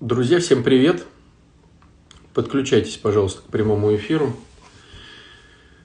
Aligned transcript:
Друзья, 0.00 0.40
всем 0.40 0.62
привет! 0.62 1.04
Подключайтесь, 2.32 2.96
пожалуйста, 2.96 3.42
к 3.42 3.50
прямому 3.50 3.94
эфиру. 3.94 4.34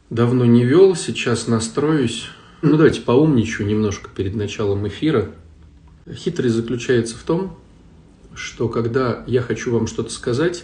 Давно 0.09 0.45
не 0.45 0.63
вел, 0.63 0.95
сейчас 0.95 1.47
настроюсь. 1.47 2.28
Ну, 2.62 2.78
давайте 2.78 3.01
поумничаю 3.01 3.67
немножко 3.67 4.09
перед 4.09 4.33
началом 4.33 4.88
эфира. 4.88 5.33
Хитрость 6.09 6.55
заключается 6.55 7.17
в 7.17 7.23
том, 7.23 7.59
что 8.33 8.70
когда 8.70 9.25
я 9.28 9.41
хочу 9.41 9.73
вам 9.73 9.86
что-то 9.86 10.12
сказать, 10.12 10.63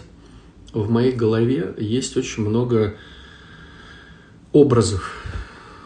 в 0.71 0.89
моей 0.89 1.11
голове 1.11 1.75
есть 1.77 2.15
очень 2.15 2.47
много 2.47 2.95
образов, 4.53 5.25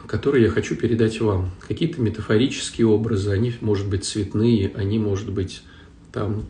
которые 0.05 0.43
я 0.43 0.51
хочу 0.51 0.75
передать 0.75 1.19
вам. 1.19 1.49
Какие-то 1.67 1.99
метафорические 1.99 2.85
образы, 2.85 3.31
они, 3.31 3.55
может 3.59 3.87
быть, 3.89 4.05
цветные, 4.05 4.71
они, 4.75 4.99
может 4.99 5.31
быть, 5.31 5.63
там 6.13 6.45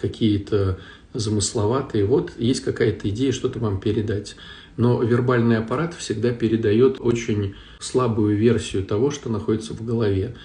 какие-то 0.00 0.78
замысловатые. 1.12 2.04
Вот 2.04 2.32
есть 2.38 2.62
какая-то 2.62 3.08
идея 3.08 3.32
что-то 3.32 3.58
вам 3.58 3.80
передать. 3.80 4.36
Но 4.76 5.02
вербальный 5.02 5.58
аппарат 5.58 5.94
всегда 5.94 6.30
передает 6.30 7.00
очень 7.00 7.54
слабую 7.80 8.36
версию 8.36 8.84
того, 8.84 9.10
что 9.10 9.28
находится 9.28 9.74
в 9.74 9.84
голове. 9.84 10.36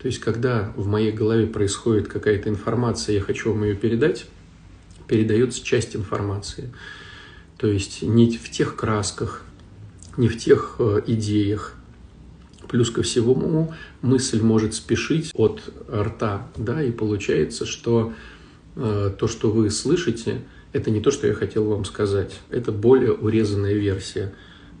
То 0.00 0.06
есть, 0.06 0.18
когда 0.18 0.72
в 0.76 0.88
моей 0.88 1.12
голове 1.12 1.46
происходит 1.46 2.08
какая-то 2.08 2.48
информация, 2.48 3.14
я 3.14 3.20
хочу 3.20 3.52
вам 3.52 3.64
ее 3.64 3.76
передать, 3.76 4.26
передается 5.06 5.62
часть 5.64 5.94
информации. 5.94 6.72
То 7.58 7.68
есть 7.68 8.02
не 8.02 8.36
в 8.36 8.50
тех 8.50 8.74
красках, 8.74 9.44
не 10.16 10.28
в 10.28 10.38
тех 10.38 10.76
э, 10.78 11.02
идеях. 11.06 11.74
Плюс 12.68 12.90
ко 12.90 13.02
всему 13.02 13.74
мысль 14.00 14.40
может 14.42 14.74
спешить 14.74 15.30
от 15.34 15.62
рта, 15.88 16.48
да, 16.56 16.82
и 16.82 16.90
получается, 16.90 17.66
что 17.66 18.14
то, 18.74 19.28
что 19.28 19.50
вы 19.50 19.70
слышите, 19.70 20.42
это 20.72 20.90
не 20.90 21.00
то, 21.00 21.10
что 21.10 21.26
я 21.26 21.34
хотел 21.34 21.64
вам 21.64 21.84
сказать. 21.84 22.40
Это 22.50 22.72
более 22.72 23.12
урезанная 23.12 23.74
версия, 23.74 24.32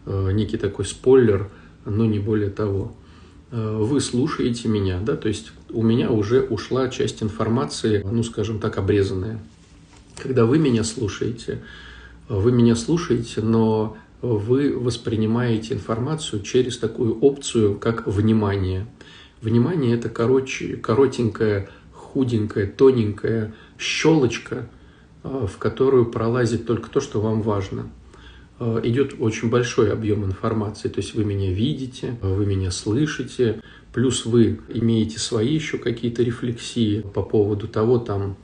э, 0.06 0.30
некий 0.32 0.56
такой 0.56 0.84
спойлер, 0.84 1.50
но 1.84 2.06
не 2.06 2.18
более 2.18 2.50
того. 2.50 2.94
Э, 3.50 3.76
вы 3.78 4.00
слушаете 4.00 4.68
меня, 4.68 5.00
да, 5.00 5.16
то 5.16 5.28
есть 5.28 5.52
у 5.70 5.82
меня 5.82 6.10
уже 6.10 6.40
ушла 6.42 6.88
часть 6.88 7.22
информации, 7.22 8.02
ну, 8.10 8.22
скажем 8.22 8.58
так, 8.58 8.78
обрезанная. 8.78 9.38
Когда 10.16 10.46
вы 10.46 10.58
меня 10.58 10.84
слушаете, 10.84 11.62
вы 12.28 12.52
меня 12.52 12.74
слушаете, 12.74 13.42
но 13.42 13.96
вы 14.22 14.78
воспринимаете 14.78 15.74
информацию 15.74 16.42
через 16.42 16.78
такую 16.78 17.18
опцию, 17.18 17.78
как 17.78 18.06
внимание. 18.06 18.86
Внимание– 19.42 19.94
это 19.96 20.08
короче, 20.08 20.76
коротенькое, 20.76 21.68
худенькое, 21.92 22.66
тоненькое 22.66 23.52
щелочка, 23.78 24.68
э, 25.22 25.46
в 25.50 25.58
которую 25.58 26.06
пролазит 26.06 26.66
только 26.66 26.90
то, 26.90 27.00
что 27.00 27.20
вам 27.20 27.42
важно. 27.42 27.90
Э, 28.58 28.80
идет 28.84 29.14
очень 29.18 29.50
большой 29.50 29.92
объем 29.92 30.24
информации, 30.24 30.88
то 30.88 31.00
есть 31.00 31.14
вы 31.14 31.24
меня 31.24 31.52
видите, 31.52 32.16
вы 32.20 32.46
меня 32.46 32.70
слышите, 32.70 33.60
плюс 33.92 34.24
вы 34.24 34.60
имеете 34.68 35.18
свои 35.18 35.54
еще 35.54 35.78
какие-то 35.78 36.22
рефлексии 36.22 37.00
по 37.00 37.22
поводу 37.22 37.68
того, 37.68 37.98
там, 37.98 38.36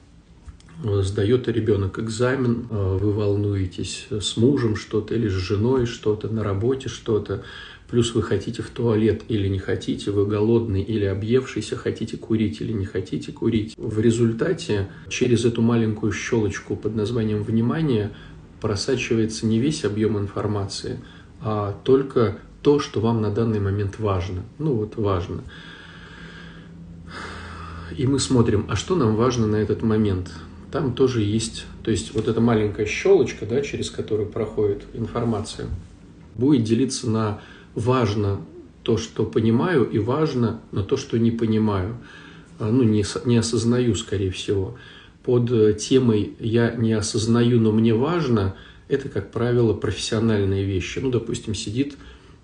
э, 0.85 1.03
сдает 1.03 1.48
ребенок 1.48 1.98
экзамен, 1.98 2.67
вы 2.70 3.13
волнуетесь 3.13 4.07
с 4.11 4.37
мужем 4.37 4.77
что-то 4.77 5.15
или 5.15 5.29
с 5.29 5.33
женой 5.33 5.87
что-то, 5.87 6.29
на 6.29 6.45
работе 6.45 6.89
что-то, 6.89 7.42
плюс 7.89 8.14
вы 8.14 8.22
хотите 8.22 8.62
в 8.62 8.69
туалет 8.69 9.22
или 9.28 9.48
не 9.48 9.58
хотите, 9.58 10.11
вы 10.11 10.27
голодный 10.27 10.83
или 10.83 11.05
объевшийся, 11.05 11.77
хотите 11.77 12.17
курить 12.17 12.61
или 12.61 12.72
не 12.72 12.84
хотите 12.84 13.33
курить. 13.33 13.75
В 13.77 13.98
результате 13.98 14.89
через 15.08 15.45
эту 15.45 15.62
маленькую 15.62 16.12
щелочку 16.12 16.77
под 16.77 16.95
названием 16.95 17.42
«внимание» 17.42 18.11
просачивается 18.61 19.47
не 19.47 19.58
весь 19.58 19.84
объем 19.84 20.19
информации, 20.19 21.00
а 21.41 21.78
только 21.84 22.39
то, 22.62 22.80
что 22.80 23.00
вам 23.00 23.22
на 23.22 23.30
данный 23.30 23.61
момент 23.61 23.98
важно. 23.98 24.42
Ну 24.58 24.74
вот 24.74 24.96
важно. 24.96 25.42
И 27.96 28.07
мы 28.07 28.18
смотрим, 28.18 28.67
а 28.68 28.77
что 28.77 28.96
нам 28.96 29.17
важно 29.17 29.46
на 29.46 29.57
этот 29.57 29.83
момент? 29.83 30.30
Там 30.70 30.92
тоже 30.92 31.23
есть, 31.23 31.64
то 31.83 31.90
есть 31.90 32.14
вот 32.14 32.29
эта 32.29 32.42
маленькая 32.42 32.84
щелочка, 32.84 33.46
да, 33.46 33.63
через 33.63 33.90
которую 33.90 34.29
проходит 34.29 34.83
информация, 34.92 35.68
будет 36.34 36.64
делиться 36.64 37.08
на 37.08 37.40
важно 37.78 38.40
то, 38.83 38.96
что 38.96 39.24
понимаю, 39.24 39.84
и 39.84 39.98
важно, 39.98 40.61
но 40.72 40.83
то, 40.83 40.96
что 40.96 41.18
не 41.18 41.30
понимаю. 41.30 41.96
А, 42.58 42.70
ну, 42.70 42.83
не, 42.83 43.05
не 43.24 43.36
осознаю, 43.36 43.94
скорее 43.94 44.30
всего. 44.30 44.77
Под 45.22 45.50
э, 45.52 45.74
темой 45.74 46.34
«я 46.40 46.74
не 46.74 46.92
осознаю, 46.92 47.61
но 47.61 47.72
мне 47.72 47.94
важно» 47.94 48.56
это, 48.89 49.08
как 49.08 49.30
правило, 49.30 49.74
профессиональные 49.74 50.64
вещи. 50.64 50.98
Ну, 50.98 51.11
допустим, 51.11 51.55
сидит 51.55 51.96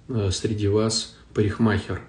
э, 0.09 0.31
среди 0.31 0.69
вас 0.69 1.17
парикмахер. 1.33 2.03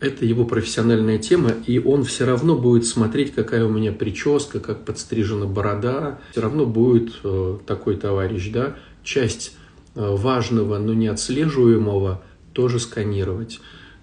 Это 0.00 0.24
его 0.24 0.44
профессиональная 0.44 1.18
тема, 1.18 1.52
и 1.66 1.78
он 1.78 2.04
все 2.04 2.24
равно 2.24 2.56
будет 2.56 2.86
смотреть, 2.86 3.34
какая 3.34 3.64
у 3.64 3.68
меня 3.68 3.92
прическа, 3.92 4.60
как 4.60 4.84
подстрижена 4.84 5.46
борода. 5.46 6.18
Все 6.30 6.40
равно 6.40 6.64
будет 6.64 7.12
э, 7.24 7.58
такой 7.66 7.96
товарищ, 7.96 8.50
да, 8.52 8.76
часть 9.02 9.56
важного, 9.94 10.78
но 10.78 10.94
не 10.94 11.08
отслеживаемого 11.08 12.22
тоже 12.52 12.78
сканировать. 12.80 13.60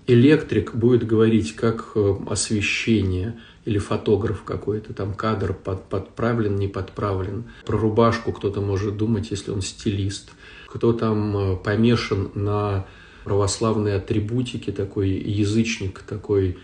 Электрик 0.08 0.76
будет 0.76 1.06
говорить 1.06 1.56
как 1.56 1.92
э, 1.96 2.16
освещение 2.30 3.40
или 3.66 3.80
фотограф 3.80 4.44
какой-то, 4.44 4.94
там 4.94 5.16
кадр 5.16 5.54
под, 5.54 5.90
подправлен, 5.90 6.56
не 6.56 6.68
подправлен. 6.68 7.46
Про 7.66 7.80
рубашку 7.80 8.32
кто-то 8.32 8.62
может 8.62 8.98
думать, 8.98 9.32
если 9.32 9.50
он 9.50 9.62
стилист. 9.62 10.32
Кто 10.68 10.94
там 10.94 11.36
э, 11.36 11.56
помешан 11.58 12.30
на 12.36 12.86
православной 13.24 13.96
атрибутике, 13.96 14.72
такой 14.72 15.10
язычник, 15.10 16.04
такой, 16.04 16.60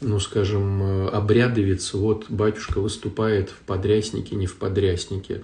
ну, 0.00 0.20
скажем, 0.20 1.08
обрядовец. 1.08 1.92
Вот 1.94 2.26
батюшка 2.30 2.80
выступает 2.80 3.50
в 3.50 3.58
подряснике, 3.66 4.36
не 4.36 4.46
в 4.46 4.54
подряснике. 4.54 5.42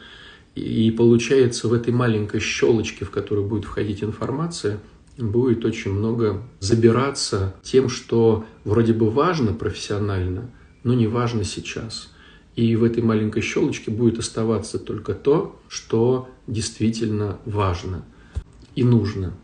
И 0.54 0.90
получается, 0.90 1.68
в 1.68 1.72
этой 1.72 1.92
маленькой 1.92 2.40
щелочке, 2.40 3.04
в 3.04 3.10
которую 3.10 3.46
будет 3.46 3.64
входить 3.64 4.02
информация, 4.02 4.80
будет 5.16 5.64
очень 5.64 5.92
много 5.92 6.42
забираться 6.60 7.54
тем, 7.62 7.88
что 7.88 8.44
вроде 8.64 8.92
бы 8.92 9.10
важно 9.10 9.52
профессионально, 9.52 10.50
но 10.82 10.94
не 10.94 11.06
важно 11.06 11.44
сейчас. 11.44 12.12
И 12.56 12.74
в 12.74 12.84
этой 12.84 13.02
маленькой 13.02 13.42
щелочке 13.42 13.90
будет 13.90 14.18
оставаться 14.18 14.78
только 14.78 15.14
то, 15.14 15.60
что 15.68 16.28
действительно 16.46 17.38
важно 17.44 18.04
и 18.74 18.82
нужно. 18.82 19.34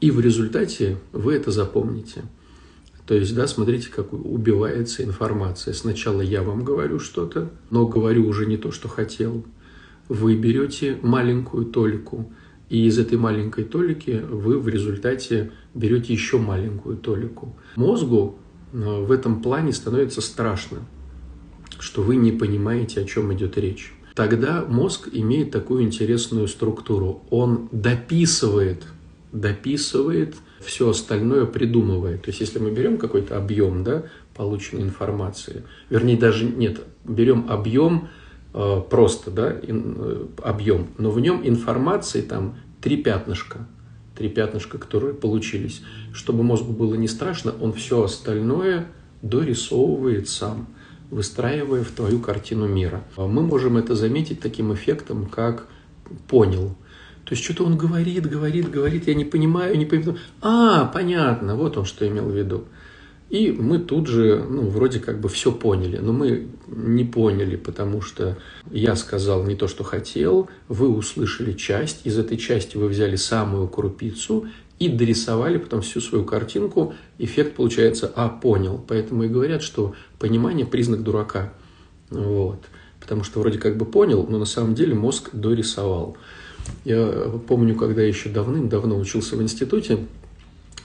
И 0.00 0.10
в 0.10 0.20
результате 0.20 0.98
вы 1.12 1.34
это 1.34 1.50
запомните. 1.50 2.22
То 3.06 3.14
есть, 3.14 3.34
да, 3.34 3.48
смотрите, 3.48 3.88
как 3.88 4.12
убивается 4.12 5.02
информация. 5.02 5.74
Сначала 5.74 6.20
я 6.20 6.42
вам 6.42 6.62
говорю 6.62 7.00
что-то, 7.00 7.50
но 7.70 7.86
говорю 7.86 8.28
уже 8.28 8.46
не 8.46 8.56
то, 8.56 8.70
что 8.70 8.86
хотел– 8.86 9.44
вы 10.12 10.36
берете 10.36 10.98
маленькую 11.02 11.64
толику, 11.66 12.30
и 12.68 12.86
из 12.86 12.98
этой 12.98 13.16
маленькой 13.16 13.64
толики 13.64 14.22
вы 14.30 14.58
в 14.58 14.68
результате 14.68 15.52
берете 15.74 16.12
еще 16.12 16.38
маленькую 16.38 16.98
толику. 16.98 17.56
Мозгу 17.76 18.38
э, 18.72 18.76
в 18.76 19.10
этом 19.10 19.40
плане 19.40 19.72
становится 19.72 20.20
страшно, 20.20 20.80
что 21.78 22.02
вы 22.02 22.16
не 22.16 22.30
понимаете, 22.30 23.00
о 23.00 23.04
чем 23.04 23.32
идет 23.32 23.56
речь. 23.56 23.94
Тогда 24.14 24.64
мозг 24.68 25.08
имеет 25.10 25.50
такую 25.50 25.84
интересную 25.84 26.46
структуру. 26.46 27.22
Он 27.30 27.70
дописывает, 27.72 28.84
дописывает, 29.32 30.36
все 30.60 30.90
остальное 30.90 31.46
придумывает. 31.46 32.22
То 32.22 32.28
есть, 32.28 32.40
если 32.40 32.58
мы 32.58 32.70
берем 32.70 32.98
какой-то 32.98 33.38
объем 33.38 33.82
да, 33.82 34.04
полученной 34.34 34.82
информации, 34.82 35.64
вернее, 35.88 36.18
даже 36.18 36.44
нет, 36.44 36.82
берем 37.04 37.46
объем 37.48 38.08
просто, 38.90 39.30
да, 39.30 39.52
э, 39.62 40.26
объем, 40.42 40.88
но 40.98 41.10
в 41.10 41.20
нем 41.20 41.40
информации 41.46 42.20
там 42.20 42.56
три 42.80 43.02
пятнышка, 43.02 43.66
три 44.16 44.28
пятнышка, 44.28 44.78
которые 44.78 45.14
получились. 45.14 45.82
Чтобы 46.12 46.42
мозгу 46.42 46.72
было 46.72 46.94
не 46.94 47.08
страшно, 47.08 47.54
он 47.60 47.72
все 47.72 48.02
остальное 48.02 48.86
дорисовывает 49.22 50.28
сам, 50.28 50.66
выстраивая 51.10 51.82
в 51.82 51.90
твою 51.92 52.20
картину 52.20 52.66
мира. 52.66 53.02
Мы 53.16 53.42
можем 53.42 53.76
это 53.76 53.94
заметить 53.94 54.40
таким 54.40 54.74
эффектом, 54.74 55.26
как 55.26 55.68
понял. 56.28 56.76
То 57.24 57.34
есть 57.34 57.44
что-то 57.44 57.64
он 57.64 57.78
говорит, 57.78 58.28
говорит, 58.28 58.70
говорит, 58.70 59.06
я 59.06 59.14
не 59.14 59.24
понимаю, 59.24 59.78
не 59.78 59.86
понимаю. 59.86 60.18
А, 60.40 60.86
понятно, 60.86 61.54
вот 61.54 61.76
он 61.78 61.84
что 61.84 62.06
имел 62.06 62.28
в 62.28 62.36
виду. 62.36 62.64
И 63.32 63.50
мы 63.50 63.78
тут 63.78 64.08
же, 64.08 64.44
ну, 64.46 64.68
вроде 64.68 65.00
как 65.00 65.18
бы 65.18 65.30
все 65.30 65.52
поняли, 65.52 65.96
но 65.96 66.12
мы 66.12 66.48
не 66.66 67.02
поняли, 67.02 67.56
потому 67.56 68.02
что 68.02 68.36
я 68.70 68.94
сказал 68.94 69.42
не 69.44 69.56
то, 69.56 69.68
что 69.68 69.84
хотел, 69.84 70.50
вы 70.68 70.94
услышали 70.94 71.54
часть, 71.54 72.04
из 72.04 72.18
этой 72.18 72.36
части 72.36 72.76
вы 72.76 72.88
взяли 72.88 73.16
самую 73.16 73.68
крупицу 73.68 74.48
и 74.78 74.90
дорисовали 74.90 75.56
потом 75.56 75.80
всю 75.80 76.02
свою 76.02 76.26
картинку, 76.26 76.92
эффект 77.16 77.56
получается 77.56 78.12
«а, 78.14 78.28
понял». 78.28 78.84
Поэтому 78.86 79.22
и 79.22 79.28
говорят, 79.28 79.62
что 79.62 79.94
понимание– 80.18 80.66
признак 80.66 81.02
дурака. 81.02 81.54
Вот. 82.10 82.58
потому 83.00 83.24
что 83.24 83.40
вроде 83.40 83.58
как 83.58 83.78
бы 83.78 83.86
понял, 83.86 84.26
но 84.28 84.38
на 84.38 84.44
самом 84.44 84.74
деле 84.74 84.94
мозг 84.94 85.30
дорисовал. 85.32 86.18
Я 86.84 87.30
помню, 87.48 87.76
когда 87.76 88.02
еще 88.02 88.28
давным-давно 88.28 88.98
учился 88.98 89.36
в 89.36 89.42
институте, 89.42 90.00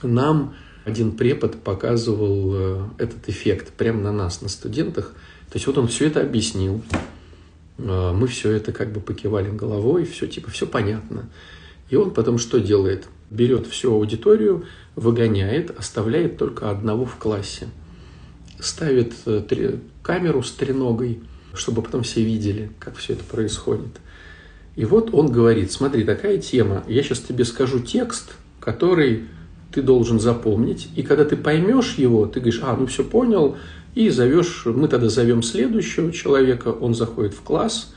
нам 0.02 0.54
один 0.84 1.12
препод 1.12 1.62
показывал 1.62 2.54
э, 2.54 2.88
этот 2.98 3.28
эффект 3.28 3.72
прямо 3.72 4.00
на 4.00 4.12
нас, 4.12 4.40
на 4.40 4.48
студентах. 4.48 5.14
То 5.50 5.56
есть 5.56 5.66
вот 5.66 5.78
он 5.78 5.88
все 5.88 6.06
это 6.06 6.20
объяснил, 6.20 6.82
э, 7.78 8.12
мы 8.12 8.26
все 8.26 8.52
это 8.52 8.72
как 8.72 8.92
бы 8.92 9.00
покивали 9.00 9.50
головой, 9.50 10.04
все 10.04 10.26
типа, 10.26 10.50
все 10.50 10.66
понятно. 10.66 11.28
И 11.90 11.96
он 11.96 12.12
потом 12.12 12.38
что 12.38 12.58
делает? 12.60 13.08
Берет 13.30 13.66
всю 13.66 13.92
аудиторию, 13.92 14.64
выгоняет, 14.96 15.76
оставляет 15.78 16.38
только 16.38 16.70
одного 16.70 17.04
в 17.04 17.16
классе. 17.16 17.68
Ставит 18.58 19.14
э, 19.26 19.78
камеру 20.02 20.42
с 20.42 20.52
треногой, 20.52 21.20
чтобы 21.54 21.82
потом 21.82 22.02
все 22.02 22.22
видели, 22.22 22.70
как 22.78 22.96
все 22.96 23.14
это 23.14 23.24
происходит. 23.24 24.00
И 24.76 24.84
вот 24.84 25.12
он 25.12 25.32
говорит, 25.32 25.72
смотри, 25.72 26.04
такая 26.04 26.38
тема, 26.38 26.84
я 26.86 27.02
сейчас 27.02 27.18
тебе 27.20 27.44
скажу 27.44 27.80
текст, 27.80 28.34
который 28.60 29.24
ты 29.72 29.82
должен 29.82 30.18
запомнить, 30.18 30.88
и 30.96 31.02
когда 31.02 31.24
ты 31.24 31.36
поймешь 31.36 31.94
его, 31.94 32.26
ты 32.26 32.40
говоришь, 32.40 32.60
а, 32.62 32.76
ну 32.76 32.86
все 32.86 33.04
понял, 33.04 33.56
и 33.94 34.10
зовешь, 34.10 34.62
мы 34.64 34.88
тогда 34.88 35.08
зовем 35.08 35.42
следующего 35.42 36.12
человека, 36.12 36.68
он 36.68 36.94
заходит 36.94 37.34
в 37.34 37.42
класс, 37.42 37.94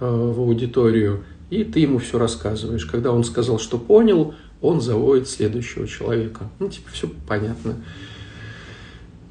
э, 0.00 0.06
в 0.06 0.40
аудиторию, 0.40 1.24
и 1.50 1.64
ты 1.64 1.80
ему 1.80 1.98
все 1.98 2.18
рассказываешь. 2.18 2.84
Когда 2.84 3.12
он 3.12 3.24
сказал, 3.24 3.58
что 3.58 3.78
понял, 3.78 4.34
он 4.60 4.80
заводит 4.80 5.28
следующего 5.28 5.86
человека. 5.86 6.50
Ну, 6.58 6.68
типа, 6.68 6.90
все 6.92 7.10
понятно. 7.26 7.76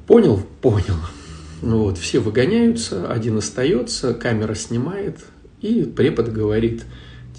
Понял? 0.06 0.40
Понял. 0.60 0.96
Ну 1.60 1.82
вот, 1.82 1.98
все 1.98 2.20
выгоняются, 2.20 3.10
один 3.10 3.36
остается, 3.38 4.14
камера 4.14 4.54
снимает, 4.54 5.18
и 5.60 5.82
препод 5.82 6.28
говорит, 6.28 6.84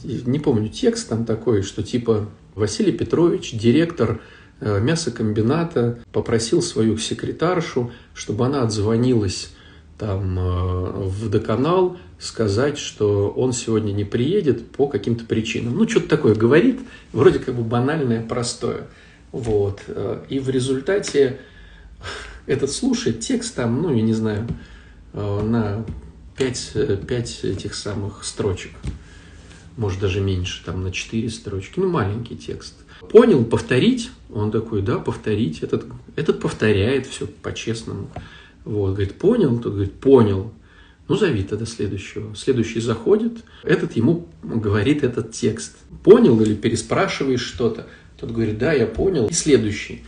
не 0.03 0.39
помню 0.39 0.67
текст 0.67 1.07
там 1.07 1.25
такой, 1.25 1.61
что 1.61 1.83
типа 1.83 2.27
Василий 2.59 2.91
Петрович, 2.91 3.53
директор 3.53 4.21
э, 4.59 4.79
мясокомбината, 4.79 5.99
попросил 6.11 6.61
свою 6.61 6.97
секретаршу, 6.97 7.91
чтобы 8.13 8.45
она 8.45 8.61
отзвонилась 8.63 9.51
там 9.97 10.37
э, 10.37 10.91
в 11.07 11.29
доканал, 11.29 11.97
сказать, 12.19 12.77
что 12.77 13.29
он 13.29 13.53
сегодня 13.53 13.93
не 13.93 14.03
приедет 14.03 14.71
по 14.71 14.87
каким-то 14.87 15.25
причинам. 15.25 15.77
Ну, 15.77 15.87
что-то 15.87 16.09
такое 16.09 16.35
говорит, 16.35 16.81
вроде 17.13 17.39
как 17.39 17.55
бы 17.55 17.63
банальное, 17.63 18.21
простое. 18.21 18.87
Вот. 19.31 19.81
Э, 19.87 20.21
и 20.29 20.39
в 20.39 20.49
результате 20.49 21.39
этот 22.45 22.71
слушает 22.71 23.21
текст 23.21 23.55
там, 23.55 23.81
ну, 23.81 23.95
я 23.95 24.01
не 24.01 24.13
знаю, 24.13 24.47
на 25.13 25.85
пять, 26.37 26.73
пять 27.07 27.43
этих 27.43 27.73
самых 27.73 28.23
строчек. 28.23 28.71
Может, 29.79 30.01
даже 30.01 30.19
меньше, 30.19 30.61
там 30.65 30.83
на 30.83 30.91
четыре 30.91 31.29
строчки. 31.29 31.79
Ну, 31.79 31.87
маленький 31.87 32.35
текст. 32.35 32.73
Понял, 32.99 33.45
повторить? 33.45 34.11
Он 34.29 34.51
такой, 34.51 34.81
да, 34.81 34.97
повторить. 34.97 35.63
Этот, 35.63 35.85
этот 36.17 36.41
повторяет 36.41 37.05
все 37.05 37.27
по-честному. 37.27 38.09
Вот, 38.65 38.89
говорит, 38.95 39.17
понял? 39.17 39.57
Тот 39.57 39.71
говорит, 39.71 39.93
понял. 39.93 40.51
Ну, 41.07 41.15
зови 41.15 41.43
тогда 41.43 41.65
следующего. 41.65 42.35
Следующий 42.35 42.81
заходит, 42.81 43.37
этот 43.63 43.95
ему 43.95 44.27
говорит 44.43 45.05
этот 45.05 45.31
текст. 45.31 45.77
Понял 46.03 46.41
или 46.41 46.55
переспрашиваешь 46.55 47.39
что-то? 47.39 47.87
Тот 48.19 48.31
говорит, 48.31 48.57
да, 48.57 48.73
я 48.73 48.85
понял. 48.85 49.27
И 49.27 49.33
следующий. 49.33 50.03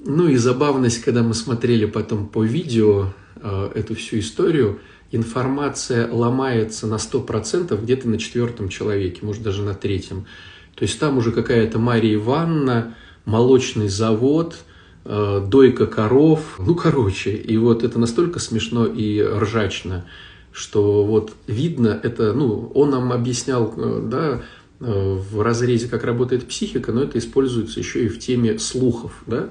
Ну 0.00 0.26
и 0.26 0.34
забавность, 0.34 1.00
когда 1.00 1.22
мы 1.22 1.32
смотрели 1.32 1.84
потом 1.84 2.26
по 2.26 2.42
видео, 2.42 3.12
Э, 3.48 3.70
эту 3.74 3.94
всю 3.94 4.18
историю, 4.18 4.80
информация 5.16 6.10
ломается 6.12 6.86
на 6.86 6.96
100% 6.96 7.80
где-то 7.82 8.08
на 8.08 8.18
четвертом 8.18 8.68
человеке, 8.68 9.20
может 9.22 9.42
даже 9.42 9.62
на 9.62 9.74
третьем. 9.74 10.26
То 10.74 10.82
есть 10.84 10.98
там 10.98 11.18
уже 11.18 11.32
какая-то 11.32 11.78
Мария 11.78 12.14
Ивановна, 12.14 12.94
молочный 13.24 13.88
завод, 13.88 14.56
э, 15.04 15.46
дойка 15.46 15.86
коров, 15.86 16.58
ну 16.58 16.74
короче, 16.74 17.34
и 17.34 17.56
вот 17.56 17.82
это 17.82 17.98
настолько 17.98 18.38
смешно 18.38 18.86
и 18.86 19.22
ржачно, 19.22 20.06
что 20.52 21.04
вот 21.04 21.32
видно 21.46 21.98
это, 22.02 22.32
ну 22.32 22.70
он 22.74 22.90
нам 22.90 23.12
объяснял, 23.12 23.72
э, 23.76 24.00
да, 24.04 24.42
в 24.78 25.40
разрезе, 25.40 25.88
как 25.88 26.04
работает 26.04 26.46
психика, 26.46 26.92
но 26.92 27.04
это 27.04 27.16
используется 27.16 27.80
еще 27.80 28.04
и 28.04 28.08
в 28.08 28.18
теме 28.18 28.58
слухов, 28.58 29.22
да, 29.26 29.48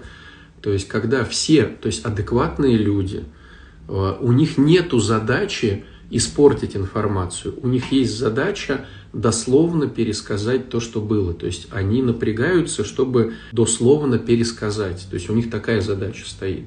то 0.61 0.71
есть 0.71 0.87
когда 0.87 1.25
все, 1.25 1.63
то 1.63 1.87
есть 1.87 2.05
адекватные 2.05 2.77
люди– 2.77 3.23
Э, 3.33 3.43
у 3.87 4.31
них 4.31 4.57
нет 4.57 4.91
задачи 4.93 5.83
испортить 6.09 6.75
информацию. 6.75 7.55
У 7.61 7.67
них 7.67 7.91
есть 7.91 8.17
задача 8.17 8.85
дословно 9.13 9.87
пересказать 9.87 10.69
то, 10.69 10.79
что 10.79 11.01
было. 11.01 11.33
То 11.33 11.45
есть 11.45 11.67
они 11.71 12.01
напрягаются, 12.01 12.83
чтобы 12.83 13.33
дословно 13.51 14.17
пересказать. 14.19 15.07
То 15.09 15.15
есть 15.15 15.29
у 15.29 15.33
них 15.33 15.49
такая 15.49 15.81
задача 15.81 16.25
стоит. 16.25 16.65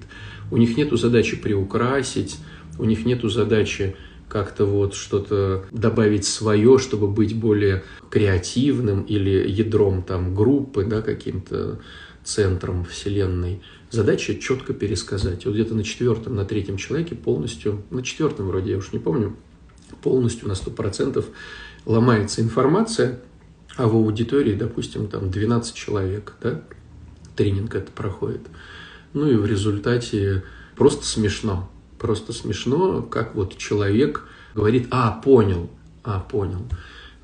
У 0.50 0.56
них 0.56 0.76
нет 0.76 0.92
задачи 0.92 1.36
приукрасить, 1.36 2.38
у 2.78 2.84
них 2.84 3.04
нет 3.04 3.22
задачи 3.22 3.96
как-то 4.28 4.66
вот 4.66 4.94
что-то 4.94 5.64
добавить 5.70 6.26
свое, 6.26 6.78
чтобы 6.78 7.08
быть 7.08 7.34
более 7.34 7.84
креативным 8.10 9.02
или 9.02 9.48
ядром 9.48 10.02
там 10.02 10.34
группы, 10.34 10.84
да, 10.84 11.00
каким-то 11.00 11.80
центром 12.24 12.84
вселенной. 12.84 13.62
Задача 13.90 14.34
четко 14.34 14.74
пересказать. 14.74 15.46
Вот 15.46 15.54
где-то 15.54 15.74
на 15.74 15.82
четвертом, 15.82 16.36
на 16.36 16.44
третьем 16.44 16.76
человеке 16.76 17.14
полностью, 17.14 17.82
на 17.90 18.02
четвертом 18.02 18.48
вроде, 18.48 18.72
я 18.72 18.78
уж 18.78 18.92
не 18.92 18.98
помню, 18.98 19.36
полностью 20.02 20.48
на 20.48 20.54
сто 20.54 20.70
процентов 20.70 21.26
ломается 21.86 22.42
информация, 22.42 23.20
а 23.76 23.86
в 23.88 23.94
аудитории, 23.94 24.54
допустим, 24.54 25.08
там 25.08 25.30
12 25.30 25.74
человек, 25.74 26.34
да, 26.42 26.62
тренинг 27.34 27.74
это 27.74 27.90
проходит. 27.90 28.42
Ну 29.14 29.26
и 29.30 29.36
в 29.36 29.46
результате 29.46 30.42
просто 30.76 31.06
смешно. 31.06 31.70
Просто 31.98 32.32
смешно, 32.32 33.02
как 33.02 33.34
вот 33.34 33.56
человек 33.56 34.24
говорит, 34.54 34.86
а, 34.90 35.12
понял, 35.12 35.70
а, 36.04 36.20
понял. 36.20 36.62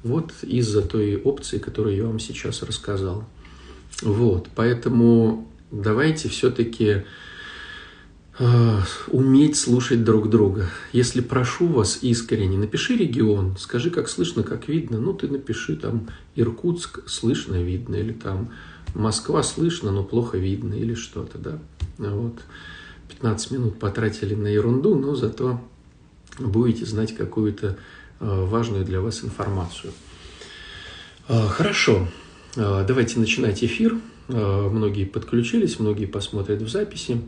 Вот 0.03 0.33
из-за 0.43 0.83
той 0.83 1.17
опции, 1.17 1.59
которую 1.59 1.97
я 1.97 2.07
вам 2.07 2.19
сейчас 2.19 2.63
рассказал. 2.63 3.25
Вот, 4.03 4.49
поэтому 4.55 5.49
давайте 5.83 6.29
все-таки 6.29 7.05
э, 8.39 8.81
уметь 9.09 9.57
слушать 9.57 10.05
друг 10.05 10.31
друга. 10.31 10.71
Если 10.93 11.21
прошу 11.21 11.67
вас 11.67 11.99
искренне, 12.03 12.57
напиши 12.57 12.97
регион, 12.97 13.57
скажи, 13.59 13.91
как 13.91 14.09
слышно, 14.09 14.43
как 14.43 14.69
видно. 14.69 14.99
Ну, 14.99 15.13
ты 15.13 15.29
напиши 15.29 15.77
там 15.77 16.09
Иркутск 16.37 17.09
слышно, 17.09 17.63
видно, 17.63 17.97
или 17.97 18.13
там 18.13 18.51
Москва 18.95 19.43
слышно, 19.43 19.91
но 19.91 20.05
плохо 20.05 20.39
видно, 20.39 20.75
или 20.75 20.95
что-то, 20.95 21.39
да. 21.39 21.59
Вот. 21.99 22.41
15 23.09 23.51
минут 23.51 23.79
потратили 23.79 24.35
на 24.35 24.47
ерунду, 24.47 24.95
но 24.95 25.15
зато 25.15 25.61
будете 26.39 26.85
знать 26.85 27.15
какую-то 27.15 27.77
э, 28.21 28.45
важную 28.47 28.85
для 28.85 29.01
вас 29.01 29.25
информацию. 29.25 29.93
Э, 31.29 31.47
хорошо. 31.49 32.09
Давайте 32.57 33.19
начинать 33.19 33.65
эфир. 33.65 33.99
А, 34.29 34.69
многие 34.69 35.05
подключились, 35.05 35.79
многие 35.79 36.07
посмотрят 36.07 36.63
в 36.63 36.69
записи. 36.69 37.21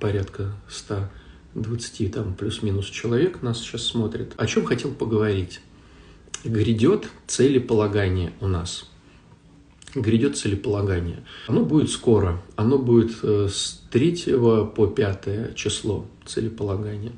Порядка 0.00 0.52
120 0.68 2.12
там 2.12 2.34
плюс-минус 2.34 2.86
человек 2.86 3.42
нас 3.42 3.60
сейчас 3.60 3.82
смотрит. 3.84 4.32
О 4.36 4.46
чем 4.46 4.64
хотел 4.64 4.92
поговорить? 4.92 5.60
Грядет 6.44 7.08
целеполагание 7.26 8.32
у 8.40 8.48
нас. 8.48 8.90
Грядет 9.94 10.36
целеполагание. 10.36 11.24
Оно 11.46 11.64
будет 11.64 11.88
скоро. 11.88 12.42
Оно 12.56 12.78
будет 12.78 13.16
э, 13.22 13.48
с 13.48 13.80
3 13.90 14.34
по 14.74 14.86
5 14.86 15.54
число 15.54 16.04
целеполагания. 16.26 17.12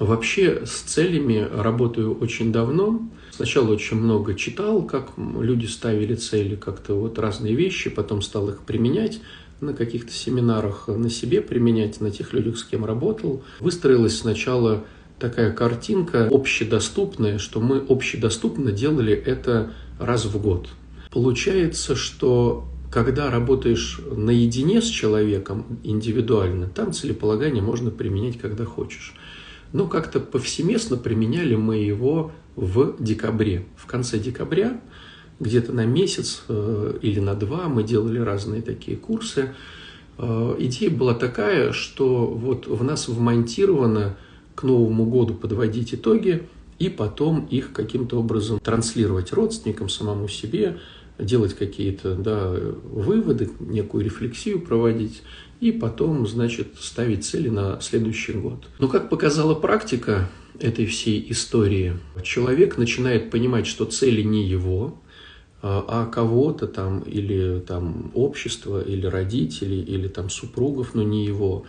Вообще 0.00 0.62
с 0.64 0.80
целями 0.80 1.46
работаю 1.52 2.18
очень 2.18 2.52
давно. 2.52 3.06
Сначала 3.32 3.70
очень 3.70 3.98
много 3.98 4.34
читал, 4.34 4.82
как 4.82 5.10
люди 5.18 5.66
ставили 5.66 6.14
цели, 6.14 6.56
как-то 6.56 6.94
вот 6.94 7.18
разные 7.18 7.54
вещи, 7.54 7.90
потом 7.90 8.22
стал 8.22 8.48
их 8.48 8.60
применять 8.60 9.20
на 9.60 9.74
каких-то 9.74 10.10
семинарах, 10.10 10.88
на 10.88 11.10
себе 11.10 11.42
применять, 11.42 12.00
на 12.00 12.10
тех 12.10 12.32
людях, 12.32 12.56
с 12.56 12.64
кем 12.64 12.86
работал. 12.86 13.44
Выстроилась 13.60 14.16
сначала 14.16 14.84
такая 15.18 15.52
картинка 15.52 16.28
общедоступная, 16.32 17.36
что 17.36 17.60
мы 17.60 17.84
общедоступно 17.86 18.72
делали 18.72 19.12
это 19.12 19.74
раз 19.98 20.24
в 20.24 20.40
год. 20.40 20.70
Получается, 21.10 21.94
что 21.94 22.64
когда 22.90 23.30
работаешь 23.30 24.00
наедине 24.10 24.80
с 24.80 24.86
человеком 24.86 25.78
индивидуально, 25.84 26.68
там 26.68 26.94
целеполагание 26.94 27.62
можно 27.62 27.90
применять, 27.90 28.38
когда 28.38 28.64
хочешь. 28.64 29.14
Но 29.72 29.86
как-то 29.86 30.20
повсеместно 30.20 30.96
применяли 30.96 31.54
мы 31.54 31.76
его 31.76 32.32
в 32.56 32.96
декабре. 32.98 33.64
В 33.76 33.86
конце 33.86 34.18
декабря, 34.18 34.80
где-то 35.38 35.72
на 35.72 35.86
месяц 35.86 36.42
э, 36.48 36.98
или 37.02 37.20
на 37.20 37.34
два 37.34 37.68
мы 37.68 37.82
делали 37.82 38.18
разные 38.18 38.62
такие 38.62 38.96
курсы. 38.96 39.54
Э, 40.18 40.56
идея 40.58 40.90
была 40.90 41.14
такая, 41.14 41.72
что 41.72 42.26
вот 42.26 42.66
в 42.66 42.82
нас 42.84 43.08
вмонтировано 43.08 44.16
к 44.54 44.64
Новому 44.64 45.06
году 45.06 45.34
подводить 45.34 45.94
итоги 45.94 46.46
и 46.78 46.88
потом 46.88 47.46
их 47.46 47.72
каким-то 47.72 48.18
образом 48.18 48.58
транслировать 48.58 49.32
родственникам, 49.32 49.88
самому 49.88 50.28
себе, 50.28 50.78
делать 51.18 51.54
какие-то 51.54 52.14
да, 52.14 52.50
выводы, 52.50 53.50
некую 53.60 54.04
рефлексию 54.04 54.60
проводить 54.60 55.22
и 55.60 55.72
потом, 55.72 56.26
значит, 56.26 56.68
ставить 56.80 57.24
цели 57.24 57.48
на 57.48 57.80
следующий 57.80 58.32
год. 58.32 58.66
Но 58.78 58.88
как 58.88 59.10
показала 59.10 59.54
практика 59.54 60.28
этой 60.58 60.86
всей 60.86 61.24
истории, 61.30 61.96
человек 62.22 62.78
начинает 62.78 63.30
понимать, 63.30 63.66
что 63.66 63.84
цели 63.84 64.22
не 64.22 64.46
его, 64.46 64.98
а, 65.62 65.84
а 65.86 66.06
кого-то 66.06 66.66
там, 66.66 67.00
или 67.00 67.60
там 67.60 68.10
общество, 68.14 68.82
или 68.82 69.06
родителей, 69.06 69.82
или 69.82 70.08
там 70.08 70.30
супругов, 70.30 70.94
но 70.94 71.02
не 71.02 71.26
его. 71.26 71.64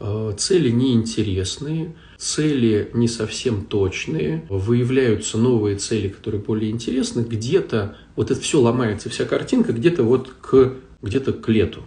А, 0.00 0.32
цели 0.32 0.70
неинтересные, 0.70 1.94
цели 2.16 2.90
не 2.94 3.08
совсем 3.08 3.66
точные, 3.66 4.46
выявляются 4.48 5.36
новые 5.36 5.76
цели, 5.76 6.08
которые 6.08 6.40
более 6.40 6.70
интересны, 6.70 7.20
где-то 7.20 7.96
вот 8.16 8.30
это 8.30 8.40
все 8.40 8.60
ломается, 8.60 9.10
вся 9.10 9.26
картинка 9.26 9.74
где-то 9.74 10.02
вот 10.02 10.30
к, 10.40 10.74
где-то 11.02 11.34
к 11.34 11.48
лету. 11.48 11.82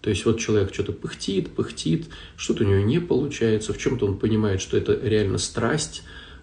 То 0.00 0.10
есть 0.10 0.24
вот 0.24 0.38
человек 0.38 0.72
что-то 0.72 0.92
пыхтит, 0.92 1.48
пыхтит, 1.50 2.06
что-то 2.36 2.64
у 2.64 2.66
него 2.66 2.84
не 2.84 3.00
получается, 3.00 3.72
в 3.72 3.78
чем-то 3.78 4.06
он 4.06 4.18
понимает, 4.18 4.60
что 4.60 4.76
это 4.76 4.98
реально 5.02 5.38
страсть, 5.38 6.02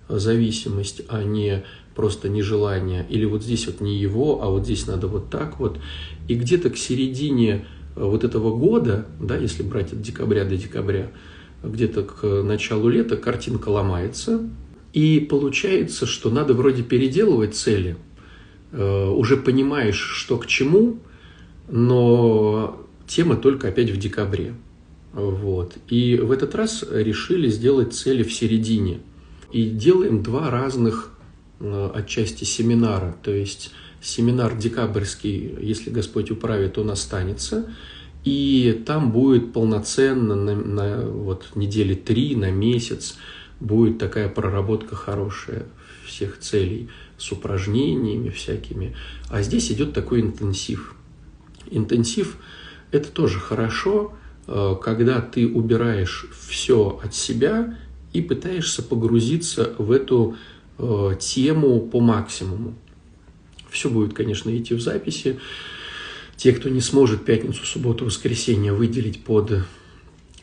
зависимость, 0.10 1.02
а 1.08 1.24
не 1.24 1.64
просто 1.96 2.28
нежелание, 2.28 3.06
или 3.10 3.26
вот 3.26 3.44
здесь 3.44 3.68
вот 3.68 3.80
не 3.80 3.98
его, 3.98 4.44
а 4.44 4.50
вот 4.50 4.66
здесь 4.66 4.86
надо 4.88 5.08
вот 5.08 5.30
так 5.30 5.60
вот. 5.60 5.80
И 6.28 6.36
где-то 6.36 6.70
к 6.70 6.78
середине 6.78 7.66
э, 7.96 8.04
вот 8.04 8.24
этого 8.24 8.56
года, 8.56 9.06
да, 9.20 9.38
если 9.38 9.64
брать 9.64 9.94
от 9.94 10.02
декабря 10.02 10.44
до 10.44 10.58
декабря, 10.58 11.12
где-то 11.64 12.04
к 12.04 12.44
началу 12.44 12.90
лета 12.90 13.16
картинка 13.16 13.70
ломается, 13.70 14.48
и 14.94 15.20
получается, 15.20 16.06
что 16.06 16.30
надо 16.30 16.54
вроде 16.54 16.84
переделывать 16.84 17.56
цели, 17.56 17.96
э, 18.72 19.10
уже 19.10 19.38
понимаешь, 19.38 19.98
что 20.00 20.38
к 20.38 20.46
чему, 20.46 21.00
но 21.70 22.85
тема 23.08 23.36
только 23.36 23.70
опять 23.70 23.90
в 23.90 23.98
декабре. 23.98 24.54
Вот. 25.14 25.78
И 25.90 26.18
в 26.18 26.32
этот 26.32 26.56
раз 26.56 26.84
решили 26.90 27.50
сделать 27.50 27.94
цели 27.94 28.24
в 28.24 28.34
середине. 28.34 29.00
И 29.52 29.70
делаем 29.70 30.22
два 30.22 30.50
разных 30.50 31.16
Э, 31.60 31.90
отчасти 31.94 32.44
семинара. 32.44 33.16
То 33.24 33.32
есть 33.32 33.72
семинар 34.02 34.56
декабрьский, 34.56 35.56
если 35.62 35.90
Господь 35.90 36.32
управит, 36.32 36.78
он 36.78 36.92
останется. 36.92 37.70
И 38.26 38.84
там 38.86 39.12
будет 39.12 39.54
полноценно 39.54 40.36
на, 40.36 40.56
на 40.56 41.02
вот, 41.08 41.52
недели 41.56 41.94
три, 41.94 42.36
на 42.36 42.52
месяц 42.52 43.18
будет 43.60 44.00
такая 44.00 44.28
проработка 44.28 44.96
хорошая 44.96 45.68
всех 46.06 46.40
целей 46.40 46.90
с 47.18 47.32
упражнениями 47.32 48.30
всякими. 48.30 48.96
А 49.30 49.42
здесь 49.42 49.72
идет 49.72 49.94
такой 49.94 50.22
интенсив. 50.22 50.96
Интенсив– 51.70 52.38
это 52.92 53.10
тоже 53.12 53.40
хорошо, 53.40 54.14
э, 54.48 54.76
когда 54.82 55.22
ты 55.22 55.48
убираешь 55.48 56.28
все 56.48 57.00
от 57.04 57.14
себя 57.14 57.78
и 58.14 58.22
пытаешься 58.22 58.84
погрузиться 58.84 59.74
в 59.78 59.92
эту 59.92 60.36
Э, 60.78 61.16
тему 61.18 61.80
по 61.80 62.02
максимуму. 62.02 62.76
Все 63.70 63.90
будет, 63.90 64.14
конечно, 64.14 64.56
идти 64.56 64.74
в 64.74 64.82
записи. 64.82 65.40
Те, 66.36 66.52
кто 66.52 66.68
не 66.68 66.82
сможет 66.82 67.24
пятницу, 67.24 67.66
субботу, 67.66 68.06
воскресенье 68.06 68.74
выделить 68.74 69.24
под 69.24 69.64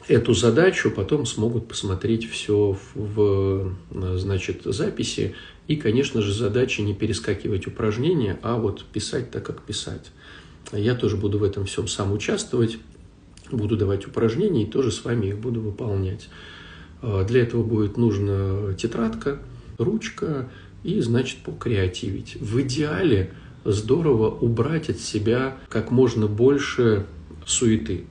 эту 0.08 0.32
задачу, 0.32 0.90
потом 0.90 1.26
смогут 1.26 1.68
посмотреть 1.68 2.30
все 2.30 2.78
в, 2.94 3.76
значит, 3.90 4.62
записи. 4.64 5.34
И, 5.68 5.76
конечно 5.76 6.22
же, 6.22 6.32
задача 6.32 6.80
не 6.80 6.94
перескакивать 6.94 7.66
упражнения, 7.66 8.38
а 8.42 8.56
вот 8.56 8.84
писать 8.86 9.30
так, 9.30 9.44
как 9.44 9.62
писать. 9.62 10.10
Я 10.72 10.94
тоже 10.94 11.16
буду 11.16 11.38
в 11.38 11.44
этом 11.44 11.66
всем 11.66 11.86
сам 11.86 12.12
участвовать, 12.12 12.78
буду 13.50 13.76
давать 13.76 14.06
упражнения 14.06 14.64
и 14.64 14.70
тоже 14.70 14.90
с 14.90 15.04
вами 15.04 15.26
их 15.26 15.38
буду 15.38 15.60
выполнять. 15.60 16.28
Э, 17.02 17.24
для 17.28 17.42
этого 17.42 17.62
будет 17.62 17.96
нужна 17.96 18.72
тетрадка, 18.74 19.38
ручка 19.78 20.48
и, 20.82 21.00
значит, 21.00 21.38
покреативить. 21.38 22.36
В 22.40 22.60
идеале 22.62 23.32
здорово 23.64 24.30
убрать 24.30 24.90
от 24.90 24.98
себя 24.98 25.56
как 25.68 25.90
можно 25.90 26.26
больше 26.26 27.06
суеты. 27.46 28.04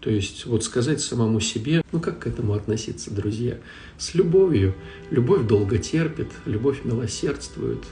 То 0.00 0.10
есть 0.10 0.46
вот 0.46 0.62
сказать 0.62 1.00
самому 1.00 1.40
себе, 1.40 1.82
ну 1.90 1.98
как 1.98 2.20
к 2.20 2.26
этому 2.28 2.52
относиться, 2.54 3.12
друзья? 3.12 3.58
С 3.98 4.14
любовью. 4.14 4.74
Любовь 5.10 5.46
долго 5.46 5.78
терпит, 5.78 6.28
любовь 6.46 6.84
милосердствует, 6.84 7.82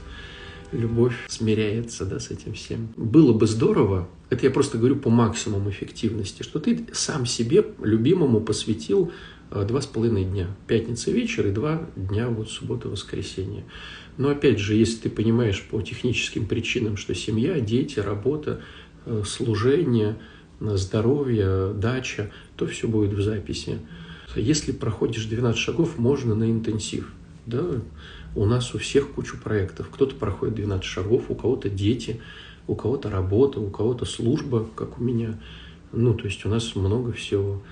любовь 0.71 1.15
смиряется 1.27 2.05
да, 2.05 2.19
с 2.19 2.31
этим 2.31 2.53
всем. 2.53 2.89
Было 2.95 3.33
бы 3.33 3.47
здорово, 3.47 4.07
это 4.29 4.45
я 4.45 4.51
просто 4.51 4.77
говорю 4.77 4.97
по 4.97 5.09
максимуму 5.09 5.69
эффективности, 5.69 6.43
что 6.43 6.59
ты 6.59 6.85
сам 6.91 7.25
себе, 7.25 7.65
любимому, 7.81 8.41
посвятил 8.41 9.11
Э, 9.49 9.65
два 9.65 9.81
с 9.81 9.85
половиной 9.85 10.25
дня. 10.25 10.47
Пятница 10.67 11.11
вечер 11.11 11.47
и 11.47 11.51
два 11.51 11.87
дня 11.95 12.29
вот 12.29 12.49
суббота-воскресенье. 12.49 13.63
Но 14.17 14.29
опять 14.29 14.59
же, 14.59 14.75
если 14.75 15.03
ты 15.03 15.09
понимаешь 15.09 15.63
по 15.63 15.81
техническим 15.81 16.47
причинам, 16.47 16.97
что 16.97 17.13
семья, 17.15 17.59
дети, 17.59 17.99
работа, 17.99 18.61
э, 19.05 19.23
служение, 19.25 20.17
э, 20.59 20.75
здоровье, 20.75 21.73
дача, 21.73 22.31
то 22.55 22.67
все 22.67 22.87
будет 22.87 23.13
в 23.13 23.21
записи. 23.21 23.79
Если 24.35 24.71
проходишь 24.71 25.25
12 25.25 25.59
шагов, 25.59 25.97
можно 25.97 26.35
на 26.35 26.51
интенсив. 26.51 27.11
Да? 27.45 27.81
У 28.37 28.45
нас 28.45 28.75
у 28.75 28.77
всех 28.77 29.13
кучу 29.13 29.35
проектов. 29.35 29.89
Кто-то 29.91 30.15
проходит 30.15 30.53
12 30.53 30.85
шагов, 30.85 31.23
у 31.29 31.33
кого-то 31.33 31.69
дети, 31.69 32.21
у 32.67 32.75
кого-то 32.75 33.09
работа, 33.09 33.59
у 33.59 33.71
кого-то 33.71 34.05
служба, 34.05 34.67
как 34.75 34.99
у 34.99 35.03
меня. 35.03 35.39
Ну, 35.91 36.13
то 36.13 36.25
есть 36.25 36.45
у 36.45 36.49
нас 36.49 36.75
много 36.75 37.13
всего. 37.13 37.63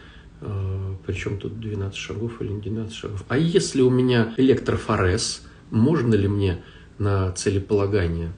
А, 0.41 0.95
Причем 1.05 1.37
тут 1.37 1.59
12 1.59 1.95
шагов 1.95 2.41
или 2.41 2.59
12 2.59 2.91
шагов. 2.95 3.23
А 3.27 3.37
если 3.37 3.83
у 3.83 3.91
меня 3.91 4.33
электрофорез, 4.37 5.43
можно 5.69 6.15
ли 6.15 6.27
мне 6.27 6.63
на 6.97 7.31
целеполагание? 7.33 8.33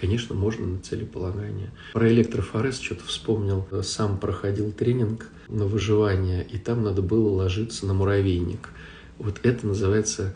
Конечно, 0.00 0.34
можно 0.34 0.66
на 0.66 0.78
целеполагание. 0.80 1.72
Про 1.92 2.10
электрофорез 2.10 2.80
что-то 2.80 3.04
вспомнил. 3.04 3.68
Сам 3.82 4.16
проходил 4.16 4.72
тренинг 4.72 5.28
на 5.48 5.66
выживание, 5.66 6.42
и 6.50 6.56
там 6.56 6.82
надо 6.82 7.02
было 7.02 7.28
ложиться 7.28 7.84
на 7.84 7.92
муравейник. 7.92 8.70
Вот 9.18 9.40
это 9.42 9.66
называется 9.66 10.34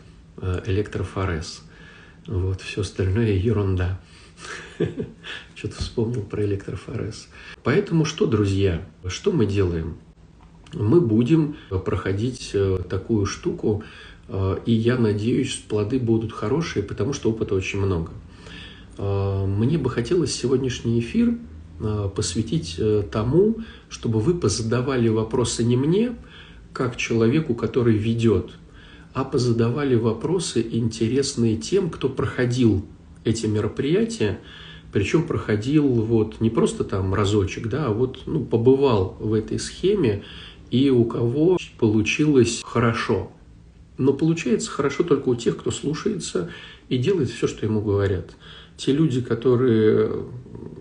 электрофорез. 0.65 1.61
Вот, 2.27 2.61
все 2.61 2.81
остальное 2.81 3.33
ерунда. 3.33 3.99
Что-то 5.55 5.75
вспомнил 5.75 6.23
про 6.23 6.43
электрофорез. 6.45 7.27
Поэтому 7.63 8.05
что, 8.05 8.25
друзья, 8.25 8.85
что 9.07 9.31
мы 9.31 9.45
делаем? 9.45 9.97
мы 10.75 11.01
будем 11.01 11.55
проходить 11.85 12.51
э, 12.53 12.79
такую 12.89 13.25
штуку, 13.25 13.83
э, 14.27 14.57
и 14.65 14.73
я 14.73 14.97
надеюсь, 14.97 15.55
плоды 15.67 15.99
будут 15.99 16.33
хорошие, 16.33 16.83
потому 16.83 17.13
что 17.13 17.29
опыта 17.29 17.55
очень 17.55 17.79
много. 17.79 18.11
Э, 18.97 19.45
мне 19.45 19.77
бы 19.77 19.89
хотелось 19.89 20.33
сегодняшний 20.33 20.99
эфир 20.99 21.35
посвятить 22.15 22.79
тому, 23.11 23.57
чтобы 23.89 24.19
вы 24.19 24.35
позадавали 24.35 25.09
вопросы 25.09 25.65
не 25.65 25.75
мне, 25.75 26.15
как 26.71 26.95
человеку, 26.95 27.55
который 27.55 27.97
ведет, 27.97 28.51
а 29.13 29.23
позадавали 29.23 29.95
вопросы 29.95 30.65
интересные 30.71 31.57
тем, 31.57 31.89
кто 31.89 32.09
проходил 32.09 32.85
эти 33.23 33.45
мероприятия, 33.45 34.39
причем 34.91 35.25
проходил 35.25 35.87
вот 35.87 36.41
не 36.41 36.49
просто 36.49 36.83
там 36.83 37.13
разочек, 37.13 37.67
да, 37.67 37.87
а 37.87 37.93
вот 37.93 38.23
ну, 38.25 38.43
побывал 38.43 39.17
в 39.19 39.33
этой 39.33 39.59
схеме 39.59 40.23
и 40.71 40.89
у 40.89 41.05
кого 41.05 41.57
получилось 41.77 42.61
хорошо. 42.65 43.31
Но 43.97 44.13
получается 44.13 44.71
хорошо 44.71 45.03
только 45.03 45.29
у 45.29 45.35
тех, 45.35 45.57
кто 45.57 45.69
слушается 45.69 46.49
и 46.89 46.97
делает 46.97 47.29
все, 47.29 47.47
что 47.47 47.65
ему 47.65 47.81
говорят. 47.81 48.35
Те 48.75 48.91
люди, 48.91 49.21
которые 49.21 50.25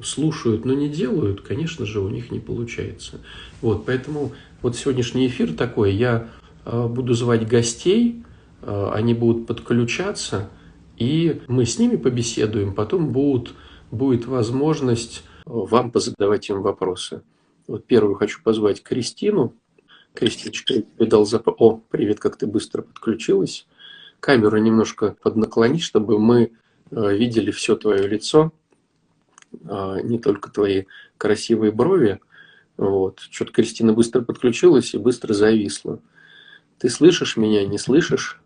слушают, 0.03 0.65
но 0.65 0.73
не 0.73 0.89
делают, 0.89 1.43
конечно 1.43 1.85
же, 1.85 2.01
у 2.01 2.09
них 2.09 2.31
не 2.31 2.41
получается. 2.41 3.21
Вот, 3.61 3.85
поэтому 3.85 4.33
вот 4.63 4.77
сегодняшний 4.77 5.27
эфир 5.27 5.53
такой. 5.53 5.95
Я 5.95 6.29
буду 6.65 7.15
звать 7.15 7.47
гостей, 7.47 8.25
э, 8.63 8.91
они 8.93 9.15
будут 9.15 9.47
подключаться, 9.47 10.51
и 10.97 11.43
мы 11.49 11.65
с 11.65 11.79
ними 11.79 11.97
побеседуем. 11.97 12.75
Потом 12.75 13.11
будут, 13.11 13.55
будет 13.91 14.27
возможность 14.27 15.25
э, 15.47 15.51
вам 15.51 15.91
позадавать 15.91 16.49
им 16.49 16.63
вопросы. 16.63 17.23
Вот 17.67 17.85
первую 17.87 18.15
хочу 18.15 18.43
позвать 18.43 18.83
Кристину. 18.83 19.55
Кристиночка, 20.15 20.75
я 20.75 20.83
тебе 20.83 21.07
дал 21.07 21.25
зап... 21.25 21.49
О, 21.49 21.81
привет, 21.91 22.21
как 22.21 22.37
ты 22.37 22.47
быстро 22.47 22.83
подключилась. 22.83 23.67
Камеру 24.21 24.59
немножко 24.59 25.17
поднаклони, 25.23 25.79
чтобы 25.79 26.19
мы 26.19 26.53
э, 26.91 27.17
видели 27.17 27.51
все 27.51 27.77
твое 27.77 28.07
лицо, 28.07 28.53
э, 29.53 30.01
не 30.05 30.19
только 30.19 30.51
твои 30.51 30.85
красивые 31.17 31.73
брови. 31.73 32.21
Вот. 32.77 33.21
Что-то 33.31 33.53
Кристина 33.53 33.93
быстро 33.93 34.23
подключилась 34.23 34.95
и 34.95 34.99
быстро 34.99 35.35
зависла. 35.35 36.01
Ты 36.83 36.89
слышишь 36.89 37.37
меня, 37.37 37.65
не 37.65 37.79
слышишь? 37.79 38.41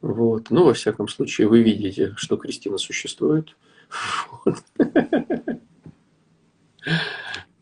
Вот. 0.00 0.48
Ну, 0.48 0.64
во 0.64 0.72
всяком 0.72 1.08
случае, 1.08 1.46
вы 1.46 1.62
видите, 1.62 2.14
что 2.16 2.38
Кристина 2.38 2.78
существует. 2.78 3.54
Вот. 4.46 4.64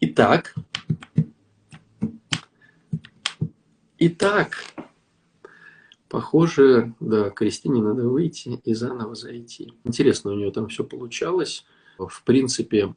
Итак. 0.00 0.54
Итак. 3.98 4.64
Похоже, 6.08 6.94
да, 7.00 7.30
Кристине 7.30 7.82
надо 7.82 8.08
выйти 8.08 8.60
и 8.64 8.72
заново 8.72 9.16
зайти. 9.16 9.72
Интересно, 9.82 10.30
у 10.30 10.34
нее 10.34 10.52
там 10.52 10.68
все 10.68 10.84
получалось. 10.84 11.64
В 11.98 12.22
принципе, 12.22 12.94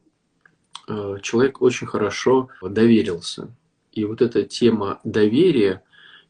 э, 0.86 1.16
человек 1.20 1.60
очень 1.60 1.88
хорошо 1.88 2.48
доверился. 2.62 3.52
И 3.92 4.04
вот 4.04 4.22
эта 4.22 4.42
тема 4.44 5.00
доверия, 5.04 5.84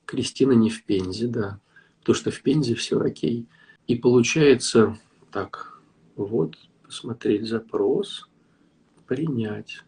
Кристина 0.05 0.53
не 0.53 0.69
в 0.69 0.85
Пензе, 0.85 1.29
да. 1.29 1.61
То, 2.03 2.13
что 2.13 2.31
в 2.31 2.43
Пензе 2.43 2.75
все 2.75 3.01
окей. 3.01 3.47
И 3.87 3.95
получается, 3.97 4.99
так, 5.31 5.81
вот, 6.17 6.57
посмотреть 6.83 7.49
запрос, 7.49 8.29
принять. 9.07 9.85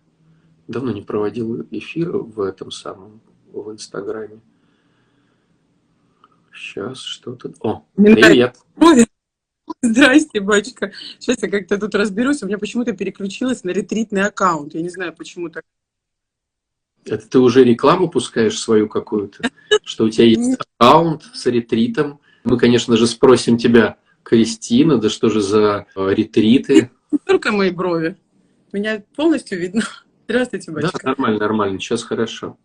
Давно 0.69 0.93
не 0.93 1.03
проводил 1.03 1.67
эфир 1.71 2.17
в 2.17 2.41
этом 2.41 2.71
самом, 2.71 3.21
в 3.53 3.71
Инстаграме. 3.73 4.41
Сейчас 6.53 7.01
что-то... 7.01 7.53
О, 7.61 7.85
привет! 7.97 8.57
Здрасте, 9.83 10.41
батюшка. 10.41 10.93
Сейчас 11.19 11.43
я 11.43 11.51
как-то 11.51 11.79
тут 11.79 11.95
разберусь. 11.95 12.43
У 12.43 12.47
меня 12.47 12.59
почему-то 12.59 12.93
переключилась 12.93 13.65
на 13.65 13.71
ретритный 13.71 14.23
аккаунт. 14.23 14.75
Я 14.75 14.83
не 14.83 14.89
знаю, 14.89 15.15
почему 15.15 15.49
так. 15.51 15.65
Это 17.07 17.29
ты 17.29 17.39
уже 17.39 17.65
рекламу 17.65 18.09
пускаешь 18.09 18.59
свою 18.59 18.89
какую-то? 18.89 19.51
Что 19.85 20.05
у 20.05 20.09
тебя 20.09 20.27
есть 20.27 20.59
аккаунт 20.79 21.23
с 21.35 21.47
ретритом? 21.47 22.21
Мы, 22.45 22.59
конечно 22.59 22.97
же, 22.97 23.07
спросим 23.07 23.59
тебя, 23.59 23.97
Кристина, 24.23 24.99
да 24.99 25.11
что 25.11 25.29
же 25.29 25.41
за 25.41 25.87
э, 25.95 26.15
ретриты? 26.15 26.91
Только 27.27 27.53
мои 27.53 27.71
брови. 27.71 28.17
Меня 28.73 29.03
полностью 29.15 29.61
видно. 29.61 29.83
Здравствуйте, 30.29 30.73
батюшка. 30.73 30.99
Да, 31.03 31.11
нормально, 31.11 31.39
нормально. 31.39 31.79
Сейчас 31.79 32.03
хорошо. 32.03 32.57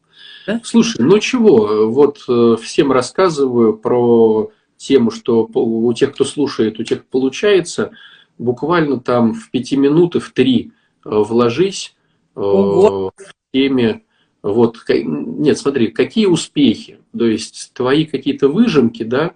Да? 0.48 0.62
Слушай, 0.64 1.02
ну 1.02 1.20
чего, 1.20 1.90
вот 1.92 2.24
э, 2.28 2.56
всем 2.62 2.92
рассказываю 2.92 3.78
про 3.78 4.52
тему, 4.78 5.12
что 5.12 5.50
у 5.54 5.94
тех, 5.94 6.14
кто 6.14 6.24
слушает, 6.24 6.80
у 6.80 6.84
тех 6.84 7.06
получается, 7.06 7.92
буквально 8.38 9.00
там 9.00 9.34
в 9.34 9.52
пяти 9.52 9.76
минутах, 9.76 10.24
в 10.24 10.32
три 10.32 10.72
э, 11.06 11.10
вложись 11.10 11.96
Ого. 12.36 13.12
в 13.16 13.34
теме 13.54 14.04
вот, 14.42 14.78
нет, 14.88 15.58
смотри, 15.58 15.88
какие 15.88 16.26
успехи, 16.26 17.00
то 17.18 17.26
есть 17.26 17.72
твои 17.74 18.06
какие-то 18.06 18.48
выжимки, 18.48 19.04
да, 19.04 19.34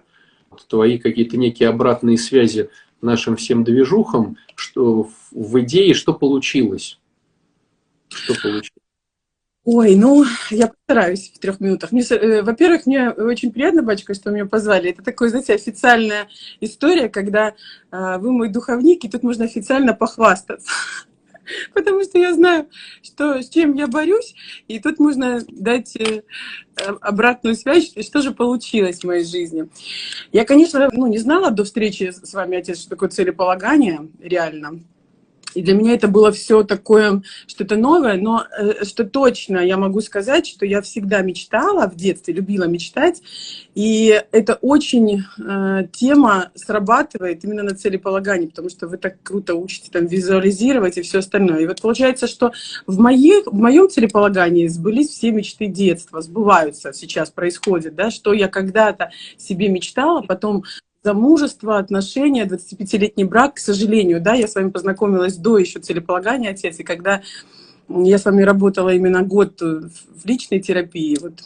твои 0.68 0.98
какие-то 0.98 1.36
некие 1.36 1.68
обратные 1.68 2.18
связи 2.18 2.70
нашим 3.00 3.36
всем 3.36 3.64
движухам, 3.64 4.36
что 4.54 5.08
в 5.30 5.60
идее 5.60 5.94
что 5.94 6.14
получилось? 6.14 6.98
Что 8.08 8.34
получилось? 8.40 8.70
Ой, 9.64 9.96
ну, 9.96 10.24
я 10.50 10.68
постараюсь 10.68 11.32
в 11.34 11.38
трех 11.38 11.58
минутах. 11.58 11.90
Мне, 11.90 12.02
э, 12.02 12.42
во-первых, 12.42 12.84
мне 12.84 13.10
очень 13.10 13.50
приятно, 13.50 13.82
батюшка, 13.82 14.12
что 14.12 14.30
меня 14.30 14.44
позвали. 14.44 14.90
Это 14.90 15.02
такая, 15.02 15.30
знаете, 15.30 15.54
официальная 15.54 16.28
история, 16.60 17.08
когда 17.08 17.54
э, 17.90 18.18
вы 18.18 18.32
мой 18.32 18.50
духовник, 18.50 19.04
и 19.04 19.08
тут 19.08 19.22
можно 19.22 19.46
официально 19.46 19.94
похвастаться. 19.94 20.68
потому 21.74 22.02
что 22.02 22.18
я 22.18 22.32
знаю, 22.34 22.68
что, 23.02 23.42
с 23.42 23.48
чем 23.48 23.74
я 23.74 23.86
борюсь, 23.86 24.34
и 24.68 24.78
тут 24.78 24.98
можно 24.98 25.40
дать 25.48 25.96
э, 25.96 26.22
обратную 27.00 27.54
связь, 27.54 27.94
что 28.06 28.22
же 28.22 28.32
получилось 28.32 29.00
в 29.00 29.04
моей 29.04 29.24
жизни. 29.24 29.68
Я, 30.32 30.44
конечно, 30.44 30.88
ну, 30.92 31.06
не 31.06 31.18
знала 31.18 31.50
до 31.50 31.64
встречи 31.64 32.10
с 32.10 32.32
вами, 32.34 32.58
отец, 32.58 32.80
что 32.80 32.90
такое 32.90 33.08
целеполагание 33.08 34.08
реально. 34.20 34.80
И 35.54 35.62
для 35.62 35.74
меня 35.74 35.94
это 35.94 36.08
было 36.08 36.32
все 36.32 36.62
такое, 36.62 37.22
что-то 37.46 37.76
новое, 37.76 38.16
но 38.16 38.44
э, 38.58 38.84
что 38.84 39.04
точно 39.04 39.58
я 39.58 39.76
могу 39.76 40.00
сказать, 40.00 40.46
что 40.46 40.66
я 40.66 40.82
всегда 40.82 41.20
мечтала 41.22 41.88
в 41.88 41.96
детстве, 41.96 42.34
любила 42.34 42.64
мечтать, 42.64 43.22
и 43.74 44.22
это 44.32 44.54
очень 44.60 45.22
э, 45.38 45.86
тема 45.92 46.50
срабатывает 46.54 47.44
именно 47.44 47.62
на 47.62 47.74
целеполагании, 47.74 48.46
потому 48.46 48.68
что 48.68 48.88
вы 48.88 48.98
так 48.98 49.16
круто 49.22 49.54
учите 49.54 49.90
там 49.90 50.06
визуализировать 50.06 50.98
и 50.98 51.02
все 51.02 51.18
остальное. 51.18 51.60
И 51.60 51.66
вот 51.66 51.80
получается, 51.80 52.26
что 52.26 52.52
в, 52.86 52.98
моих, 52.98 53.46
в 53.46 53.54
моем 53.54 53.88
целеполагании 53.88 54.66
сбылись 54.66 55.10
все 55.10 55.30
мечты 55.30 55.66
детства, 55.66 56.22
сбываются 56.22 56.92
сейчас, 56.92 57.30
происходит, 57.30 57.94
да, 57.94 58.10
что 58.10 58.32
я 58.32 58.48
когда-то 58.48 59.10
себе 59.36 59.68
мечтала, 59.68 60.22
потом 60.22 60.64
замужество, 61.04 61.76
отношения, 61.76 62.46
25-летний 62.46 63.24
брак, 63.24 63.54
к 63.54 63.58
сожалению, 63.58 64.22
да, 64.22 64.32
я 64.34 64.48
с 64.48 64.54
вами 64.54 64.70
познакомилась 64.70 65.36
до 65.36 65.58
еще 65.58 65.78
целеполагания, 65.78 66.50
отец, 66.50 66.80
и 66.80 66.82
когда 66.82 67.20
я 67.88 68.18
с 68.18 68.24
вами 68.24 68.42
работала 68.42 68.88
именно 68.88 69.22
год 69.22 69.60
в 69.60 70.24
личной 70.24 70.60
терапии, 70.60 71.18
вот 71.20 71.44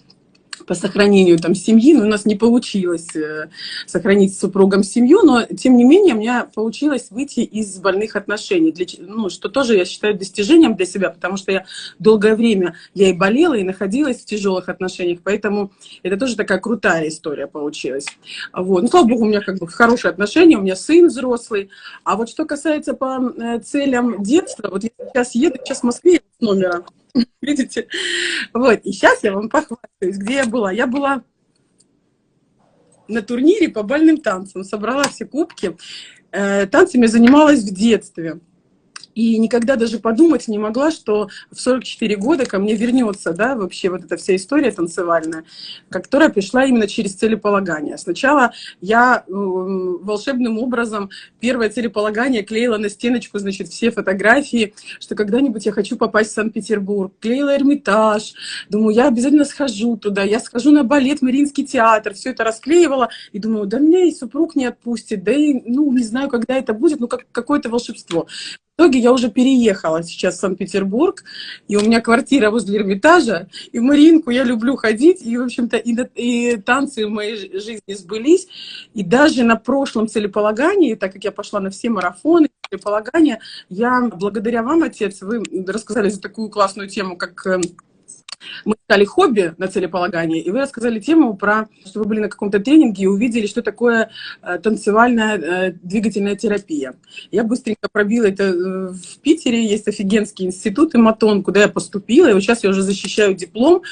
по 0.69 0.75
сохранению 0.75 1.39
там 1.39 1.55
семьи, 1.55 1.95
но 1.95 2.05
у 2.05 2.09
нас 2.09 2.27
не 2.27 2.37
получилось 2.37 3.17
э, 3.17 3.49
сохранить 3.87 4.37
с 4.37 4.39
супругом 4.39 4.85
семью, 4.85 5.23
но 5.23 5.45
тем 5.45 5.79
не 5.79 5.85
менее 5.85 6.15
у 6.15 6.19
меня 6.19 6.47
получилось 6.55 7.07
выйти 7.11 7.41
из 7.41 7.79
больных 7.79 8.17
отношений, 8.17 8.71
для, 8.71 8.87
ну, 8.99 9.31
что 9.31 9.49
тоже 9.49 9.77
я 9.77 9.87
считаю 9.87 10.17
достижением 10.17 10.77
для 10.77 10.85
себя, 10.85 11.09
потому 11.09 11.39
что 11.39 11.53
я 11.53 11.65
долгое 11.99 12.37
время 12.37 12.77
я 12.95 13.09
и 13.09 13.15
болела, 13.15 13.55
и 13.55 13.63
находилась 13.63 14.19
в 14.19 14.27
тяжелых 14.27 14.69
отношениях, 14.69 15.21
поэтому 15.25 15.73
это 16.03 16.19
тоже 16.19 16.37
такая 16.37 16.59
крутая 16.59 17.09
история 17.09 17.47
получилась. 17.47 18.07
Вот. 18.53 18.83
Ну, 18.83 18.89
слава 18.89 19.09
богу, 19.09 19.25
у 19.25 19.29
меня 19.29 19.41
как 19.41 19.59
бы 19.59 19.67
хорошие 19.67 20.11
отношения, 20.11 20.59
у 20.59 20.63
меня 20.63 20.77
сын 20.77 21.07
взрослый, 21.09 21.71
а 22.05 22.17
вот 22.17 22.29
что 22.29 22.45
касается 22.45 22.93
по 22.93 23.21
э, 23.21 23.61
целям 23.61 24.23
детства, 24.23 24.69
вот 24.71 24.85
я 24.85 24.91
сейчас 25.09 25.35
еду, 25.35 25.57
сейчас 25.65 25.81
в 25.81 25.85
Москве 25.85 26.21
номера, 26.41 26.85
Видите? 27.41 27.89
Вот, 28.53 28.81
и 28.85 28.93
сейчас 28.93 29.23
я 29.23 29.33
вам 29.33 29.49
похвастаюсь, 29.49 30.19
где 30.19 30.35
я 30.35 30.47
была. 30.47 30.73
Я 30.73 30.87
была 30.87 31.23
на 33.09 33.23
турнире 33.23 33.69
по 33.69 33.83
бальным 33.83 34.19
танцам, 34.19 34.65
собрала 34.65 35.05
все 35.05 35.25
кубки. 35.25 35.77
Э, 36.31 36.67
танцами 36.67 37.07
занималась 37.07 37.63
в 37.63 37.75
детстве. 37.75 38.41
И 39.19 39.37
никогда 39.37 39.75
даже 39.75 39.99
подумать 39.99 40.47
не 40.47 40.59
могла, 40.59 40.93
что 40.93 41.29
в 41.51 41.61
44 41.61 42.15
года 42.15 42.47
ко 42.47 42.61
мне 42.61 42.77
вернется, 42.77 43.33
да, 43.33 43.57
вообще 43.57 43.91
вот 43.91 44.05
эта 44.05 44.17
вся 44.17 44.37
история 44.37 44.71
танцевальная, 44.71 45.43
которая 45.89 46.29
пришла 46.29 46.65
именно 46.65 46.87
через 46.87 47.15
целеполагание. 47.15 47.99
Сначала 47.99 48.53
я 48.81 49.25
э, 49.27 49.33
волшебным 49.33 50.61
образом 50.61 51.11
первое 51.41 51.69
целеполагание 51.69 52.45
клеила 52.45 52.79
на 52.79 52.89
стеночку, 52.89 53.41
значит, 53.41 53.67
все 53.67 53.91
фотографии, 53.91 54.73
что 55.01 55.17
когда-нибудь 55.17 55.67
я 55.67 55.73
хочу 55.73 55.97
попасть 55.97 56.31
в 56.31 56.35
Санкт-Петербург. 56.35 57.13
Клеила 57.19 57.57
Эрмитаж, 57.57 58.35
думаю, 58.69 58.95
я 58.95 59.09
обязательно 59.09 59.47
схожу 59.47 59.97
туда, 59.97 60.23
я 60.23 60.39
схожу 60.39 60.71
на 60.71 60.85
балет, 60.85 61.23
Мариинский 61.23 61.67
театр, 61.67 62.15
все 62.15 62.31
это 62.31 62.45
расклеивала, 62.45 63.09
и 63.33 63.41
думаю, 63.41 63.67
да 63.67 63.81
меня 63.81 64.05
и 64.05 64.13
супруг 64.13 64.55
не 64.55 64.67
отпустит, 64.67 65.25
да 65.25 65.33
и, 65.33 65.55
ну, 65.67 65.91
не 65.93 66.05
знаю, 66.05 66.29
когда 66.29 66.57
это 66.57 66.73
будет, 66.73 67.01
ну, 67.01 67.09
как 67.09 67.27
какое-то 67.33 67.69
волшебство. 67.69 68.29
В 68.79 68.81
итоге 68.81 69.01
я 69.01 69.13
уже 69.13 69.29
переехала 69.29 70.05
сейчас 70.05 70.37
в 70.37 70.39
Санкт-Петербург, 70.39 71.25
и 71.67 71.75
у 71.75 71.81
меня 71.81 72.01
квартира 72.01 72.49
возле 72.53 72.79
Эрмитажа, 72.79 73.49
и 73.73 73.81
в 73.81 73.83
Маринку 73.83 74.31
я 74.31 74.45
люблю 74.45 74.77
ходить, 74.77 75.21
и, 75.21 75.37
в 75.37 75.43
общем-то, 75.43 75.77
и, 75.79 75.97
и 76.15 76.57
танцы 76.59 77.05
в 77.05 77.11
моей 77.11 77.35
жизни 77.59 77.93
сбылись, 77.93 78.47
и 78.95 79.03
даже 79.03 79.43
на 79.43 79.57
прошлом 79.57 80.07
целеполагании, 80.07 80.95
так 80.95 81.13
как 81.13 81.25
я 81.25 81.33
пошла 81.33 81.59
на 81.59 81.71
все 81.71 81.91
марафоны, 81.91 82.51
целеполагания, 82.71 83.41
я, 83.69 84.09
благодаря 84.15 84.63
вам, 84.63 84.85
отец, 84.85 85.23
вы 85.23 85.43
рассказали 85.67 86.09
за 86.09 86.21
такую 86.21 86.49
классную 86.49 86.89
тему, 86.89 87.17
как 87.17 87.45
эм, 87.47 87.63
мы 88.65 88.77
стали 88.85 89.05
хобби 89.05 89.55
на 89.59 89.69
целеполагании, 89.69 90.41
и 90.41 90.51
вы 90.51 90.61
рассказали 90.61 91.01
тему 91.01 91.37
про, 91.37 91.69
что 91.85 92.01
вы 92.01 92.07
были 92.07 92.21
на 92.21 92.29
каком-то 92.29 92.61
тренинге 92.61 93.05
и 93.05 93.07
увидели, 93.07 93.47
что 93.47 93.63
такое 93.63 94.11
э, 94.43 94.59
танцевальная 94.59 95.39
э, 95.39 95.73
двигательная 95.83 96.37
терапия. 96.37 96.95
Я 97.31 97.45
быстренько 97.45 97.89
пробила 97.91 98.27
это 98.27 98.45
э, 98.45 98.89
в 98.93 99.19
Питере, 99.21 99.65
есть 99.65 99.89
офигенский 99.89 100.47
институт 100.47 100.95
Иматон, 100.95 101.43
куда 101.43 101.61
я 101.61 101.69
поступила, 101.69 102.29
и 102.29 102.33
вот 102.33 102.43
сейчас 102.43 102.65
я 102.65 102.71
уже 102.71 102.83
защищаю 102.83 103.35
диплом 103.35 103.83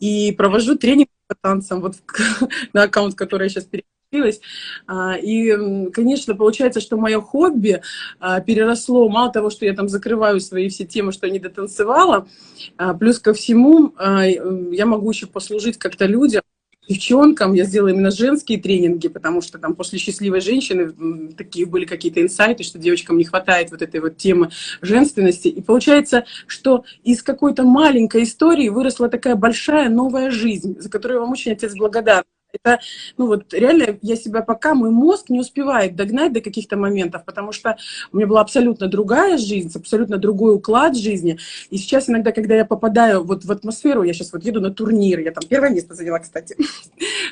и 0.00 0.32
провожу 0.32 0.76
тренинг 0.76 1.08
по 1.28 1.34
танцам 1.34 1.80
вот 1.80 1.96
на 2.72 2.84
аккаунт, 2.84 3.14
который 3.14 3.44
я 3.44 3.48
сейчас 3.48 3.64
перейду 3.64 3.95
получилось. 4.10 4.40
А, 4.86 5.16
и, 5.16 5.90
конечно, 5.90 6.34
получается, 6.34 6.80
что 6.80 6.96
мое 6.96 7.20
хобби 7.20 7.82
а, 8.20 8.40
переросло, 8.40 9.08
мало 9.08 9.32
того, 9.32 9.50
что 9.50 9.66
я 9.66 9.74
там 9.74 9.88
закрываю 9.88 10.40
свои 10.40 10.68
все 10.68 10.84
темы, 10.84 11.12
что 11.12 11.28
не 11.28 11.38
дотанцевала, 11.38 12.28
а, 12.76 12.94
плюс 12.94 13.18
ко 13.18 13.32
всему 13.34 13.94
я 13.98 14.86
могу 14.86 15.10
еще 15.10 15.26
послужить 15.26 15.78
как-то 15.78 16.06
людям, 16.06 16.42
девчонкам, 16.88 17.54
я 17.54 17.64
сделала 17.64 17.88
именно 17.88 18.10
женские 18.10 18.60
тренинги, 18.60 19.08
потому 19.08 19.40
что 19.40 19.58
там 19.58 19.74
после 19.74 19.98
счастливой 19.98 20.40
женщины 20.40 21.32
такие 21.36 21.66
были 21.66 21.84
какие-то 21.84 22.22
инсайты, 22.22 22.62
что 22.62 22.78
девочкам 22.78 23.18
не 23.18 23.24
хватает 23.24 23.70
вот 23.70 23.82
этой 23.82 24.00
вот 24.00 24.16
темы 24.16 24.50
женственности. 24.80 25.48
И 25.48 25.60
получается, 25.60 26.26
что 26.46 26.84
из 27.02 27.22
какой-то 27.22 27.64
маленькой 27.64 28.22
истории 28.22 28.68
выросла 28.68 29.08
такая 29.08 29.34
большая 29.34 29.88
новая 29.88 30.30
жизнь, 30.30 30.76
за 30.78 30.88
которую 30.88 31.20
вам 31.20 31.32
очень 31.32 31.52
отец 31.52 31.74
благодарен. 31.74 32.24
Это, 32.62 32.80
ну 33.16 33.26
вот 33.26 33.52
реально 33.52 33.98
я 34.02 34.16
себя 34.16 34.42
пока, 34.42 34.74
мой 34.74 34.90
мозг 34.90 35.30
не 35.30 35.40
успевает 35.40 35.96
догнать 35.96 36.32
до 36.32 36.40
каких-то 36.40 36.76
моментов, 36.76 37.24
потому 37.24 37.52
что 37.52 37.76
у 38.12 38.16
меня 38.16 38.26
была 38.26 38.40
абсолютно 38.40 38.88
другая 38.88 39.38
жизнь, 39.38 39.70
абсолютно 39.74 40.18
другой 40.18 40.54
уклад 40.54 40.96
жизни. 40.96 41.38
И 41.70 41.78
сейчас 41.78 42.08
иногда, 42.08 42.32
когда 42.32 42.54
я 42.54 42.64
попадаю 42.64 43.24
вот 43.24 43.44
в 43.44 43.52
атмосферу, 43.52 44.02
я 44.02 44.12
сейчас 44.12 44.32
вот 44.32 44.44
еду 44.44 44.60
на 44.60 44.70
турнир, 44.70 45.20
я 45.20 45.32
там 45.32 45.44
первое 45.48 45.70
место 45.70 45.94
заняла, 45.94 46.18
кстати. 46.18 46.56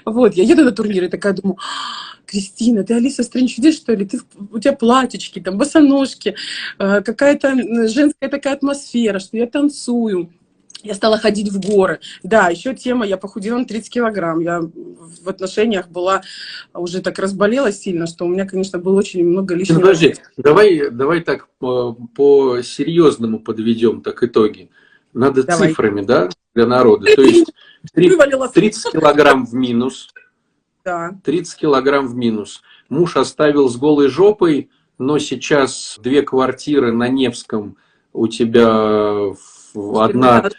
Вот, 0.04 0.34
я 0.34 0.44
еду 0.44 0.64
на 0.64 0.72
турнир 0.72 1.04
и 1.04 1.08
такая 1.08 1.32
думаю, 1.32 1.56
Кристина, 2.26 2.84
ты 2.84 2.94
Алиса 2.94 3.22
Стрэнч 3.22 3.56
что 3.74 3.94
ли? 3.94 4.04
Ты, 4.04 4.20
у 4.52 4.58
тебя 4.58 4.74
платьички, 4.74 5.40
там, 5.40 5.56
босоножки, 5.56 6.34
э, 6.78 7.00
какая-то 7.02 7.88
женская 7.88 8.28
такая 8.28 8.54
атмосфера, 8.54 9.18
что 9.18 9.36
я 9.36 9.46
танцую 9.46 10.30
я 10.84 10.94
стала 10.94 11.18
ходить 11.18 11.50
в 11.50 11.60
горы. 11.60 12.00
Да, 12.22 12.48
еще 12.48 12.74
тема, 12.74 13.06
я 13.06 13.16
похудела 13.16 13.58
на 13.58 13.64
30 13.64 13.90
килограмм. 13.90 14.40
Я 14.40 14.60
в 14.60 15.28
отношениях 15.28 15.88
была, 15.88 16.22
уже 16.74 17.00
так 17.00 17.18
разболелась 17.18 17.80
сильно, 17.80 18.06
что 18.06 18.26
у 18.26 18.28
меня, 18.28 18.46
конечно, 18.46 18.78
было 18.78 18.98
очень 18.98 19.24
много 19.24 19.54
лишнего. 19.54 19.80
Подожди, 19.80 20.14
давай, 20.36 20.90
давай 20.90 21.20
так 21.20 21.48
по-серьезному 21.58 23.38
по 23.38 23.46
подведем 23.46 24.02
так 24.02 24.22
итоги. 24.22 24.70
Надо 25.14 25.44
давай. 25.44 25.68
цифрами, 25.68 26.02
да, 26.02 26.28
для 26.54 26.66
народа. 26.66 27.06
То 27.14 27.22
есть 27.22 27.52
30 27.94 28.92
килограмм 28.92 29.46
в 29.46 29.54
минус. 29.54 30.10
Да. 30.84 31.18
30 31.24 31.60
килограмм 31.60 32.06
в 32.06 32.14
минус. 32.14 32.62
Муж 32.90 33.16
оставил 33.16 33.70
с 33.70 33.76
голой 33.76 34.08
жопой, 34.08 34.70
но 34.98 35.18
сейчас 35.18 35.98
две 36.02 36.22
квартиры 36.22 36.92
на 36.92 37.08
Невском 37.08 37.76
у 38.12 38.28
тебя 38.28 39.32
одна 39.74 40.50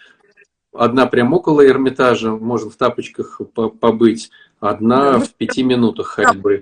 Одна 0.77 1.05
прям 1.05 1.33
около 1.33 1.65
Эрмитажа, 1.65 2.31
можно 2.31 2.69
в 2.69 2.75
тапочках 2.75 3.41
побыть, 3.79 4.29
одна 4.59 5.19
в 5.19 5.33
пяти 5.33 5.63
минутах 5.63 6.07
ходьбы. 6.07 6.59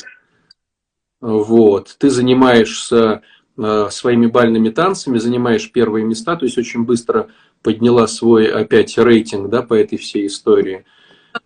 Вот. 1.22 1.96
Ты 2.00 2.10
занимаешься 2.10 3.22
э, 3.58 3.88
своими 3.92 4.26
бальными 4.26 4.70
танцами, 4.70 5.18
занимаешь 5.18 5.72
первые 5.72 6.06
места, 6.06 6.36
то 6.36 6.46
есть 6.46 6.58
очень 6.58 6.84
быстро 6.84 7.28
подняла 7.62 8.08
свой 8.08 8.48
опять 8.48 8.98
рейтинг 8.98 9.50
да, 9.50 9.62
по 9.62 9.74
этой 9.74 9.98
всей 9.98 10.28
истории. 10.28 10.86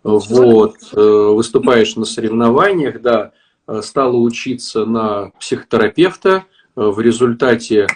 Вот. 0.02 0.74
Э, 0.92 1.00
выступаешь 1.00 1.94
на 1.94 2.04
соревнованиях, 2.04 3.00
да, 3.00 3.32
э, 3.68 3.80
стала 3.82 4.16
учиться 4.16 4.84
на 4.84 5.30
психотерапевта. 5.38 6.44
В 6.74 7.00
результате 7.00 7.88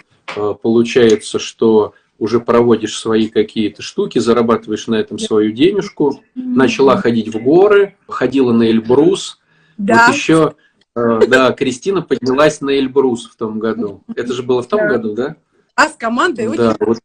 получается, 0.61 1.39
что 1.39 1.93
уже 2.19 2.39
проводишь 2.39 2.97
свои 2.97 3.27
какие-то 3.27 3.81
штуки, 3.81 4.19
зарабатываешь 4.19 4.87
на 4.87 4.95
этом 4.95 5.19
свою 5.19 5.51
денежку, 5.51 6.23
начала 6.35 6.97
ходить 6.97 7.33
в 7.33 7.41
горы, 7.41 7.95
ходила 8.07 8.53
на 8.53 8.63
Эльбрус. 8.63 9.39
Да. 9.77 10.07
Вот 10.07 10.15
еще, 10.15 10.55
э, 10.95 11.21
да, 11.27 11.51
Кристина 11.51 12.01
поднялась 12.01 12.61
на 12.61 12.69
Эльбрус 12.69 13.27
в 13.27 13.35
том 13.35 13.59
году. 13.59 14.03
Это 14.15 14.33
же 14.33 14.43
было 14.43 14.61
в 14.61 14.67
том 14.67 14.79
да. 14.79 14.87
году, 14.87 15.13
да? 15.13 15.35
А 15.75 15.89
с 15.89 15.95
командой 15.95 16.55
да, 16.55 16.75
вот, 16.79 16.99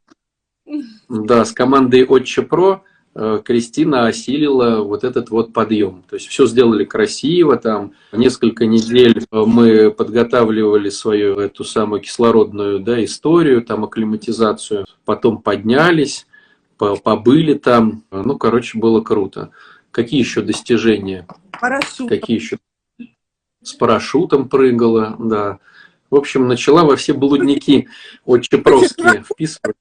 да, 1.08 1.44
с 1.44 1.52
командой 1.52 2.04
Отче 2.04 2.42
Про 2.42 2.82
Кристина 3.44 4.06
осилила 4.06 4.82
вот 4.82 5.02
этот 5.02 5.30
вот 5.30 5.52
подъем. 5.52 6.04
То 6.08 6.14
есть 6.14 6.28
все 6.28 6.46
сделали 6.46 6.84
красиво, 6.84 7.56
там 7.56 7.92
несколько 8.12 8.64
недель 8.64 9.26
э, 9.30 9.44
мы 9.44 9.90
подготавливали 9.90 10.88
свою 10.88 11.38
эту 11.38 11.64
самую 11.64 12.00
кислородную 12.00 12.78
да, 12.78 13.02
историю, 13.04 13.62
там 13.62 13.82
акклиматизацию, 13.84 14.86
потом 15.04 15.42
поднялись, 15.42 16.26
побыли 16.76 17.54
там, 17.54 18.04
ну, 18.12 18.38
короче, 18.38 18.78
было 18.78 19.00
круто. 19.00 19.50
Какие 19.90 20.20
еще 20.20 20.42
достижения? 20.42 21.26
Парашют. 21.60 22.08
Какие 22.08 22.36
еще? 22.36 22.58
С 23.62 23.72
парашютом 23.72 24.48
прыгала, 24.48 25.16
да. 25.18 25.58
В 26.08 26.14
общем, 26.14 26.46
начала 26.46 26.84
во 26.84 26.94
все 26.94 27.14
блудники 27.14 27.88
отчепровские 28.26 29.24
вписывать. 29.28 29.76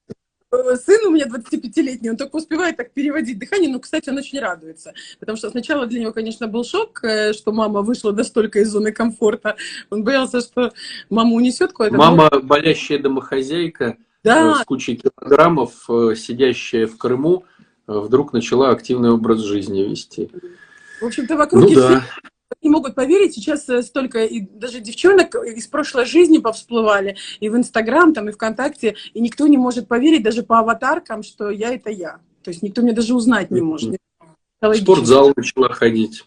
Э, 0.50 0.76
сын 0.76 1.06
у 1.06 1.10
меня 1.10 1.26
25-летний, 1.26 2.10
он 2.10 2.16
только 2.16 2.36
успевает 2.36 2.76
так 2.76 2.92
переводить 2.92 3.38
дыхание, 3.38 3.70
но, 3.70 3.80
кстати, 3.80 4.08
он 4.08 4.16
очень 4.16 4.40
радуется, 4.40 4.94
потому 5.20 5.36
что 5.36 5.50
сначала 5.50 5.86
для 5.86 6.00
него, 6.00 6.12
конечно, 6.12 6.48
был 6.48 6.64
шок, 6.64 7.04
э, 7.04 7.34
что 7.34 7.52
мама 7.52 7.82
вышла 7.82 8.12
настолько 8.12 8.60
из 8.60 8.70
зоны 8.70 8.92
комфорта, 8.92 9.56
он 9.90 10.04
боялся, 10.04 10.40
что 10.40 10.72
мама 11.10 11.34
унесет 11.34 11.72
куда-то. 11.72 11.96
Мама, 11.96 12.30
но... 12.32 12.40
болящая 12.40 12.98
домохозяйка, 12.98 13.98
да. 14.24 14.52
Э, 14.52 14.62
с 14.62 14.64
кучей 14.64 14.96
килограммов, 14.96 15.72
сидящая 16.16 16.86
в 16.86 16.96
Крыму, 16.96 17.44
вдруг 17.86 18.32
начала 18.32 18.70
активный 18.70 19.10
образ 19.10 19.40
жизни 19.40 19.82
вести. 19.82 20.30
В 21.00 21.06
общем-то, 21.06 21.36
вокруг 21.36 21.62
ну, 21.62 21.74
да 21.74 22.04
не 22.62 22.70
могут 22.70 22.94
поверить, 22.94 23.34
сейчас 23.34 23.68
э, 23.68 23.82
столько 23.82 24.24
и 24.24 24.40
даже 24.40 24.80
девчонок 24.80 25.34
из 25.34 25.66
прошлой 25.66 26.06
жизни 26.06 26.38
повсплывали, 26.38 27.16
и 27.40 27.48
в 27.48 27.56
Инстаграм, 27.56 28.12
там, 28.12 28.28
и 28.28 28.32
ВКонтакте, 28.32 28.96
и 29.14 29.20
никто 29.20 29.46
не 29.46 29.58
может 29.58 29.88
поверить 29.88 30.22
даже 30.22 30.42
по 30.42 30.58
аватаркам, 30.58 31.22
что 31.22 31.50
я 31.50 31.74
это 31.74 31.90
я. 31.90 32.20
То 32.42 32.50
есть 32.50 32.62
никто 32.62 32.82
мне 32.82 32.92
даже 32.92 33.14
узнать 33.14 33.50
не 33.50 33.60
может. 33.60 33.96
В 34.60 34.74
спортзал 34.74 35.32
начала 35.36 35.68
ходить. 35.68 36.24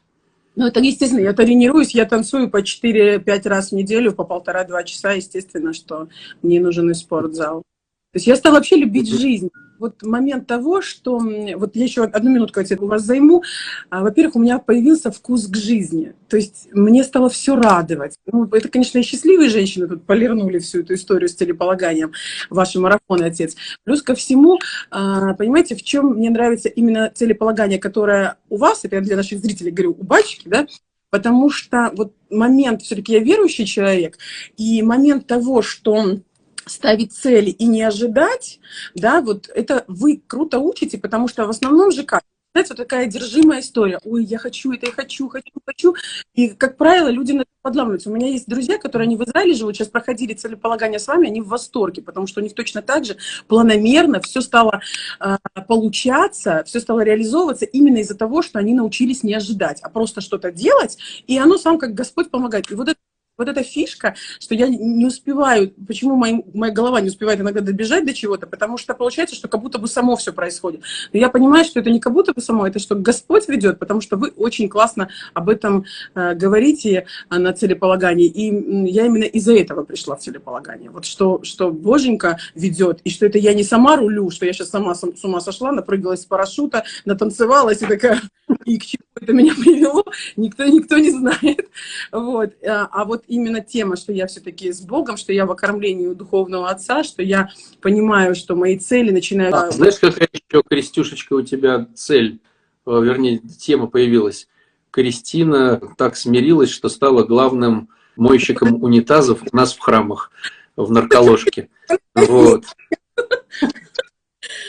Ну, 0.56 0.68
это 0.68 0.80
естественно, 0.80 1.22
я 1.22 1.34
тренируюсь, 1.34 1.96
я 1.96 2.06
танцую 2.06 2.50
по 2.50 2.62
4-5 2.62 3.48
раз 3.48 3.70
в 3.70 3.72
неделю, 3.74 4.14
по 4.14 4.24
полтора-два 4.24 4.84
часа, 4.84 5.14
естественно, 5.14 5.74
что 5.74 6.10
мне 6.42 6.60
нужен 6.60 6.90
и 6.92 6.94
спортзал. 6.94 7.64
То 8.12 8.18
есть 8.18 8.28
я 8.28 8.36
стала 8.36 8.56
вообще 8.56 8.76
любить 8.76 9.10
жизнь 9.10 9.50
вот 9.82 10.04
момент 10.04 10.48
того, 10.48 10.82
что... 10.82 11.20
Вот 11.20 11.76
я 11.76 11.84
еще 11.84 12.04
одну 12.04 12.30
минутку 12.30 12.62
у 12.80 12.86
вас 12.86 13.02
займу. 13.02 13.44
А, 13.90 14.04
во-первых, 14.04 14.36
у 14.36 14.40
меня 14.40 14.60
появился 14.60 15.12
вкус 15.12 15.48
к 15.48 15.58
жизни. 15.58 16.14
То 16.30 16.38
есть 16.38 16.70
мне 16.72 17.04
стало 17.04 17.30
все 17.30 17.56
радовать. 17.56 18.16
Ну, 18.32 18.46
это, 18.46 18.70
конечно, 18.70 19.00
и 19.00 19.02
счастливые 19.02 19.50
женщины 19.50 19.88
тут 19.88 20.06
полирнули 20.06 20.60
всю 20.60 20.82
эту 20.82 20.94
историю 20.94 21.28
с 21.28 21.36
телеполаганием, 21.36 22.14
ваши 22.50 22.80
марафоны, 22.80 23.24
отец. 23.24 23.56
Плюс 23.84 24.04
ко 24.04 24.14
всему, 24.14 24.60
а, 24.92 25.34
понимаете, 25.34 25.76
в 25.76 25.84
чем 25.84 26.14
мне 26.14 26.30
нравится 26.30 26.70
именно 26.70 27.12
целеполагание, 27.14 27.80
которое 27.80 28.38
у 28.50 28.58
вас, 28.58 28.86
это 28.86 28.98
я 28.98 29.02
для 29.02 29.18
наших 29.18 29.40
зрителей 29.40 29.72
говорю, 29.72 29.98
у 30.00 30.04
батюшки, 30.04 30.48
да, 30.48 30.68
потому 31.10 31.50
что 31.50 31.92
вот 31.96 32.14
момент, 32.30 32.82
все-таки 32.82 33.14
я 33.14 33.20
верующий 33.20 33.66
человек, 33.66 34.18
и 34.58 34.82
момент 34.82 35.28
того, 35.28 35.62
что 35.62 36.20
ставить 36.66 37.14
цели 37.14 37.50
и 37.50 37.66
не 37.66 37.82
ожидать, 37.84 38.60
да, 38.96 39.22
вот 39.22 39.50
это 39.54 39.86
вы 39.88 40.22
круто 40.26 40.60
учите, 40.60 40.98
потому 40.98 41.28
что 41.28 41.46
в 41.46 41.50
основном 41.50 41.92
же 41.92 42.04
как? 42.04 42.24
Знаете, 42.54 42.74
вот 42.74 42.78
такая 42.80 43.06
одержимая 43.06 43.62
история. 43.62 44.00
Ой, 44.04 44.26
я 44.26 44.38
хочу 44.38 44.74
это, 44.74 44.88
я 44.88 44.92
хочу, 44.92 45.30
хочу, 45.30 45.54
хочу. 45.66 45.96
И, 46.34 46.50
как 46.50 46.76
правило, 46.76 47.08
люди 47.08 47.32
на 47.32 47.42
это 47.42 47.50
подламываются. 47.62 48.10
У 48.10 48.14
меня 48.14 48.28
есть 48.28 48.46
друзья, 48.46 48.78
которые 48.78 49.06
они 49.06 49.16
в 49.16 49.24
Израиле 49.24 49.54
живут, 49.54 49.78
сейчас 49.78 49.88
проходили 49.88 50.34
целеполагание 50.34 51.00
с 51.00 51.08
вами, 51.08 51.30
они 51.30 51.40
в 51.40 51.48
восторге, 51.48 52.02
потому 52.02 52.28
что 52.28 52.42
у 52.42 52.44
них 52.44 52.54
точно 52.54 52.82
так 52.82 53.06
же 53.06 53.16
планомерно 53.48 54.20
все 54.20 54.42
стало 54.42 54.82
э, 55.22 55.38
получаться, 55.66 56.64
все 56.66 56.82
стало 56.82 57.02
реализовываться 57.02 57.64
именно 57.64 58.00
из-за 58.00 58.18
того, 58.18 58.42
что 58.42 58.60
они 58.60 58.74
научились 58.74 59.24
не 59.24 59.34
ожидать, 59.34 59.80
а 59.82 59.90
просто 59.90 60.20
что-то 60.20 60.52
делать, 60.52 60.98
и 61.28 61.38
оно 61.38 61.58
сам 61.58 61.78
как 61.78 61.94
Господь 61.94 62.32
помогает. 62.32 62.70
И 62.70 62.76
вот 62.76 62.90
это 62.90 63.00
вот 63.42 63.50
эта 63.50 63.64
фишка, 63.64 64.16
что 64.40 64.56
я 64.56 64.68
не 64.68 65.06
успеваю, 65.06 65.74
почему 65.88 66.16
моя, 66.16 66.42
моя 66.54 66.72
голова 66.72 67.02
не 67.02 67.10
успевает 67.10 67.40
иногда 67.40 67.62
добежать 67.62 68.06
до 68.06 68.14
чего-то, 68.14 68.46
потому 68.48 68.78
что 68.78 68.94
получается, 68.94 69.36
что 69.36 69.48
как 69.48 69.62
будто 69.62 69.80
бы 69.80 69.88
само 69.88 70.16
все 70.16 70.32
происходит. 70.32 70.82
Но 71.12 71.20
я 71.20 71.30
понимаю, 71.30 71.66
что 71.66 71.80
это 71.80 71.90
не 71.90 72.00
как 72.00 72.14
будто 72.14 72.34
бы 72.34 72.42
само, 72.42 72.68
это 72.68 72.80
что 72.80 72.96
Господь 72.96 73.48
ведет, 73.48 73.80
потому 73.80 74.02
что 74.02 74.16
вы 74.16 74.30
очень 74.30 74.70
классно 74.70 75.10
об 75.34 75.50
этом 75.50 75.86
э, 76.16 76.36
говорите 76.36 77.06
э, 77.30 77.38
на 77.38 77.54
целеполагании. 77.54 78.28
И 78.28 78.92
я 78.92 79.06
именно 79.08 79.24
из-за 79.24 79.56
этого 79.56 79.84
пришла 79.84 80.16
в 80.16 80.20
целеполагание. 80.20 80.90
Вот 80.92 81.06
что, 81.06 81.44
что 81.44 81.72
Боженька 81.72 82.38
ведет, 82.54 83.02
и 83.04 83.10
что 83.10 83.26
это 83.26 83.38
я 83.38 83.54
не 83.54 83.64
сама 83.64 83.98
рулю, 83.98 84.30
что 84.30 84.46
я 84.46 84.54
сейчас 84.54 84.70
сама 84.70 84.94
с 84.96 85.24
ума 85.24 85.42
сошла, 85.42 85.72
напрыгалась 85.72 86.22
с 86.22 86.26
парашюта, 86.26 86.84
натанцевалась 87.06 87.82
и 87.82 87.86
такая, 87.86 88.22
и 88.66 88.78
к 88.78 88.86
чему 88.86 89.04
это 89.20 89.34
меня 89.34 89.54
привело, 89.60 90.04
никто, 90.36 90.66
никто 90.66 90.98
не 90.98 91.12
знает. 91.12 91.70
Вот. 92.12 92.54
А, 92.66 92.88
а 92.92 93.06
вот 93.06 93.24
именно 93.32 93.62
тема, 93.62 93.96
что 93.96 94.12
я 94.12 94.28
все-таки 94.28 94.74
с 94.74 94.82
Богом, 94.82 95.16
что 95.16 95.32
я 95.32 95.46
в 95.46 95.52
окормлении 95.52 96.06
у 96.06 96.14
духовного 96.14 96.70
отца, 96.70 97.04
что 97.04 97.24
я 97.24 97.50
понимаю, 97.82 98.36
что 98.36 98.58
мои 98.58 98.78
цели 98.78 99.10
начинают... 99.10 99.56
А, 99.56 99.72
знаешь, 99.72 99.98
какая 100.00 100.28
еще, 100.34 100.62
Крестюшечка, 100.70 101.34
у 101.34 101.42
тебя 101.42 101.88
цель, 101.96 102.42
э, 102.86 102.92
вернее, 102.92 103.40
тема 103.40 103.88
появилась? 103.88 104.50
Кристина 104.92 105.82
так 105.98 106.18
смирилась, 106.18 106.70
что 106.72 106.90
стала 106.90 107.24
главным 107.24 107.88
мойщиком 108.18 108.84
унитазов 108.84 109.42
у 109.50 109.56
нас 109.56 109.74
в 109.74 109.80
храмах, 109.80 110.32
в 110.76 110.92
нарколожке. 110.92 111.70
Вот. 112.14 112.66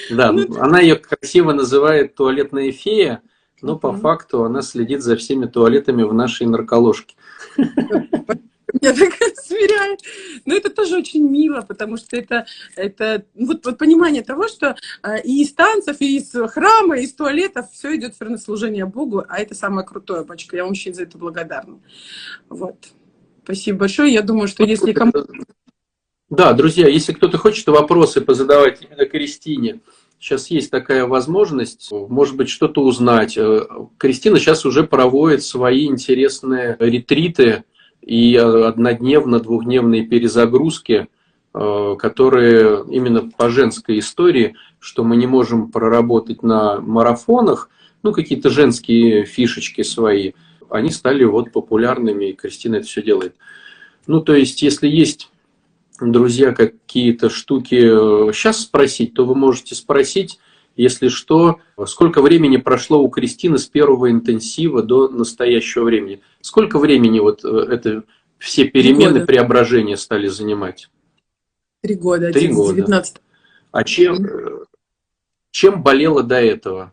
Да, 0.09 0.31
ну, 0.31 0.46
она 0.61 0.79
ее 0.79 0.94
красиво 0.94 1.53
называет 1.53 2.14
туалетная 2.14 2.70
фея, 2.70 3.22
но 3.61 3.77
по 3.77 3.92
факту 3.92 4.44
она 4.44 4.62
следит 4.62 5.03
за 5.03 5.16
всеми 5.16 5.46
туалетами 5.46 6.05
в 6.05 6.14
нашей 6.14 6.46
нарколожке. 6.46 7.16
Меня 8.72 8.94
так 8.94 9.12
сверяет. 9.37 10.00
Но 10.44 10.54
это 10.54 10.70
тоже 10.70 10.96
очень 10.96 11.28
мило, 11.28 11.62
потому 11.62 11.96
что 11.96 12.16
это, 12.16 12.46
это 12.76 13.24
вот, 13.35 13.64
вот 13.64 13.78
понимание 13.78 14.22
того, 14.22 14.48
что 14.48 14.76
э, 15.02 15.22
и 15.22 15.42
из 15.42 15.52
танцев, 15.52 15.96
и 16.00 16.16
из 16.16 16.32
храма, 16.50 16.98
и 16.98 17.04
из 17.04 17.14
туалетов 17.14 17.70
все 17.72 17.96
идет 17.96 18.14
все 18.14 18.24
равно 18.24 18.38
служение 18.38 18.87
Богу, 18.87 19.24
а 19.28 19.38
это 19.38 19.54
самое 19.54 19.87
крутое, 19.87 20.24
бачка. 20.24 20.56
Я 20.56 20.64
вам 20.64 20.72
очень 20.72 20.94
за 20.94 21.04
это 21.04 21.18
благодарна. 21.18 21.80
Вот. 22.48 22.76
Спасибо 23.44 23.80
большое. 23.80 24.12
Я 24.12 24.22
думаю, 24.22 24.48
что 24.48 24.64
если 24.64 24.92
кому... 24.92 25.12
Да, 26.30 26.52
друзья, 26.54 26.88
если 26.88 27.12
кто-то 27.12 27.37
хочет 27.37 27.66
вопросы 27.66 28.20
позадавать 28.20 28.82
именно 28.82 29.04
Кристине, 29.04 29.80
сейчас 30.18 30.46
есть 30.48 30.70
такая 30.70 31.04
возможность, 31.06 31.90
может 31.90 32.37
быть, 32.37 32.48
что-то 32.48 32.82
узнать. 32.82 33.37
Э, 33.37 33.66
Кристина 33.98 34.38
сейчас 34.38 34.64
уже 34.64 34.85
проводит 34.85 35.42
свои 35.42 35.87
интересные 35.87 36.76
ретриты 36.78 37.64
и 38.02 38.36
однодневно, 38.36 39.40
двухдневные 39.40 40.04
перезагрузки, 40.04 41.08
э, 41.54 41.96
которые 41.98 42.84
именно 42.90 43.30
по 43.30 43.48
женской 43.48 44.00
истории, 44.00 44.56
что 44.80 45.04
мы 45.04 45.16
не 45.16 45.26
можем 45.26 45.70
проработать 45.70 46.42
на 46.42 46.80
марафонах, 46.80 47.70
ну, 48.02 48.12
какие-то 48.12 48.50
женские 48.50 49.24
фишечки 49.24 49.82
свои, 49.82 50.32
они 50.68 50.90
стали 50.90 51.24
вот 51.24 51.52
популярными, 51.52 52.30
и 52.30 52.32
Кристина 52.32 52.76
это 52.76 52.86
все 52.86 53.02
делает. 53.02 53.36
Ну, 54.06 54.20
то 54.20 54.34
есть, 54.34 54.62
если 54.62 54.88
есть, 54.88 55.30
друзья, 56.00 56.52
какие-то 56.52 57.30
штуки 57.30 58.32
сейчас 58.32 58.58
э, 58.58 58.62
спросить, 58.62 59.14
то 59.14 59.24
вы 59.24 59.36
можете 59.36 59.76
спросить, 59.76 60.40
если 60.76 61.08
что, 61.08 61.61
сколько 61.87 62.22
времени 62.22 62.56
прошло 62.56 63.02
у 63.02 63.08
Кристины 63.08 63.58
с 63.58 63.66
первого 63.66 64.11
интенсива 64.11 64.82
до 64.82 65.08
настоящего 65.08 65.85
времени? 65.85 66.22
Сколько 66.40 66.78
времени 66.78 67.20
вот 67.20 67.44
э, 67.44 67.48
это 67.48 68.04
все 68.38 68.64
перемены, 68.64 69.26
преображения 69.26 69.96
стали 69.96 70.28
занимать? 70.28 70.88
Три 71.82 71.94
года. 71.94 72.32
Три 72.32 72.48
года. 72.48 72.74
19. 72.74 73.16
А 73.72 73.85
чем, 73.85 74.24
э, 74.24 74.64
чем 75.50 75.82
болела 75.82 76.22
до 76.22 76.40
этого? 76.40 76.92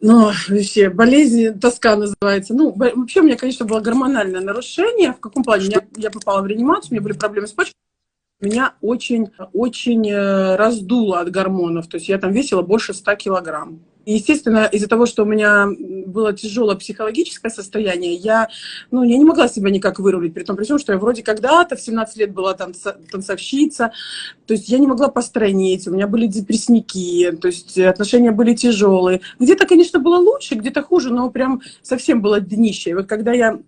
Ну, 0.00 0.26
вообще, 0.26 0.90
болезнь, 0.90 1.58
тоска 1.58 1.96
называется. 1.96 2.54
Ну, 2.54 2.72
вообще 2.72 3.20
у 3.20 3.24
меня, 3.24 3.36
конечно, 3.36 3.66
было 3.66 3.80
гормональное 3.80 4.40
нарушение. 4.40 5.12
В 5.12 5.20
каком 5.20 5.42
плане? 5.42 5.66
Я, 5.66 5.86
я 5.96 6.10
попала 6.10 6.42
в 6.42 6.46
реанимацию, 6.46 6.90
у 6.90 6.94
меня 6.94 7.02
были 7.02 7.14
проблемы 7.14 7.48
с 7.48 7.52
почкой 7.52 7.74
меня 8.40 8.74
очень, 8.80 9.30
очень 9.52 10.08
э, 10.08 10.56
раздуло 10.56 11.20
от 11.20 11.30
гормонов. 11.30 11.88
То 11.88 11.96
есть 11.96 12.08
я 12.08 12.18
там 12.18 12.32
весила 12.32 12.62
больше 12.62 12.94
100 12.94 13.16
килограмм. 13.16 13.80
Естественно, 14.10 14.64
из-за 14.72 14.88
того, 14.88 15.04
что 15.04 15.24
у 15.24 15.26
меня 15.26 15.68
было 16.06 16.32
тяжелое 16.32 16.76
психологическое 16.76 17.50
состояние, 17.50 18.14
я, 18.14 18.48
ну, 18.90 19.02
я 19.02 19.18
не 19.18 19.24
могла 19.26 19.48
себя 19.48 19.70
никак 19.70 19.98
вырулить, 19.98 20.32
при 20.32 20.44
том, 20.44 20.56
при 20.56 20.64
том, 20.64 20.78
что 20.78 20.92
я 20.92 20.98
вроде 20.98 21.22
когда-то 21.22 21.76
в 21.76 21.80
17 21.80 22.16
лет 22.16 22.32
была 22.32 22.54
танца, 22.54 22.96
танцовщица, 23.12 23.92
то 24.46 24.54
есть 24.54 24.70
я 24.70 24.78
не 24.78 24.86
могла 24.86 25.08
постройнеть, 25.08 25.86
у 25.86 25.90
меня 25.90 26.06
были 26.06 26.26
депрессники, 26.26 27.32
то 27.32 27.48
есть 27.48 27.76
отношения 27.76 28.30
были 28.30 28.54
тяжелые. 28.54 29.20
Где-то, 29.38 29.66
конечно, 29.66 29.98
было 29.98 30.16
лучше, 30.16 30.54
где-то 30.54 30.82
хуже, 30.82 31.12
но 31.12 31.28
прям 31.28 31.60
совсем 31.82 32.22
было 32.22 32.40
днище. 32.40 32.90
И 32.90 32.94
вот 32.94 33.06
когда 33.06 33.34
я 33.34 33.58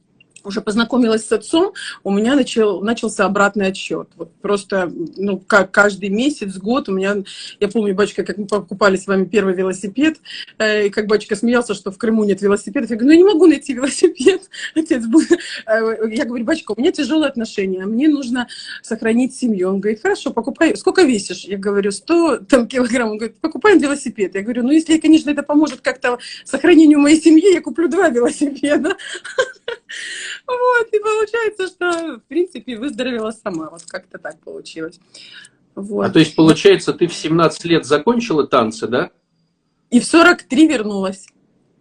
уже 0.44 0.60
познакомилась 0.60 1.26
с 1.26 1.32
отцом, 1.32 1.72
у 2.04 2.10
меня 2.10 2.34
начал, 2.34 2.80
начался 2.80 3.24
обратный 3.24 3.66
отсчет. 3.66 4.08
Вот 4.16 4.32
просто, 4.40 4.90
ну, 5.16 5.38
как 5.38 5.70
каждый 5.70 6.08
месяц, 6.08 6.56
год 6.56 6.88
у 6.88 6.92
меня, 6.92 7.16
я 7.58 7.68
помню, 7.68 7.94
батюшка, 7.94 8.24
как 8.24 8.38
мы 8.38 8.46
покупали 8.46 8.96
с 8.96 9.06
вами 9.06 9.24
первый 9.24 9.54
велосипед, 9.54 10.18
э, 10.58 10.86
и 10.86 10.90
как 10.90 11.06
батюшка 11.06 11.36
смеялся, 11.36 11.74
что 11.74 11.90
в 11.90 11.98
Крыму 11.98 12.24
нет 12.24 12.40
велосипедов. 12.42 12.90
Я 12.90 12.96
говорю, 12.96 13.06
ну, 13.06 13.12
я 13.12 13.18
не 13.18 13.34
могу 13.34 13.46
найти 13.46 13.74
велосипед, 13.74 14.48
отец. 14.74 15.04
Э, 15.66 15.80
я 16.10 16.24
говорю, 16.24 16.44
батюшка, 16.44 16.72
у 16.72 16.80
меня 16.80 16.92
тяжелые 16.92 17.28
отношения, 17.28 17.84
мне 17.86 18.08
нужно 18.08 18.48
сохранить 18.82 19.34
семью. 19.34 19.68
Он 19.68 19.80
говорит, 19.80 20.02
хорошо, 20.02 20.30
покупай. 20.30 20.76
Сколько 20.76 21.02
весишь? 21.02 21.44
Я 21.44 21.58
говорю, 21.58 21.90
100 21.90 22.38
там, 22.48 22.66
килограмм. 22.66 23.10
Он 23.10 23.18
говорит, 23.18 23.38
покупаем 23.40 23.78
велосипед. 23.78 24.34
Я 24.34 24.42
говорю, 24.42 24.62
ну, 24.62 24.70
если, 24.70 24.98
конечно, 24.98 25.30
это 25.30 25.42
поможет 25.42 25.80
как-то 25.80 26.18
сохранению 26.44 26.98
моей 26.98 27.20
семьи, 27.20 27.54
я 27.54 27.60
куплю 27.60 27.88
два 27.88 28.08
велосипеда. 28.08 28.96
Вот, 30.50 30.88
и 30.92 30.98
получается, 30.98 31.66
что, 31.68 32.18
в 32.18 32.22
принципе, 32.28 32.76
выздоровела 32.76 33.30
сама. 33.30 33.70
Вот 33.70 33.82
как-то 33.86 34.18
так 34.18 34.38
получилось. 34.40 34.98
Вот. 35.74 36.06
А 36.06 36.10
то 36.10 36.18
есть, 36.18 36.34
получается, 36.34 36.92
ты 36.92 37.06
в 37.06 37.14
17 37.14 37.64
лет 37.66 37.86
закончила 37.86 38.46
танцы, 38.46 38.88
да? 38.88 39.10
И 39.90 40.00
в 40.00 40.04
43 40.04 40.66
вернулась. 40.66 41.26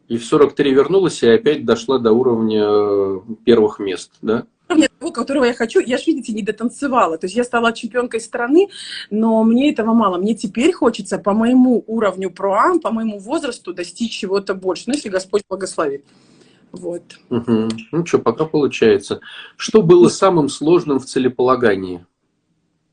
И 0.08 0.18
в 0.18 0.26
43 0.26 0.74
вернулась, 0.74 1.22
и 1.24 1.28
опять 1.28 1.66
дошла 1.66 2.00
до 2.00 2.12
уровня 2.12 2.64
э, 2.66 3.20
первых 3.46 3.80
мест, 3.80 4.12
да? 4.22 4.46
Уровня 4.68 4.90
того, 5.00 5.12
которого 5.12 5.46
я 5.46 5.54
хочу, 5.54 5.80
я 5.80 5.98
же, 5.98 6.06
видите, 6.08 6.34
не 6.34 6.44
дотанцевала. 6.44 7.18
То 7.18 7.26
есть 7.26 7.36
я 7.36 7.44
стала 7.44 7.74
чемпионкой 7.74 8.20
страны, 8.20 8.70
но 9.10 9.44
мне 9.44 9.72
этого 9.72 9.94
мало. 9.94 10.18
Мне 10.18 10.36
теперь 10.36 10.72
хочется 10.72 11.18
по 11.18 11.34
моему 11.34 11.84
уровню 11.88 12.32
проам, 12.32 12.80
по 12.80 12.92
моему 12.92 13.20
возрасту 13.20 13.74
достичь 13.74 14.18
чего-то 14.18 14.54
больше. 14.54 14.84
Ну, 14.88 14.94
если 14.94 15.10
Господь 15.10 15.44
благословит. 15.48 16.06
Вот. 16.72 17.20
Угу. 17.30 17.70
Ну 17.92 18.06
что, 18.06 18.20
пока 18.20 18.46
получается. 18.46 19.22
Что 19.58 19.82
было 19.82 20.10
самым 20.10 20.50
сложным 20.50 21.00
в 21.00 21.06
целеполагании? 21.06 22.06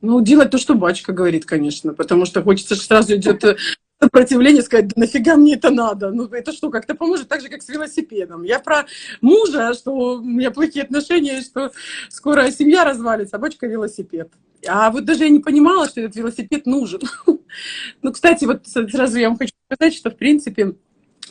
Ну, 0.00 0.20
делать 0.20 0.50
то, 0.50 0.58
что 0.58 0.74
батюшка 0.74 1.12
говорит, 1.12 1.46
конечно, 1.46 1.94
потому 1.94 2.26
что 2.26 2.42
хочется, 2.42 2.74
что 2.74 2.84
сразу 2.84 3.16
идет 3.16 3.42
э, 3.44 3.56
сопротивление, 4.00 4.62
сказать, 4.62 4.88
да 4.88 4.94
нафига 4.96 5.36
мне 5.36 5.54
это 5.54 5.70
надо? 5.70 6.10
Ну, 6.10 6.26
это 6.26 6.52
что, 6.52 6.70
как-то 6.70 6.94
поможет, 6.94 7.28
так 7.28 7.40
же, 7.40 7.48
как 7.48 7.62
с 7.62 7.68
велосипедом. 7.68 8.42
Я 8.42 8.60
про 8.60 8.86
мужа, 9.20 9.74
что 9.74 9.92
у 9.92 10.20
меня 10.20 10.50
плохие 10.50 10.84
отношения, 10.84 11.40
что 11.40 11.72
скоро 12.08 12.50
семья 12.50 12.84
развалится, 12.84 13.36
а 13.36 13.38
батюшка 13.38 13.66
велосипед. 13.66 14.30
А 14.68 14.90
вот 14.90 15.04
даже 15.04 15.24
я 15.24 15.30
не 15.30 15.40
понимала, 15.40 15.88
что 15.88 16.00
этот 16.00 16.16
велосипед 16.16 16.66
нужен. 16.66 17.00
Ну, 18.02 18.12
кстати, 18.12 18.44
вот 18.44 18.66
сразу 18.66 19.18
я 19.18 19.28
вам 19.28 19.38
хочу 19.38 19.54
сказать, 19.70 19.94
что, 19.94 20.10
в 20.10 20.16
принципе, 20.16 20.74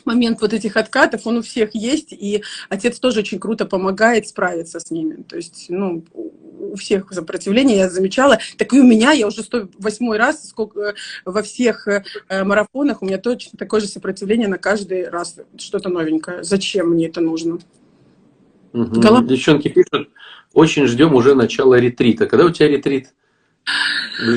момент 0.06 0.40
вот 0.40 0.52
этих 0.52 0.76
откатов, 0.76 1.26
он 1.26 1.38
у 1.38 1.42
всех 1.42 1.74
есть, 1.74 2.12
и 2.12 2.42
отец 2.68 2.98
тоже 2.98 3.20
очень 3.20 3.38
круто 3.38 3.66
помогает 3.66 4.28
справиться 4.28 4.80
с 4.80 4.90
ними. 4.90 5.22
То 5.22 5.36
есть, 5.36 5.66
ну, 5.68 6.04
у 6.58 6.76
всех 6.76 7.12
сопротивление 7.12 7.78
я 7.78 7.90
замечала. 7.90 8.38
Так 8.56 8.72
и 8.72 8.80
у 8.80 8.84
меня, 8.84 9.12
я 9.12 9.26
уже 9.26 9.42
108 9.42 10.12
раз 10.16 10.48
сколько, 10.48 10.80
э, 10.80 10.94
во 11.24 11.42
всех 11.42 11.88
э, 11.88 12.02
марафонах, 12.44 13.02
у 13.02 13.06
меня 13.06 13.18
точно 13.18 13.58
такое 13.58 13.80
же 13.80 13.86
сопротивление 13.86 14.48
на 14.48 14.58
каждый 14.58 15.08
раз, 15.08 15.36
что-то 15.58 15.88
новенькое. 15.88 16.44
Зачем 16.44 16.90
мне 16.90 17.08
это 17.08 17.20
нужно? 17.20 17.58
Угу. 18.72 19.00
Голов... 19.00 19.26
Девчонки 19.26 19.68
пишут, 19.68 20.10
очень 20.52 20.86
ждем 20.86 21.14
уже 21.14 21.34
начала 21.34 21.78
ретрита. 21.78 22.26
Когда 22.26 22.46
у 22.46 22.50
тебя 22.50 22.68
ретрит? 22.68 23.12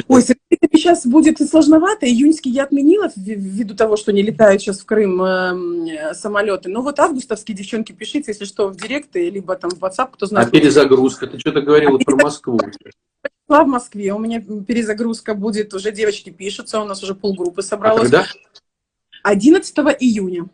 Ой, 0.08 0.22
сейчас 0.22 1.06
будет 1.06 1.38
сложновато. 1.48 2.08
Июньский 2.08 2.52
я 2.52 2.64
отменила 2.64 3.10
ввиду 3.16 3.76
того, 3.76 3.96
что 3.96 4.12
не 4.12 4.22
летают 4.22 4.62
сейчас 4.62 4.80
в 4.80 4.86
Крым 4.86 5.22
э, 5.22 6.14
самолеты. 6.14 6.70
Но 6.70 6.82
вот 6.82 7.00
августовские 7.00 7.56
девчонки 7.56 7.92
пишите, 7.92 8.32
если 8.32 8.46
что, 8.46 8.70
в 8.70 8.76
директы, 8.76 9.30
либо 9.30 9.56
там 9.56 9.70
в 9.70 9.84
WhatsApp, 9.84 10.10
кто 10.14 10.26
знает. 10.26 10.48
А 10.48 10.52
перезагрузка? 10.52 11.28
Ты 11.28 11.40
что-то 11.40 11.62
говорила 11.62 11.98
а 12.00 12.04
про 12.04 12.16
Москву. 12.16 12.60
в 13.48 13.66
Москве. 13.66 14.14
У 14.14 14.20
меня 14.20 14.42
перезагрузка 14.42 15.36
будет, 15.36 15.74
уже 15.74 15.92
девочки 15.92 16.30
пишутся, 16.30 16.82
у 16.82 16.86
нас 16.86 17.04
уже 17.04 17.16
полгруппы 17.16 17.62
собралось. 17.62 18.10
А 18.10 18.24
когда? 18.24 18.26
11 19.24 19.78
июня. 20.00 20.48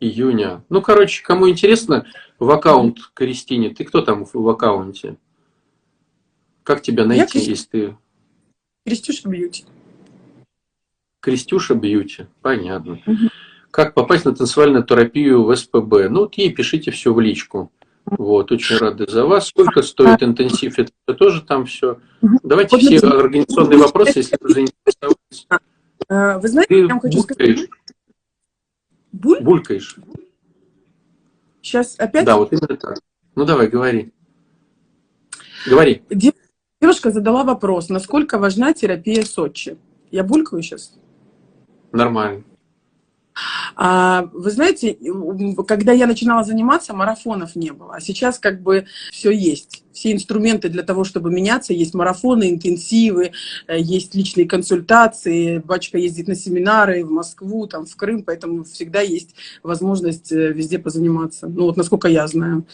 Июня. 0.00 0.64
Ну, 0.68 0.82
короче, 0.82 1.22
кому 1.22 1.48
интересно, 1.48 2.06
в 2.38 2.50
аккаунт 2.50 2.98
Кристине. 3.14 3.70
Ты 3.70 3.84
кто 3.84 4.02
там 4.02 4.26
в 4.30 4.48
аккаунте? 4.48 5.16
Как 6.64 6.80
тебя 6.82 7.04
найти, 7.04 7.38
Я 7.38 7.44
если 7.44 7.68
ты... 7.68 7.96
Крестюша 8.86 9.28
Бьюти. 9.28 9.64
Крестюша 11.20 11.74
Бьюти, 11.74 12.26
понятно. 12.42 12.94
Угу. 13.06 13.28
Как 13.70 13.94
попасть 13.94 14.24
на 14.24 14.34
танцевальную 14.34 14.82
терапию 14.84 15.44
в 15.44 15.54
СПБ? 15.54 16.08
Ну, 16.08 16.20
вот 16.20 16.34
ей 16.36 16.52
пишите 16.52 16.90
все 16.90 17.12
в 17.12 17.20
личку. 17.20 17.70
Вот, 18.06 18.52
очень 18.52 18.76
рады 18.76 19.06
за 19.08 19.26
вас. 19.26 19.48
Сколько 19.48 19.82
стоит 19.82 20.22
интенсив? 20.22 20.78
Это 20.78 21.14
тоже 21.14 21.42
там 21.42 21.66
все. 21.66 21.98
Давайте 22.42 22.78
все 22.78 22.98
организационные 22.98 23.78
вопросы, 23.78 24.18
если 24.18 24.36
вы 24.40 24.50
заинтересовались. 24.50 25.48
А, 26.08 26.38
вы 26.38 26.48
знаете, 26.48 26.80
я 26.80 26.86
вам 26.86 27.00
хочу 27.00 27.20
сказать. 27.20 27.68
Буль? 29.12 29.40
Булькаешь. 29.40 29.96
Сейчас 31.62 31.94
опять? 31.98 32.26
Да, 32.26 32.36
вот 32.36 32.52
именно 32.52 32.76
так. 32.76 32.98
Ну, 33.34 33.44
давай, 33.44 33.68
говори. 33.68 34.12
Говори. 35.66 36.02
Девушка 36.10 36.43
задала 36.92 37.44
вопрос, 37.44 37.88
насколько 37.88 38.38
важна 38.38 38.72
терапия 38.72 39.24
Сочи. 39.24 39.76
Я 40.10 40.24
булькаю 40.24 40.62
сейчас? 40.62 40.94
Нормально. 41.92 42.44
А, 43.76 44.28
вы 44.32 44.50
знаете, 44.50 44.96
когда 45.66 45.92
я 45.92 46.06
начинала 46.06 46.44
заниматься, 46.44 46.94
марафонов 46.94 47.56
не 47.56 47.72
было. 47.72 47.94
А 47.96 48.00
сейчас 48.00 48.38
как 48.38 48.62
бы 48.62 48.86
все 49.10 49.30
есть. 49.30 49.82
Все 49.92 50.12
инструменты 50.12 50.68
для 50.68 50.82
того, 50.82 51.04
чтобы 51.04 51.30
меняться. 51.30 51.72
Есть 51.72 51.94
марафоны, 51.94 52.50
интенсивы, 52.50 53.32
э, 53.66 53.78
есть 53.78 54.14
личные 54.14 54.46
консультации. 54.46 55.58
Бачка 55.58 55.98
ездит 55.98 56.28
на 56.28 56.34
семинары 56.34 57.04
в 57.04 57.10
Москву, 57.10 57.66
там, 57.66 57.86
в 57.86 57.96
Крым, 57.96 58.22
поэтому 58.22 58.64
всегда 58.64 59.00
есть 59.00 59.34
возможность 59.62 60.30
э, 60.32 60.52
везде 60.52 60.78
позаниматься. 60.78 61.48
Ну 61.48 61.64
вот 61.64 61.76
насколько 61.76 62.08
я 62.08 62.26
знаю. 62.26 62.64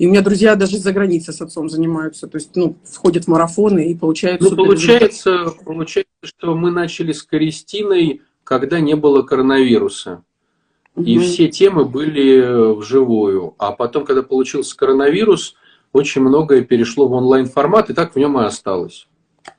И 0.00 0.06
у 0.06 0.10
меня 0.10 0.22
друзья 0.22 0.56
даже 0.56 0.78
за 0.78 0.94
границей 0.94 1.34
с 1.34 1.42
отцом 1.42 1.68
занимаются, 1.68 2.26
то 2.26 2.38
есть, 2.38 2.56
ну, 2.56 2.74
входят 2.84 3.24
в 3.24 3.28
марафоны 3.28 3.90
и 3.90 3.94
получают 3.94 4.40
Ну, 4.40 4.56
получается, 4.56 5.52
получается, 5.62 6.10
что 6.22 6.54
мы 6.54 6.70
начали 6.70 7.12
с 7.12 7.22
Кристиной, 7.22 8.22
когда 8.42 8.80
не 8.80 8.96
было 8.96 9.20
коронавируса. 9.20 10.22
И 10.96 11.18
угу. 11.18 11.26
все 11.26 11.48
темы 11.48 11.84
были 11.84 12.78
вживую. 12.78 13.54
А 13.58 13.72
потом, 13.72 14.06
когда 14.06 14.22
получился 14.22 14.74
коронавирус, 14.74 15.54
очень 15.92 16.22
многое 16.22 16.62
перешло 16.62 17.06
в 17.06 17.12
онлайн 17.12 17.44
формат, 17.44 17.90
и 17.90 17.92
так 17.92 18.14
в 18.14 18.16
нем 18.16 18.40
и 18.40 18.44
осталось. 18.44 19.06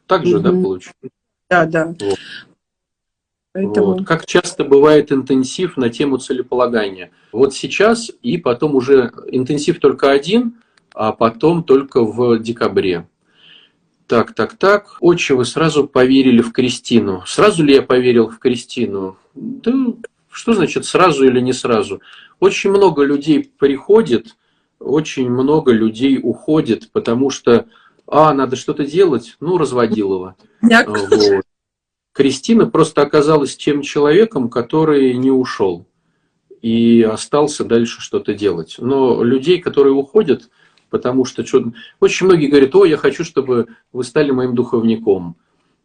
Так 0.08 0.25
же, 0.25 0.38
угу. 0.38 0.43
да, 0.43 0.49
получилось? 0.49 1.12
Да, 1.51 1.65
да. 1.67 1.95
Вот. 1.99 2.17
Поэтому... 3.54 3.88
Вот. 3.88 4.06
Как 4.06 4.26
часто 4.26 4.64
бывает 4.64 5.12
интенсив 5.12 5.78
на 5.78 5.90
тему 5.90 6.18
целеполагания? 6.18 7.12
Вот 7.32 7.54
сейчас 7.54 8.12
и 8.22 8.38
потом 8.38 8.76
уже 8.76 9.12
интенсив 9.28 9.80
только 9.80 10.12
один, 10.12 10.56
а 10.94 11.12
потом 11.12 11.64
только 11.64 12.04
в 12.04 12.40
декабре. 12.40 13.08
Так, 14.08 14.34
так, 14.34 14.56
так. 14.58 14.98
Отче, 15.00 15.36
вы 15.36 15.46
сразу 15.46 15.88
поверили 15.88 16.42
в 16.42 16.52
Кристину. 16.52 17.24
Сразу 17.26 17.64
ли 17.64 17.76
я 17.76 17.82
поверил 17.82 18.30
в 18.30 18.40
Кристину? 18.40 19.18
Да 19.36 19.72
что 20.32 20.54
значит 20.54 20.86
сразу 20.86 21.26
или 21.26 21.40
не 21.40 21.54
сразу? 21.54 22.02
Очень 22.40 22.72
много 22.72 23.04
людей 23.04 23.52
приходит, 23.58 24.38
очень 24.80 25.30
много 25.30 25.72
людей 25.72 26.20
уходит, 26.22 26.90
потому 26.92 27.30
что, 27.30 27.68
а, 28.08 28.34
надо 28.34 28.56
что-то 28.56 28.86
делать, 28.86 29.36
ну, 29.40 29.58
разводил 29.58 30.14
его. 30.14 30.36
Вот. 31.08 31.44
Кристина 32.13 32.65
просто 32.65 33.02
оказалась 33.02 33.56
тем 33.56 33.82
человеком, 33.82 34.50
который 34.50 35.13
не 35.13 35.32
ушел 35.32 35.86
и 36.62 37.02
остался 37.02 37.63
дальше 37.63 38.02
что-то 38.02 38.34
делать. 38.34 38.76
Но 38.78 39.24
людей, 39.24 39.60
которые 39.60 39.93
уходят, 39.93 40.50
потому 40.89 41.26
что, 41.26 41.45
что 41.45 41.71
очень 42.00 42.28
многие 42.28 42.47
говорят, 42.47 42.76
о, 42.76 42.86
я 42.86 42.97
хочу, 42.97 43.24
чтобы 43.24 43.67
вы 43.91 44.04
стали 44.04 44.32
моим 44.32 44.54
духовником. 44.54 45.38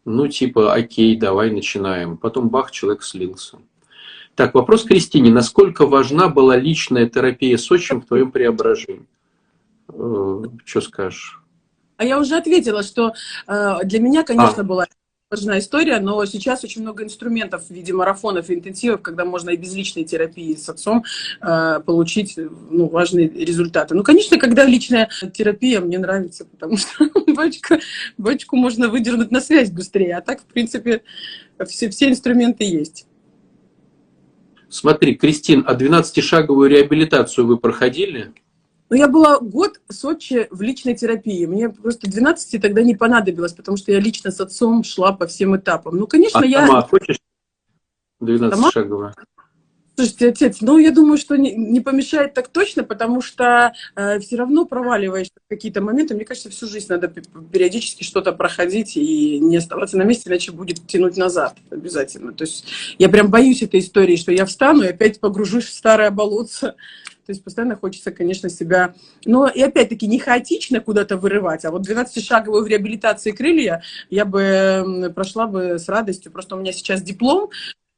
Ну, 0.05 0.29
типа, 0.29 0.75
окей, 0.75 1.17
давай 1.17 1.51
начинаем. 1.51 2.17
Потом 2.17 2.49
бах, 2.49 2.71
человек 2.71 3.03
слился. 3.03 3.59
Так, 4.35 4.55
вопрос 4.55 4.85
Кристине. 4.85 5.31
Насколько 5.31 5.87
важна 5.87 6.29
была 6.29 6.57
личная 6.57 7.09
терапия 7.09 7.57
с 7.57 7.71
отчим 7.71 8.03
в 8.03 8.07
твоем 8.07 8.31
преображении? 8.31 9.07
Э, 9.89 10.43
что 10.65 10.81
скажешь? 10.83 11.41
А 11.97 12.05
я 12.05 12.21
уже 12.21 12.37
ответила, 12.37 12.83
что 12.83 13.15
э, 13.47 13.79
для 13.85 13.99
меня, 13.99 14.23
конечно, 14.23 14.61
а. 14.61 14.65
была 14.65 14.87
важная 15.29 15.59
история, 15.59 15.99
но 15.99 16.25
сейчас 16.25 16.63
очень 16.63 16.83
много 16.83 17.03
инструментов 17.03 17.67
в 17.67 17.71
виде 17.71 17.93
марафонов 17.93 18.49
и 18.49 18.55
интенсивов, 18.55 19.03
когда 19.03 19.25
можно 19.25 19.51
и 19.51 19.57
без 19.57 19.75
личной 19.75 20.05
терапии 20.05 20.55
с 20.55 20.69
отцом 20.69 21.05
э, 21.43 21.81
получить 21.85 22.37
ну, 22.37 22.89
важные 22.89 23.29
результаты. 23.29 23.97
Ну, 23.97 24.05
конечно, 24.05 24.39
когда 24.39 24.65
личная 24.65 25.09
терапия 25.35 25.81
мне 25.81 25.99
нравится, 25.99 26.45
потому 26.45 26.77
что 26.77 27.11
бочку, 27.27 27.75
бочку 28.17 28.57
можно 28.57 28.89
выдернуть 28.89 29.33
на 29.33 29.41
связь 29.41 29.71
быстрее, 29.71 30.17
а 30.17 30.21
так, 30.21 30.43
в 30.43 30.45
принципе, 30.45 31.03
все, 31.67 31.91
все 31.91 32.09
инструменты 32.09 32.63
есть. 32.63 33.07
Смотри, 34.69 35.17
Кристин, 35.17 35.65
а 35.67 35.75
12-шаговую 35.75 36.69
реабилитацию 36.69 37.47
вы 37.47 37.57
проходили? 37.57 38.33
Ну, 38.89 38.97
я 38.97 39.09
была 39.09 39.41
год 39.41 39.81
в 39.89 39.93
Сочи 39.93 40.47
в 40.51 40.63
личной 40.63 40.95
терапии. 40.95 41.45
Мне 41.47 41.71
просто 41.71 42.09
12 42.09 42.63
тогда 42.63 42.83
не 42.83 42.95
понадобилось, 42.95 43.53
потому 43.53 43.77
что 43.77 43.91
я 43.91 43.99
лично 43.99 44.31
с 44.31 44.41
отцом 44.41 44.85
шла 44.85 45.13
по 45.13 45.27
всем 45.27 45.57
этапам. 45.57 45.97
Ну, 45.97 46.07
конечно, 46.07 46.41
а 46.41 46.47
я... 46.47 46.67
Сама 46.67 46.83
хочешь 46.83 47.19
12-шаговая? 48.23 49.15
Слушайте, 49.97 50.29
отец, 50.29 50.59
ну, 50.61 50.77
я 50.77 50.91
думаю, 50.91 51.17
что 51.17 51.37
не, 51.37 51.55
не 51.55 51.81
помешает 51.81 52.35
так 52.35 52.49
точно, 52.49 52.85
потому 52.85 53.23
что 53.23 53.73
э, 53.95 54.19
все 54.21 54.37
равно 54.37 54.67
проваливаешь 54.67 55.29
какие-то 55.49 55.81
моменты. 55.81 56.15
Мне 56.15 56.27
кажется, 56.27 56.51
всю 56.51 56.67
жизнь 56.67 56.89
надо 56.91 57.09
периодически 57.09 58.05
что-то 58.05 58.33
проходить 58.33 58.99
и 58.99 59.39
не 59.41 59.57
оставаться 59.57 59.97
на 59.97 60.03
месте, 60.03 60.29
иначе 60.29 60.53
будет 60.53 60.87
тянуть 60.87 61.17
назад 61.17 61.57
обязательно. 61.71 62.35
То 62.35 62.45
есть 62.45 62.67
я 62.99 63.09
прям 63.09 63.31
боюсь 63.31 63.63
этой 63.63 63.81
истории, 63.81 64.17
что 64.17 64.33
я 64.33 64.45
встану 64.45 64.83
и 64.83 64.89
опять 64.89 65.19
погружусь 65.19 65.65
в 65.65 65.73
старое 65.73 66.11
болотце. 66.11 66.75
То 67.25 67.33
есть 67.33 67.43
постоянно 67.43 67.75
хочется, 67.75 68.13
конечно, 68.13 68.51
себя... 68.51 68.95
Но 69.25 69.49
и 69.49 69.63
опять-таки 69.63 70.07
не 70.07 70.19
хаотично 70.19 70.81
куда-то 70.81 71.17
вырывать, 71.17 71.65
а 71.65 71.71
вот 71.71 71.89
12-шаговую 71.89 72.63
в 72.63 72.67
реабилитации 72.67 73.33
крылья 73.33 73.83
я 74.11 74.27
бы 74.27 75.11
прошла 75.15 75.47
бы 75.47 75.79
с 75.79 75.89
радостью. 75.89 76.31
Просто 76.31 76.55
у 76.55 76.61
меня 76.61 76.73
сейчас 76.73 77.03
диплом, 77.03 77.51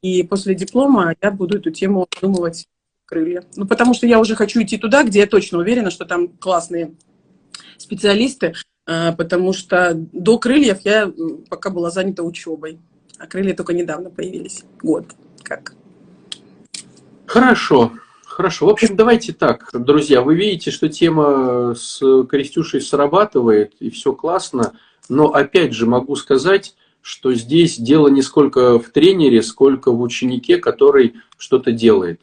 и 0.03 0.23
после 0.23 0.55
диплома 0.55 1.15
я 1.21 1.31
буду 1.31 1.59
эту 1.59 1.71
тему 1.71 2.07
обдумывать 2.11 2.69
крылья. 3.05 3.45
Ну, 3.57 3.67
потому 3.67 3.95
что 3.95 4.07
я 4.07 4.21
уже 4.21 4.37
хочу 4.37 4.63
идти 4.63 4.79
туда, 4.79 5.03
где 5.03 5.21
я 5.21 5.27
точно 5.27 5.59
уверена, 5.59 5.91
что 5.91 6.05
там 6.05 6.29
классные 6.29 6.95
специалисты, 7.79 8.55
а, 8.87 9.13
потому 9.13 9.53
что 9.53 9.93
до 9.95 10.39
крыльев 10.39 10.81
я 10.85 11.11
пока 11.49 11.71
была 11.71 11.91
занята 11.91 12.23
учебой, 12.23 12.79
а 13.19 13.27
крылья 13.27 13.55
только 13.55 13.73
недавно 13.73 14.11
появились. 14.11 14.65
Год 14.83 15.07
как. 15.43 15.75
Хорошо. 17.27 17.93
Хорошо. 18.25 18.67
В 18.67 18.71
общем, 18.71 18.95
давайте 18.95 19.33
так, 19.33 19.69
друзья, 19.73 20.23
вы 20.23 20.37
видите, 20.37 20.71
что 20.71 20.89
тема 20.89 21.75
с 21.75 21.99
Крестюшей 22.27 22.81
срабатывает, 22.81 23.75
и 23.81 23.91
все 23.91 24.13
классно. 24.13 24.75
Но 25.09 25.33
опять 25.33 25.73
же 25.73 25.87
могу 25.87 26.15
сказать, 26.15 26.77
что 27.03 27.35
здесь 27.35 27.79
дело 27.79 28.09
не 28.09 28.23
сколько 28.23 28.79
в 28.79 28.91
тренере, 28.91 29.43
сколько 29.43 29.93
в 29.93 30.01
ученике, 30.01 30.59
который 30.59 31.15
что-то 31.37 31.73
делает. 31.73 32.21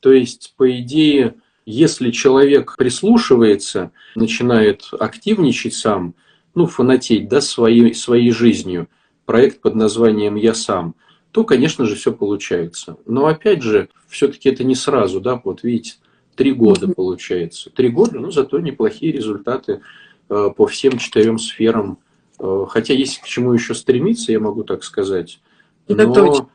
То 0.00 0.12
есть, 0.12 0.54
по 0.56 0.70
идее, 0.80 1.36
если 1.66 2.10
человек 2.10 2.76
прислушивается, 2.76 3.92
начинает 4.14 4.88
активничать 4.98 5.74
сам, 5.74 6.14
ну, 6.54 6.66
фанатеть, 6.66 7.28
да, 7.28 7.40
своей, 7.40 7.94
своей 7.94 8.30
жизнью, 8.30 8.88
проект 9.26 9.60
под 9.60 9.74
названием 9.74 10.34
«Я 10.36 10.54
сам», 10.54 10.94
то, 11.30 11.44
конечно 11.44 11.84
же, 11.84 11.94
все 11.94 12.12
получается. 12.12 12.96
Но, 13.06 13.26
опять 13.26 13.62
же, 13.62 13.90
все-таки 14.08 14.48
это 14.48 14.64
не 14.64 14.74
сразу, 14.74 15.20
да, 15.20 15.40
вот 15.44 15.62
видите, 15.62 15.96
три 16.34 16.52
года 16.52 16.88
получается. 16.88 17.70
Три 17.70 17.88
года, 17.90 18.18
ну, 18.18 18.30
зато 18.30 18.58
неплохие 18.60 19.12
результаты 19.12 19.82
э, 20.30 20.50
по 20.56 20.66
всем 20.66 20.98
четырем 20.98 21.38
сферам 21.38 21.98
хотя 22.38 22.94
есть 22.94 23.20
к 23.20 23.26
чему 23.26 23.52
еще 23.52 23.74
стремиться, 23.74 24.32
я 24.32 24.40
могу 24.40 24.64
так 24.64 24.84
сказать. 24.84 25.40
Но 25.88 26.12
точно. 26.12 26.48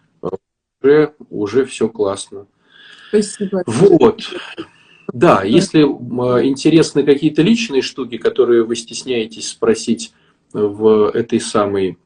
уже, 0.81 1.13
уже 1.29 1.65
все 1.65 1.89
классно. 1.89 2.47
Спасибо. 3.09 3.63
Вот. 3.65 4.21
Да, 5.11 5.43
если 5.43 5.81
интересны 5.81 7.03
какие-то 7.03 7.41
личные 7.41 7.81
штуки, 7.81 8.17
которые 8.17 8.63
вы 8.63 8.75
стесняетесь 8.75 9.49
спросить 9.49 10.13
в 10.53 11.11
этой 11.13 11.39
самой, 11.39 11.97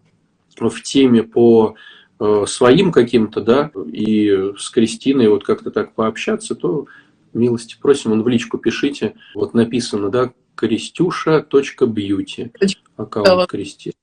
в 0.59 0.81
теме 0.81 1.23
по 1.23 1.75
э, 2.19 2.45
своим 2.47 2.91
каким-то, 2.91 3.41
да, 3.41 3.71
и 3.91 4.53
с 4.57 4.69
Кристиной 4.71 5.27
вот 5.27 5.43
как-то 5.43 5.69
так 5.69 5.93
пообщаться, 5.93 6.55
то 6.55 6.87
милости 7.33 7.77
просим, 7.79 8.11
он 8.11 8.23
в 8.23 8.27
личку 8.27 8.57
пишите. 8.57 9.15
Вот 9.35 9.53
написано, 9.53 10.09
да, 10.09 10.31
крестюша.бьюти. 10.57 12.51
Аккаунт 12.97 13.49
Кристи. 13.49 13.93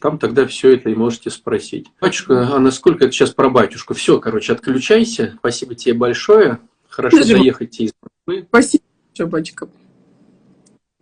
Там 0.00 0.18
тогда 0.18 0.46
все 0.46 0.74
это 0.74 0.90
и 0.90 0.94
можете 0.94 1.30
спросить. 1.30 1.88
Батюшка, 2.00 2.54
а 2.54 2.58
насколько 2.58 3.04
это 3.04 3.12
сейчас 3.12 3.30
про 3.30 3.50
батюшку? 3.50 3.94
Все, 3.94 4.20
короче, 4.20 4.52
отключайся. 4.52 5.34
Спасибо 5.38 5.74
тебе 5.74 5.94
большое. 5.94 6.60
Хорошо 6.88 7.18
Спасибо. 7.18 7.38
заехать 7.38 7.80
из 7.80 7.92
Москвы. 8.00 8.46
Спасибо, 8.48 8.82
батюшка. 9.30 9.68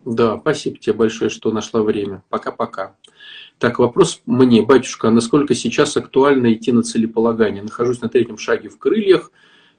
Да, 0.03 0.37
спасибо 0.39 0.77
тебе 0.77 0.93
большое, 0.93 1.29
что 1.29 1.51
нашла 1.51 1.81
время. 1.83 2.23
Пока-пока. 2.29 2.95
Так, 3.59 3.79
вопрос 3.79 4.21
мне, 4.25 4.61
батюшка, 4.61 5.09
а 5.09 5.11
насколько 5.11 5.53
сейчас 5.53 5.97
актуально 5.97 6.53
идти 6.53 6.71
на 6.71 6.81
целеполагание? 6.83 7.63
Нахожусь 7.63 8.01
на 8.01 8.09
третьем 8.09 8.37
шаге 8.37 8.69
в 8.69 8.77
крыльях, 8.77 9.31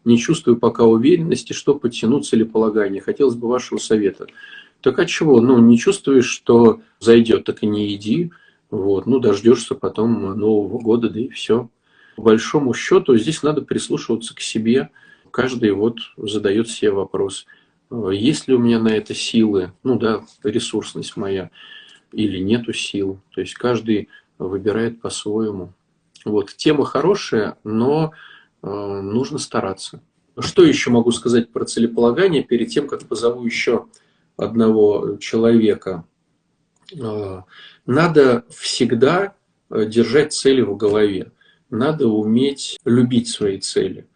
не 0.05 0.19
чувствую 0.19 0.59
пока 0.59 0.85
уверенности, 0.85 1.53
что 1.53 1.75
подтянуть 1.75 2.27
целеполагание. 2.27 3.01
Хотелось 3.01 3.35
бы 3.35 3.49
вашего 3.49 3.79
совета. 3.79 4.27
Так 4.81 4.99
а 4.99 5.07
чего? 5.07 5.41
Ну, 5.41 5.59
не 5.59 5.77
чувствуешь, 5.79 6.29
что 6.29 6.81
зайдет, 7.01 7.45
так 7.45 7.63
и 7.63 7.67
не 7.67 7.95
иди. 7.95 8.31
Вот. 8.71 9.07
Ну, 9.07 9.19
дождешься 9.19 9.75
потом 9.75 10.39
Нового 10.39 10.79
года, 10.79 11.09
да 11.11 11.21
и 11.21 11.29
все. 11.29 11.69
По 12.17 12.23
большому 12.23 12.75
счету 12.75 13.17
здесь 13.17 13.43
надо 13.43 13.63
прислушиваться 13.63 14.35
к 14.35 14.41
себе. 14.41 14.91
Каждый 15.31 15.73
вот 15.73 15.99
задает 16.17 16.69
себе 16.69 16.91
вопрос. 16.91 17.47
Есть 17.91 18.49
ли 18.49 18.55
у 18.55 18.59
меня 18.59 18.79
на 18.79 18.89
это 18.89 19.15
силы? 19.15 19.73
Ну 19.83 19.99
да, 19.99 20.25
ресурсность 20.43 21.17
моя. 21.17 21.51
Или 22.13 22.39
нету 22.39 22.73
сил. 22.73 23.21
То 23.35 23.41
есть 23.41 23.55
каждый 23.55 24.09
выбирает 24.39 25.01
по-своему. 25.01 25.73
Вот. 26.25 26.55
Тема 26.57 26.85
хорошая, 26.85 27.57
но 27.65 28.13
нужно 28.63 29.39
стараться. 29.39 30.03
Что 30.39 30.63
еще 30.65 30.91
могу 30.91 31.11
сказать 31.13 31.51
про 31.51 31.65
целеполагание 31.65 32.43
перед 32.43 32.69
тем, 32.69 32.87
как 32.87 33.05
позову 33.07 33.45
еще 33.45 33.87
одного 34.39 35.19
человека? 35.19 36.05
Надо 37.85 38.45
всегда 38.49 39.35
держать 39.71 40.33
цели 40.33 40.63
в 40.63 40.77
голове. 40.77 41.33
Надо 41.69 42.09
уметь 42.09 42.79
любить 42.85 43.29
свои 43.29 43.59
цели. 43.59 44.09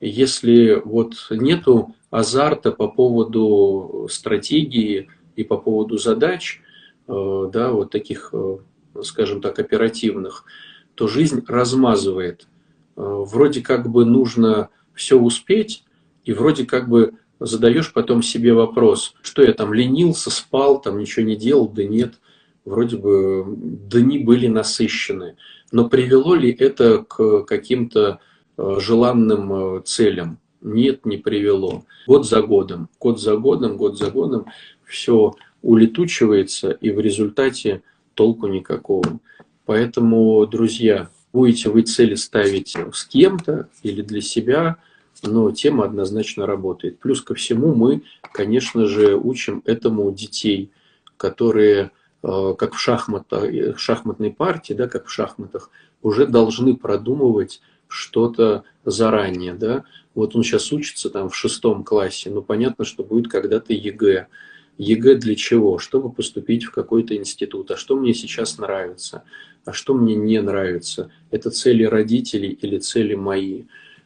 Если 0.00 0.80
вот 0.84 1.14
нету 1.30 1.94
азарта 2.10 2.72
по 2.72 2.88
поводу 2.88 4.08
стратегии 4.10 5.08
и 5.36 5.44
по 5.44 5.56
поводу 5.56 5.98
задач, 5.98 6.60
э, 7.06 7.50
да, 7.52 7.70
вот 7.70 7.90
таких, 7.90 8.30
э, 8.32 8.58
скажем 9.02 9.40
так, 9.40 9.58
оперативных, 9.58 10.44
то 10.94 11.06
жизнь 11.06 11.44
размазывает. 11.46 12.48
Э, 12.96 13.02
вроде 13.02 13.60
как 13.60 13.88
бы 13.88 14.04
нужно 14.04 14.70
все 14.94 15.18
успеть, 15.18 15.84
и 16.24 16.32
вроде 16.32 16.66
как 16.66 16.88
бы 16.88 17.14
задаешь 17.40 17.92
потом 17.92 18.22
себе 18.22 18.52
вопрос, 18.52 19.14
что 19.22 19.42
я 19.42 19.52
там 19.52 19.72
ленился, 19.74 20.30
спал, 20.30 20.80
там 20.80 20.98
ничего 20.98 21.24
не 21.24 21.36
делал, 21.36 21.68
да 21.68 21.84
нет, 21.84 22.14
вроде 22.64 22.96
бы 22.96 23.44
дни 23.56 24.18
были 24.18 24.46
насыщены. 24.46 25.36
Но 25.72 25.88
привело 25.88 26.34
ли 26.34 26.52
это 26.52 27.04
к 27.08 27.42
каким-то 27.44 28.20
желанным 28.58 29.82
целям? 29.84 30.38
Нет, 30.60 31.06
не 31.06 31.16
привело. 31.16 31.84
Год 32.06 32.28
за 32.28 32.42
годом, 32.42 32.88
год 33.00 33.20
за 33.20 33.36
годом, 33.36 33.76
год 33.78 33.96
за 33.96 34.10
годом 34.10 34.46
все 34.84 35.34
улетучивается, 35.62 36.70
и 36.70 36.90
в 36.90 37.00
результате 37.00 37.82
толку 38.14 38.46
никакого. 38.46 39.20
Поэтому, 39.64 40.46
друзья, 40.46 41.08
будете 41.32 41.70
вы 41.70 41.82
цели 41.82 42.14
ставить 42.14 42.76
с 42.92 43.04
кем-то 43.04 43.68
или 43.82 44.02
для 44.02 44.20
себя, 44.20 44.76
но 45.22 45.50
тема 45.50 45.84
однозначно 45.84 46.46
работает. 46.46 46.98
Плюс 46.98 47.20
ко 47.20 47.34
всему 47.34 47.74
мы, 47.74 48.02
конечно 48.32 48.86
же, 48.86 49.16
учим 49.16 49.62
этому 49.64 50.10
детей, 50.12 50.70
которые, 51.16 51.90
э, 52.22 52.54
как 52.58 52.74
в 52.74 52.78
шахматах, 52.78 53.78
шахматной 53.78 54.32
партии, 54.32 54.72
да, 54.72 54.88
как 54.88 55.06
в 55.06 55.10
шахматах, 55.10 55.70
уже 56.02 56.26
должны 56.26 56.76
продумывать 56.76 57.60
что-то 57.88 58.64
заранее, 58.84 59.54
да. 59.54 59.84
Вот 60.14 60.34
он 60.34 60.42
сейчас 60.42 60.72
учится 60.72 61.10
там 61.10 61.28
в 61.28 61.36
шестом 61.36 61.84
классе, 61.84 62.30
но 62.30 62.42
понятно, 62.42 62.84
что 62.84 63.04
будет 63.04 63.28
когда-то 63.30 63.72
ЕГЭ. 63.72 64.28
ЕГЭ 64.78 65.16
для 65.16 65.34
чего? 65.34 65.78
Чтобы 65.78 66.10
поступить 66.10 66.64
в 66.64 66.70
какой-то 66.70 67.14
институт. 67.16 67.70
А 67.70 67.76
что 67.76 67.96
мне 67.96 68.14
сейчас 68.14 68.58
нравится? 68.58 69.24
А 69.64 69.72
что 69.72 69.94
мне 69.94 70.14
не 70.14 70.40
нравится? 70.40 71.10
Это 71.30 71.50
цели 71.50 71.84
родителей 71.84 72.50
или 72.50 72.78
цели 72.78 73.14
мои? 73.14 73.64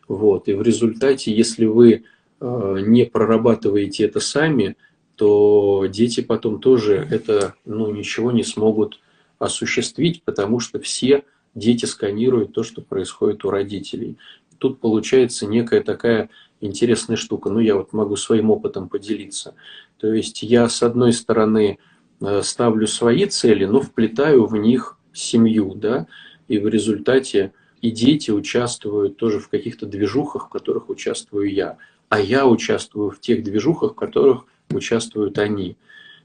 Вот. 0.08 0.48
И 0.48 0.54
в 0.54 0.62
результате, 0.62 1.34
если 1.34 1.66
вы 1.66 2.04
э, 2.40 2.78
не 2.86 3.04
прорабатываете 3.04 4.04
это 4.04 4.20
сами, 4.20 4.76
то 5.16 5.86
дети 5.88 6.20
потом 6.20 6.60
тоже 6.60 7.06
это 7.10 7.54
ну, 7.64 7.90
ничего 7.92 8.32
не 8.32 8.42
смогут 8.42 9.00
осуществить, 9.38 10.22
потому 10.24 10.60
что 10.60 10.80
все 10.80 11.24
дети 11.54 11.84
сканируют 11.84 12.52
то, 12.52 12.62
что 12.62 12.82
происходит 12.82 13.44
у 13.44 13.50
родителей. 13.50 14.16
Тут 14.58 14.80
получается 14.80 15.46
некая 15.46 15.82
такая 15.82 16.30
интересная 16.60 17.16
штука. 17.16 17.50
Ну, 17.50 17.60
я 17.60 17.76
вот 17.76 17.92
могу 17.92 18.16
своим 18.16 18.50
опытом 18.50 18.88
поделиться. 18.88 19.54
То 19.98 20.12
есть 20.12 20.42
я, 20.42 20.68
с 20.68 20.82
одной 20.82 21.12
стороны, 21.12 21.78
э, 22.20 22.42
ставлю 22.42 22.86
свои 22.86 23.26
цели, 23.26 23.64
но 23.64 23.80
вплетаю 23.80 24.46
в 24.46 24.56
них 24.56 24.98
семью, 25.12 25.74
да, 25.74 26.06
и 26.48 26.58
в 26.58 26.68
результате 26.68 27.52
и 27.84 27.90
дети 27.90 28.30
участвуют 28.30 29.18
тоже 29.18 29.38
в 29.38 29.50
каких-то 29.50 29.84
движухах, 29.84 30.46
в 30.46 30.48
которых 30.48 30.88
участвую 30.88 31.52
я, 31.52 31.76
а 32.08 32.18
я 32.18 32.46
участвую 32.46 33.10
в 33.10 33.20
тех 33.20 33.44
движухах, 33.44 33.92
в 33.92 33.94
которых 33.94 34.46
участвуют 34.70 35.38
они. 35.38 35.76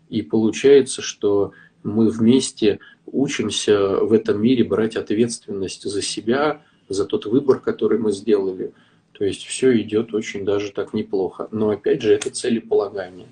И 0.07 0.21
получается, 0.21 1.01
что 1.01 1.51
мы 1.83 2.09
вместе 2.11 2.79
учимся 3.05 3.97
в 3.97 4.13
этом 4.13 4.41
мире 4.41 4.63
брать 4.63 4.95
ответственность 4.95 5.83
за 5.83 6.01
себя, 6.01 6.61
за 6.87 7.03
тот 7.03 7.25
выбор, 7.25 7.59
который 7.59 7.99
мы 7.99 8.13
сделали. 8.13 8.71
То 9.11 9.25
есть 9.25 9.45
все 9.45 9.77
идет 9.81 10.13
очень 10.13 10.45
даже 10.45 10.71
так 10.71 10.93
неплохо. 10.93 11.49
Но 11.51 11.71
опять 11.71 12.01
же, 12.01 12.13
это 12.13 12.29
целеполагание. 12.29 13.27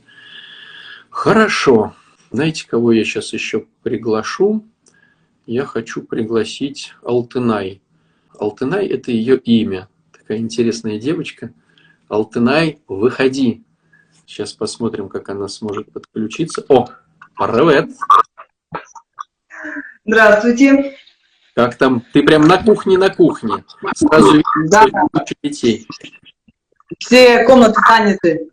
Хорошо. 1.09 1.95
Знаете, 2.31 2.67
кого 2.67 2.91
я 2.91 3.05
сейчас 3.05 3.31
еще 3.31 3.67
приглашу? 3.83 4.65
Я 5.45 5.63
хочу 5.63 6.01
пригласить 6.01 6.93
Алтынай. 7.03 7.79
Алтынай– 8.39 8.87
это 8.89 9.11
ее 9.11 9.37
имя. 9.37 9.89
Такая 10.11 10.37
интересная 10.37 10.99
девочка. 10.99 11.53
Алтынай, 12.07 12.81
выходи. 12.87 13.63
Сейчас 14.25 14.53
посмотрим, 14.53 15.09
как 15.09 15.29
она 15.29 15.47
сможет 15.47 15.91
подключиться. 15.91 16.63
О, 16.69 16.89
привет! 17.37 17.91
Здравствуйте. 20.05 20.97
Как 21.55 21.75
там? 21.75 22.03
Ты 22.13 22.23
прям 22.23 22.47
на 22.47 22.61
кухне, 22.63 22.97
на 22.97 23.09
кухне. 23.09 23.63
Сразу 23.95 24.41
да. 24.69 24.85
детей. 25.41 25.87
Все 26.99 27.43
комнаты 27.45 27.81
заняты. 27.87 28.49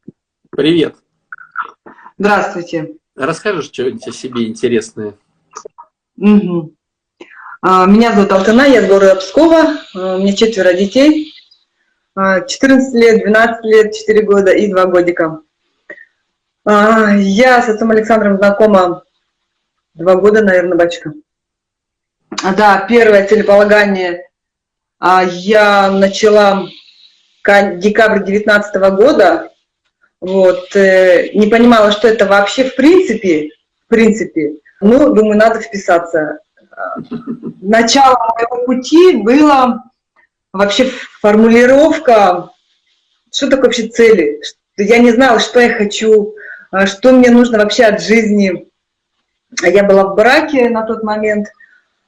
Привет. 0.51 0.97
Здравствуйте. 2.19 2.97
Расскажешь 3.15 3.67
что-нибудь 3.67 4.09
о 4.09 4.13
себе 4.13 4.47
интересное? 4.49 5.17
Угу. 6.17 6.75
Меня 7.65 8.13
зовут 8.13 8.31
Алтана, 8.31 8.67
я 8.67 8.83
из 8.83 8.89
города 8.89 9.15
Пскова. 9.15 9.79
А, 9.95 10.17
у 10.17 10.19
меня 10.19 10.37
четверо 10.37 10.75
детей. 10.75 11.33
14 12.15 12.95
а, 12.95 12.99
лет, 12.99 13.23
12 13.23 13.65
лет, 13.65 13.95
4 13.95 14.23
года 14.23 14.51
и 14.51 14.71
2 14.71 14.85
годика. 14.85 15.41
Я 16.67 17.63
с 17.63 17.69
отцом 17.71 17.91
Александром 17.91 18.37
знакома 18.37 19.03
2 19.95 20.15
года, 20.17 20.45
наверное, 20.45 20.77
батюшка. 20.77 21.15
Да, 22.55 22.85
первое 22.87 23.27
целеполагание 23.27 24.29
а, 24.99 25.25
я 25.25 25.91
начала 25.91 26.69
декабрь 27.47 28.25
2019 28.25 28.77
года. 28.95 29.53
Вот, 30.21 30.77
э, 30.77 31.31
не 31.33 31.47
понимала, 31.47 31.93
что 31.93 32.09
это 32.09 32.27
вообще 32.27 32.65
в 32.65 32.77
принципе, 32.77 33.53
в 33.87 33.89
принципе. 33.89 34.57
Ну, 34.83 35.15
думаю, 35.15 35.39
надо 35.39 35.61
вписаться. 35.61 36.41
Начало 37.61 38.17
моего 38.35 38.67
пути 38.67 39.17
было 39.17 39.85
вообще 40.53 40.91
формулировка, 41.21 42.51
что 43.33 43.49
такое 43.49 43.67
вообще 43.67 43.89
цели. 43.89 44.41
Я 44.77 44.99
не 44.99 45.13
знала, 45.13 45.41
что 45.41 45.61
я 45.61 45.75
хочу, 45.75 46.35
а, 46.71 46.87
что 46.87 47.13
мне 47.13 47.31
нужно 47.31 47.59
вообще 47.59 47.85
от 47.85 48.03
жизни. 48.03 48.67
Я 49.63 49.85
была 49.85 50.05
в 50.05 50.15
браке 50.15 50.69
на 50.71 50.83
тот 50.83 51.03
момент– 51.03 51.49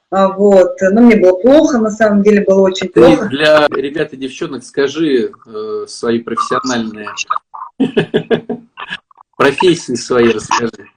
а, 0.09 0.29
вот. 0.29 0.77
Но 0.81 1.01
мне 1.01 1.17
было 1.17 1.33
плохо, 1.33 1.77
на 1.79 1.91
самом 1.91 2.23
деле 2.23 2.43
было 2.43 2.61
очень 2.61 2.87
Ты 2.87 3.01
плохо. 3.01 3.25
Для 3.25 3.67
ребят 3.67 4.13
и 4.13 4.17
девчонок 4.17 4.63
скажи 4.63 5.31
э, 5.45 5.85
свои 5.87 6.19
профессиональные 6.19 7.09
профессии 9.35 9.95
свои 9.95 10.31
расскажи. 10.31 10.89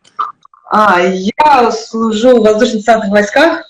А, 0.71 1.01
я 1.01 1.73
служу 1.73 2.41
в 2.41 2.45
воздушно-десантных 2.45 3.11
войсках 3.11 3.65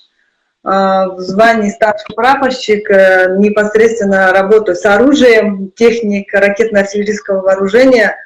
а, 0.62 1.08
в 1.08 1.20
звании 1.20 1.70
старший 1.70 2.14
прапорщик, 2.14 2.90
э, 2.90 3.36
непосредственно 3.38 4.30
работаю 4.32 4.76
с 4.76 4.84
оружием, 4.84 5.70
техник 5.70 6.32
ракетно-артиллерийского 6.34 7.40
вооружения. 7.40 8.16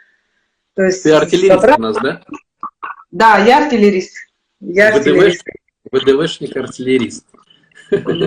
То 0.74 0.82
есть 0.82 1.04
Ты 1.04 1.12
артиллерист 1.12 1.78
у 1.78 1.80
нас, 1.80 1.96
да? 2.02 2.20
Да, 3.12 3.38
я 3.38 3.64
артиллерист. 3.64 4.16
Я 4.58 4.88
артиллерист. 4.88 5.44
ВДВшник-артиллерист. 5.92 7.26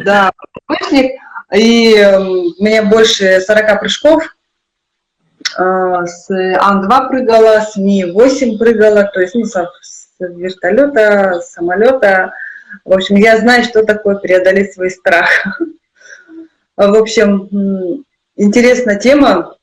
Да, 0.05 0.31
ВДВшник. 0.69 1.11
И 1.53 1.93
эм, 1.93 2.29
у 2.57 2.63
меня 2.63 2.83
больше 2.83 3.41
40 3.41 3.79
прыжков. 3.81 4.23
А, 5.57 6.05
с 6.05 6.29
Ан-2 6.29 7.09
прыгала, 7.09 7.59
с 7.59 7.75
Ми-8 7.75 8.57
прыгала, 8.57 9.03
то 9.03 9.19
есть 9.19 9.35
ну, 9.35 9.43
с 9.43 9.96
вертолета, 10.19 11.41
с 11.41 11.51
самолета. 11.51 12.33
В 12.85 12.93
общем, 12.93 13.15
я 13.15 13.37
знаю, 13.37 13.63
что 13.63 13.83
такое 13.83 14.15
преодолеть 14.15 14.73
свой 14.73 14.89
страх. 14.89 15.29
В 16.75 16.95
общем, 16.95 18.03
интересная 18.35 18.97
тема. 18.97 19.55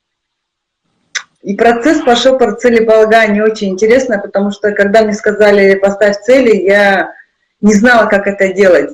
И 1.42 1.55
процесс 1.57 2.00
пошел 2.00 2.38
по 2.38 2.52
целеполаганию 2.52 3.44
очень 3.44 3.68
интересно, 3.68 4.18
потому 4.18 4.50
что 4.50 4.72
когда 4.72 5.02
мне 5.02 5.12
сказали 5.12 5.74
поставь 5.74 6.20
цели, 6.22 6.57
я 6.57 7.12
не 7.61 7.74
знала, 7.74 8.07
как 8.07 8.26
это 8.26 8.52
делать. 8.55 8.90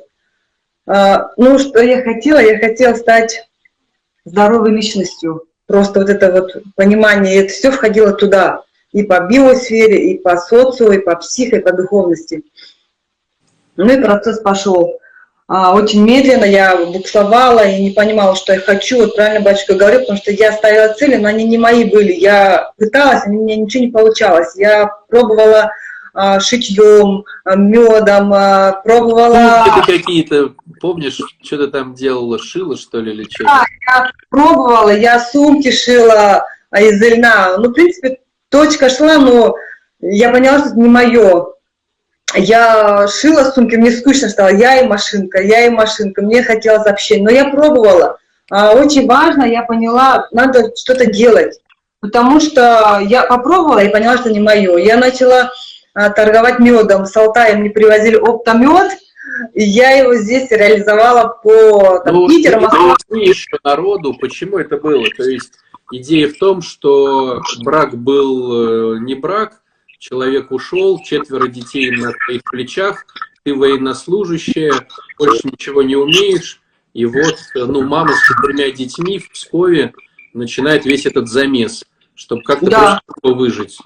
А, 0.87 1.31
ну, 1.37 1.59
что 1.61 1.81
я 1.81 2.03
хотела? 2.03 2.41
Я 2.41 2.59
хотела 2.59 2.95
стать 2.95 3.49
здоровой 4.25 4.73
личностью. 4.73 5.45
Просто 5.67 6.01
вот 6.01 6.11
это 6.11 6.33
вот 6.33 6.57
понимание, 6.75 7.45
это 7.45 7.53
все 7.53 7.71
входило 7.71 8.13
туда. 8.13 8.65
И 8.93 9.03
по 9.05 9.21
биосфере, 9.21 10.13
и 10.13 10.19
по 10.19 10.37
социуму, 10.37 10.93
и 10.93 10.99
по 10.99 11.17
психо, 11.17 11.57
и 11.57 11.61
по 11.61 11.73
духовности. 11.73 12.43
Ну 13.77 13.93
и 13.93 14.03
процесс 14.03 14.41
пошел. 14.41 14.99
а, 15.47 15.75
очень 15.75 16.05
медленно, 16.05 16.45
я 16.45 16.77
буксовала 16.77 17.67
и 17.67 17.83
не 17.83 17.91
понимала, 17.91 18.37
что 18.37 18.53
я 18.53 18.61
хочу, 18.61 18.99
вот 18.99 19.17
правильно 19.17 19.41
батюшка 19.41 19.75
говорил, 19.75 20.01
потому 20.01 20.19
что 20.19 20.31
я 20.31 20.53
ставила 20.53 20.95
цели, 20.95 21.17
но 21.17 21.29
они 21.29 21.45
не 21.45 21.59
мои 21.59 21.85
были. 21.85 22.13
Я 22.13 22.73
пыталась, 22.77 23.27
у 23.27 23.31
меня 23.31 23.57
ничего 23.57 23.85
не 23.85 23.91
получалось. 23.91 24.55
Я 24.57 24.91
пробовала 25.09 25.73
а, 26.13 26.41
шитьем, 26.41 27.25
а, 27.45 27.57
медом, 27.57 28.33
а, 28.33 28.81
пробовала... 28.85 29.65
Ну, 29.67 29.83
какие-то, 29.85 30.55
помнишь, 30.81 31.21
что 31.43 31.57
ты 31.57 31.67
там 31.69 31.95
делала, 31.95 32.39
шила, 32.39 32.77
что 32.77 33.01
ли, 33.01 33.13
или 33.13 33.25
что? 33.31 33.45
Да, 33.45 33.65
я 33.87 34.11
пробовала, 34.29 34.91
я 34.91 35.21
сумки 35.21 35.71
шила 35.71 36.45
из 36.77 37.01
льна. 37.01 37.57
Ну, 37.59 37.69
в 37.69 37.73
принципе, 37.73 38.19
точка 38.51 38.89
шла, 38.91 39.19
но 39.19 39.55
я 40.01 40.31
поняла, 40.31 40.59
что 40.59 40.69
это 40.69 40.79
не 40.79 40.89
мое 40.89 41.51
я 42.37 43.09
шила 43.09 43.51
сумки, 43.51 43.77
мне 43.77 43.91
скучно 43.91 44.29
стало, 44.29 44.51
я 44.55 44.81
и 44.81 44.87
машинка, 44.87 45.43
я 45.43 45.67
и 45.67 45.71
машинка, 45.71 46.23
мне 46.23 46.43
хотелось 46.43 46.87
общения, 46.87 47.25
но 47.25 47.31
я 47.31 47.47
пробовала. 47.47 48.19
А, 48.51 48.73
очень 48.73 49.07
важно, 49.07 49.45
я 49.45 49.63
поняла, 49.63 50.29
надо 50.33 50.73
что-то 50.77 51.07
делать, 51.07 51.61
потому 52.01 52.41
что 52.41 53.01
я 53.03 53.25
попробовала 53.25 53.81
и 53.81 53.91
поняла, 53.91 54.17
что 54.19 54.31
не 54.31 54.41
мое. 54.41 54.77
Я 54.79 54.97
начала 54.97 55.51
а, 55.95 56.11
торговать 56.11 56.59
медом, 56.59 57.07
с 57.07 57.17
Алтая 57.17 57.57
мне 57.57 57.71
привозили 57.71 58.17
оптомед, 58.17 58.93
и 59.55 59.63
я 59.63 59.91
его 59.93 60.15
здесь 60.17 60.51
реализовала 60.51 61.29
по 61.43 62.01
там, 62.01 62.15
ну, 62.15 62.29
Питеру, 62.29 62.61
Москве. 62.61 63.33
народу, 63.65 64.15
почему 64.21 64.59
это 64.59 64.77
было? 64.77 65.05
То 65.17 65.25
есть 65.25 65.53
идея 65.93 66.29
в 66.29 66.39
том, 66.39 66.63
что 66.63 67.41
брак 67.61 67.97
был 67.97 68.95
э, 68.95 68.99
не 69.01 69.15
брак, 69.15 69.61
человек 69.99 70.51
ушел, 70.51 71.01
четверо 71.03 71.49
детей 71.49 71.91
на 71.91 72.13
твоих 72.25 72.43
плечах, 72.45 73.07
ты 73.45 73.55
военнослужащая, 73.55 74.73
больше 75.19 75.49
ничего 75.49 75.83
не 75.83 75.97
умеешь, 75.97 76.61
и 76.93 77.07
вот, 77.07 77.37
ну, 77.55 77.83
мама 77.83 78.13
с 78.13 78.27
четырьмя 78.27 78.71
детьми 78.71 79.19
в 79.19 79.31
Пскове 79.31 79.93
начинает 80.35 80.85
весь 80.85 81.07
этот 81.07 81.29
замес, 81.29 81.85
чтобы 82.15 82.43
как-то 82.43 82.71
да. 82.71 83.01
выжить. 83.23 83.79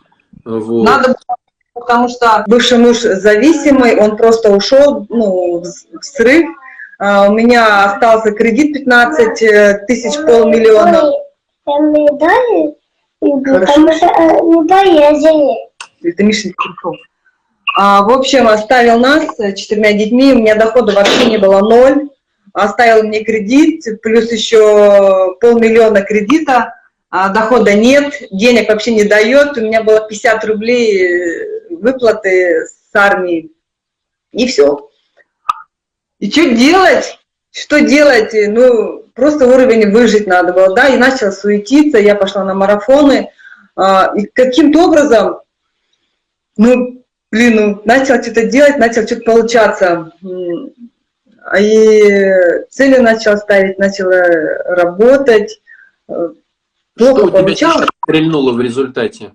Вот. 0.44 0.84
Надо 0.84 1.14
потому 1.74 2.08
что 2.08 2.44
бывший 2.46 2.78
муж 2.78 2.98
зависимый, 2.98 3.96
он 3.96 4.16
просто 4.16 4.50
ушел, 4.50 5.06
ну, 5.08 5.60
в 5.60 6.04
срыв. 6.04 6.48
А, 6.98 7.28
у 7.28 7.34
меня 7.34 7.84
остался 7.84 8.30
кредит 8.30 8.72
15 8.72 9.42
э, 9.42 9.84
тысяч, 9.86 10.14
полмиллиона. 10.24 11.10
Потому 13.20 13.92
что 13.92 14.06
э, 14.06 14.40
не 14.42 14.68
поездили 14.68 15.74
это 16.08 16.22
Мишин 16.22 16.52
Кирков. 16.52 16.96
А, 17.76 18.02
в 18.02 18.10
общем, 18.10 18.46
оставил 18.46 18.98
нас 18.98 19.36
с 19.36 19.54
четырьмя 19.54 19.92
детьми, 19.92 20.32
у 20.32 20.38
меня 20.38 20.54
дохода 20.54 20.92
вообще 20.92 21.26
не 21.26 21.38
было 21.38 21.60
ноль, 21.60 22.08
оставил 22.52 23.02
мне 23.02 23.24
кредит, 23.24 23.84
плюс 24.02 24.30
еще 24.30 25.34
полмиллиона 25.40 26.02
кредита, 26.02 26.74
а 27.10 27.30
дохода 27.30 27.74
нет, 27.74 28.14
денег 28.30 28.68
вообще 28.68 28.94
не 28.94 29.04
дает, 29.04 29.56
у 29.56 29.60
меня 29.60 29.82
было 29.82 30.06
50 30.06 30.44
рублей 30.44 31.02
э, 31.02 31.74
выплаты 31.76 32.66
с 32.66 32.94
армии, 32.94 33.50
и 34.32 34.46
все. 34.46 34.88
И 36.20 36.30
что 36.30 36.48
делать? 36.50 37.18
Что 37.50 37.80
делать? 37.80 38.30
Ну, 38.32 39.03
просто 39.14 39.46
уровень 39.46 39.90
выжить 39.90 40.26
надо 40.26 40.52
было, 40.52 40.74
да, 40.74 40.88
и 40.88 40.96
начала 40.96 41.32
суетиться, 41.32 41.98
я 41.98 42.14
пошла 42.14 42.44
на 42.44 42.54
марафоны, 42.54 43.30
а, 43.76 44.12
и 44.14 44.26
каким-то 44.26 44.86
образом 44.86 45.38
ну, 46.56 47.04
блин, 47.30 47.56
ну, 47.56 47.82
начал 47.84 48.22
что-то 48.22 48.46
делать, 48.46 48.78
начал 48.78 49.04
что-то 49.06 49.22
получаться. 49.22 50.12
И 51.58 52.00
цели 52.70 52.98
начал 52.98 53.36
ставить, 53.36 53.78
начал 53.78 54.08
работать. 54.10 55.60
Плохо 56.06 57.22
Что 57.22 57.30
получалось. 57.30 57.88
стрельнуло 58.04 58.52
в 58.52 58.60
результате? 58.60 59.32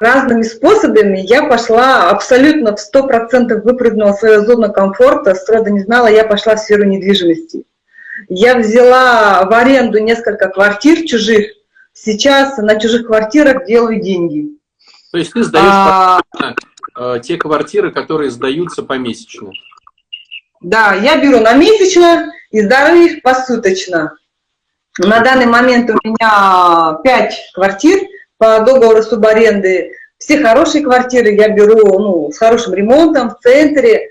Разными 0.00 0.42
способами 0.42 1.18
я 1.18 1.44
пошла 1.44 2.10
абсолютно 2.10 2.74
в 2.74 2.80
сто 2.80 3.06
процентов 3.06 3.64
выпрыгнула 3.64 4.14
в 4.14 4.18
свою 4.18 4.44
зону 4.44 4.72
комфорта, 4.72 5.34
срода 5.34 5.70
не 5.70 5.80
знала, 5.80 6.08
я 6.08 6.24
пошла 6.24 6.56
в 6.56 6.58
сферу 6.58 6.84
недвижимости. 6.84 7.64
Я 8.28 8.56
взяла 8.58 9.44
в 9.44 9.52
аренду 9.52 9.98
несколько 9.98 10.48
квартир 10.48 11.06
чужих, 11.06 11.52
сейчас 11.92 12.56
на 12.58 12.78
чужих 12.78 13.06
квартирах 13.06 13.66
делаю 13.66 14.00
деньги. 14.00 14.48
То 15.10 15.18
есть 15.18 15.32
ты 15.32 15.44
сдаешь 15.44 15.66
а... 15.66 16.20
Э, 16.98 17.20
те 17.22 17.36
квартиры, 17.36 17.90
которые 17.90 18.30
сдаются 18.30 18.82
помесячно. 18.82 19.50
Да, 20.60 20.94
я 20.94 21.16
беру 21.16 21.40
на 21.40 21.54
месячно 21.54 22.32
и 22.50 22.60
сдаю 22.62 23.06
их 23.06 23.22
посуточно. 23.22 24.16
На 24.98 25.20
данный 25.20 25.46
момент 25.46 25.90
у 25.90 25.94
меня 26.04 26.98
5 27.02 27.52
квартир 27.54 28.00
по 28.36 28.60
договору 28.60 29.02
субаренды. 29.02 29.92
Все 30.18 30.40
хорошие 30.40 30.84
квартиры 30.84 31.30
я 31.30 31.48
беру 31.48 31.98
ну, 31.98 32.30
с 32.30 32.38
хорошим 32.38 32.74
ремонтом 32.74 33.30
в 33.30 33.38
центре. 33.40 34.10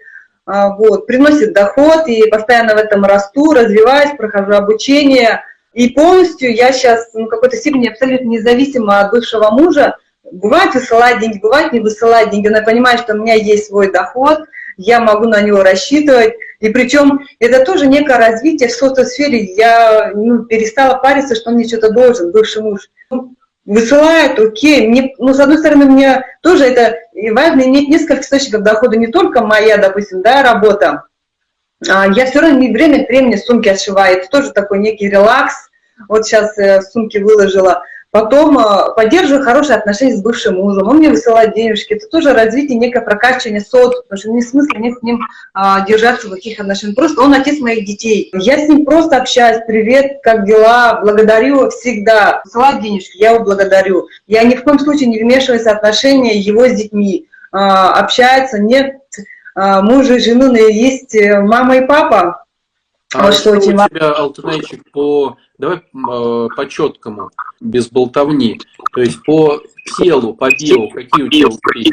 А, 0.54 0.76
вот, 0.76 1.08
приносит 1.08 1.54
доход 1.54 2.08
и 2.08 2.28
постоянно 2.30 2.76
в 2.76 2.78
этом 2.78 3.06
расту, 3.06 3.54
развиваюсь, 3.54 4.18
прохожу 4.18 4.52
обучение. 4.52 5.46
И 5.74 5.92
полностью 5.92 6.54
я 6.54 6.74
сейчас 6.74 7.12
ну, 7.14 7.28
какой-то 7.28 7.56
степени 7.56 7.88
абсолютно 7.88 8.26
независима 8.26 9.00
от 9.00 9.12
бывшего 9.12 9.50
мужа, 9.52 9.96
Бывает 10.32 10.74
высылать 10.74 11.20
деньги, 11.20 11.40
бывает 11.40 11.74
не 11.74 11.82
высылать 11.82 12.30
деньги, 12.30 12.48
но 12.48 12.58
я 12.58 12.64
понимаю, 12.64 12.98
что 12.98 13.14
у 13.14 13.18
меня 13.18 13.34
есть 13.34 13.68
свой 13.68 13.92
доход, 13.92 14.40
я 14.78 15.02
могу 15.02 15.28
на 15.28 15.42
него 15.42 15.62
рассчитывать. 15.62 16.36
И 16.60 16.70
причем 16.70 17.28
это 17.40 17.66
тоже 17.66 17.88
некое 17.88 18.18
развитие 18.18 18.70
в 18.70 18.74
социосфере. 18.74 19.44
Я 19.56 20.12
ну, 20.16 20.46
перестала 20.46 21.00
париться, 21.00 21.36
что 21.36 21.52
мне 21.52 21.68
что-то 21.68 21.92
должен, 21.92 22.32
бывший 22.32 22.62
муж. 22.62 22.90
Высылает, 23.72 24.38
окей. 24.38 24.86
Мне, 24.90 25.16
ну, 25.18 25.34
с 25.34 25.40
одной 25.40 25.58
стороны, 25.58 25.86
мне 25.86 26.26
тоже 26.42 26.66
это 26.66 26.98
важно 27.32 27.62
иметь 27.62 27.88
несколько 27.88 28.20
источников 28.20 28.64
дохода, 28.64 28.98
не 28.98 29.08
только 29.08 29.46
моя, 29.46 29.78
допустим, 29.78 30.22
да, 30.22 30.44
работа. 30.44 31.04
А 31.90 32.06
я 32.10 32.26
все 32.26 32.42
равно 32.42 32.60
время 32.60 33.04
от 33.04 33.08
времени 33.08 33.38
сумки 33.38 33.70
отшиваю. 33.70 34.18
Это 34.18 34.28
тоже 34.28 34.52
такой 34.52 34.80
некий 34.80 35.08
релакс. 35.08 35.54
Вот 36.10 36.26
сейчас 36.26 36.58
э, 36.58 36.82
сумки 36.82 37.20
выложила. 37.20 37.84
Потом 38.12 38.60
э, 38.60 38.94
поддерживаю 38.94 39.42
хорошие 39.42 39.78
отношения 39.78 40.18
с 40.18 40.22
бывшим 40.22 40.56
мужем, 40.56 40.86
он 40.86 40.98
мне 40.98 41.10
высылает 41.10 41.56
денежки. 41.56 41.94
Это 41.94 42.08
тоже 42.08 42.34
развитие, 42.34 42.78
некое 42.78 43.00
прокачивание 43.00 43.62
социума, 43.62 44.02
потому 44.04 44.20
что 44.20 44.32
не 44.32 44.42
смысла 44.42 44.78
нет 44.80 45.00
с 45.00 45.02
ним 45.02 45.22
а, 45.54 45.86
держаться 45.86 46.28
в 46.28 46.32
таких 46.32 46.60
отношениях. 46.60 46.98
Просто 46.98 47.22
он 47.22 47.34
отец 47.34 47.60
моих 47.60 47.86
детей. 47.86 48.30
Я 48.34 48.58
с 48.58 48.68
ним 48.68 48.86
просто 48.86 49.16
общаюсь, 49.16 49.64
привет, 49.66 50.20
как 50.24 50.46
дела, 50.46 51.00
благодарю 51.02 51.70
всегда. 51.70 52.42
Высылает 52.44 52.82
денежки, 52.82 53.16
я 53.16 53.32
его 53.32 53.46
благодарю. 53.46 54.10
Я 54.28 54.44
ни 54.44 54.56
в 54.56 54.64
коем 54.64 54.80
случае 54.80 55.08
не 55.08 55.20
вмешиваюсь 55.20 55.64
в 55.64 55.68
отношения 55.68 56.38
его 56.38 56.68
с 56.68 56.74
детьми. 56.74 57.28
А, 57.54 57.94
общается, 57.94 58.60
нет 58.60 58.98
а, 59.56 59.82
мужа 59.82 60.16
и 60.16 60.20
жены, 60.20 60.50
но 60.50 60.58
есть 60.58 61.16
э, 61.16 61.40
мама 61.40 61.78
и 61.78 61.86
папа. 61.86 62.44
А 63.14 63.24
вот 63.24 63.34
что, 63.34 63.60
что 63.60 63.72
у 63.72 63.88
тебя, 63.88 63.88
Алтынайчик, 64.12 64.90
по 64.92 65.38
давай 65.62 65.78
э, 65.78 66.48
по 66.56 66.68
четкому, 66.68 67.30
без 67.60 67.90
болтовни. 67.90 68.60
То 68.94 69.02
есть 69.02 69.24
по 69.24 69.62
телу, 69.98 70.34
по 70.34 70.50
био, 70.50 70.90
какие 70.90 71.24
у 71.24 71.30
тебя 71.30 71.48
успехи? 71.48 71.92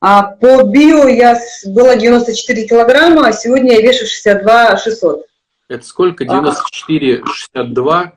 А 0.00 0.22
по 0.22 0.62
био 0.62 1.08
я 1.08 1.38
была 1.66 1.96
94 1.96 2.68
килограмма, 2.68 3.28
а 3.28 3.32
сегодня 3.32 3.74
я 3.74 3.82
вешу 3.82 4.06
62 4.06 4.76
600. 4.78 5.26
Это 5.68 5.84
сколько? 5.84 6.24
94, 6.24 7.24
62, 7.24 8.12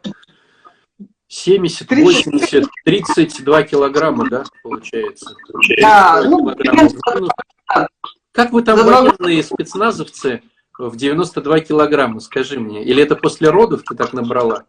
70, 1.28 1.90
80, 1.90 2.66
32 2.86 3.64
килограмма, 3.64 4.30
да, 4.30 4.44
получается? 4.62 5.36
Да, 5.80 6.24
ну, 6.24 6.54
Как 8.32 8.52
вы 8.52 8.62
там, 8.62 8.86
военные 8.86 9.44
спецназовцы, 9.44 10.44
в 10.78 10.96
92 10.96 11.60
килограмма, 11.62 12.20
скажи 12.20 12.60
мне. 12.60 12.84
Или 12.84 13.04
это 13.04 13.16
после 13.16 13.50
родов 13.50 13.82
ты 13.88 13.96
так 13.96 14.14
набрала? 14.14 14.64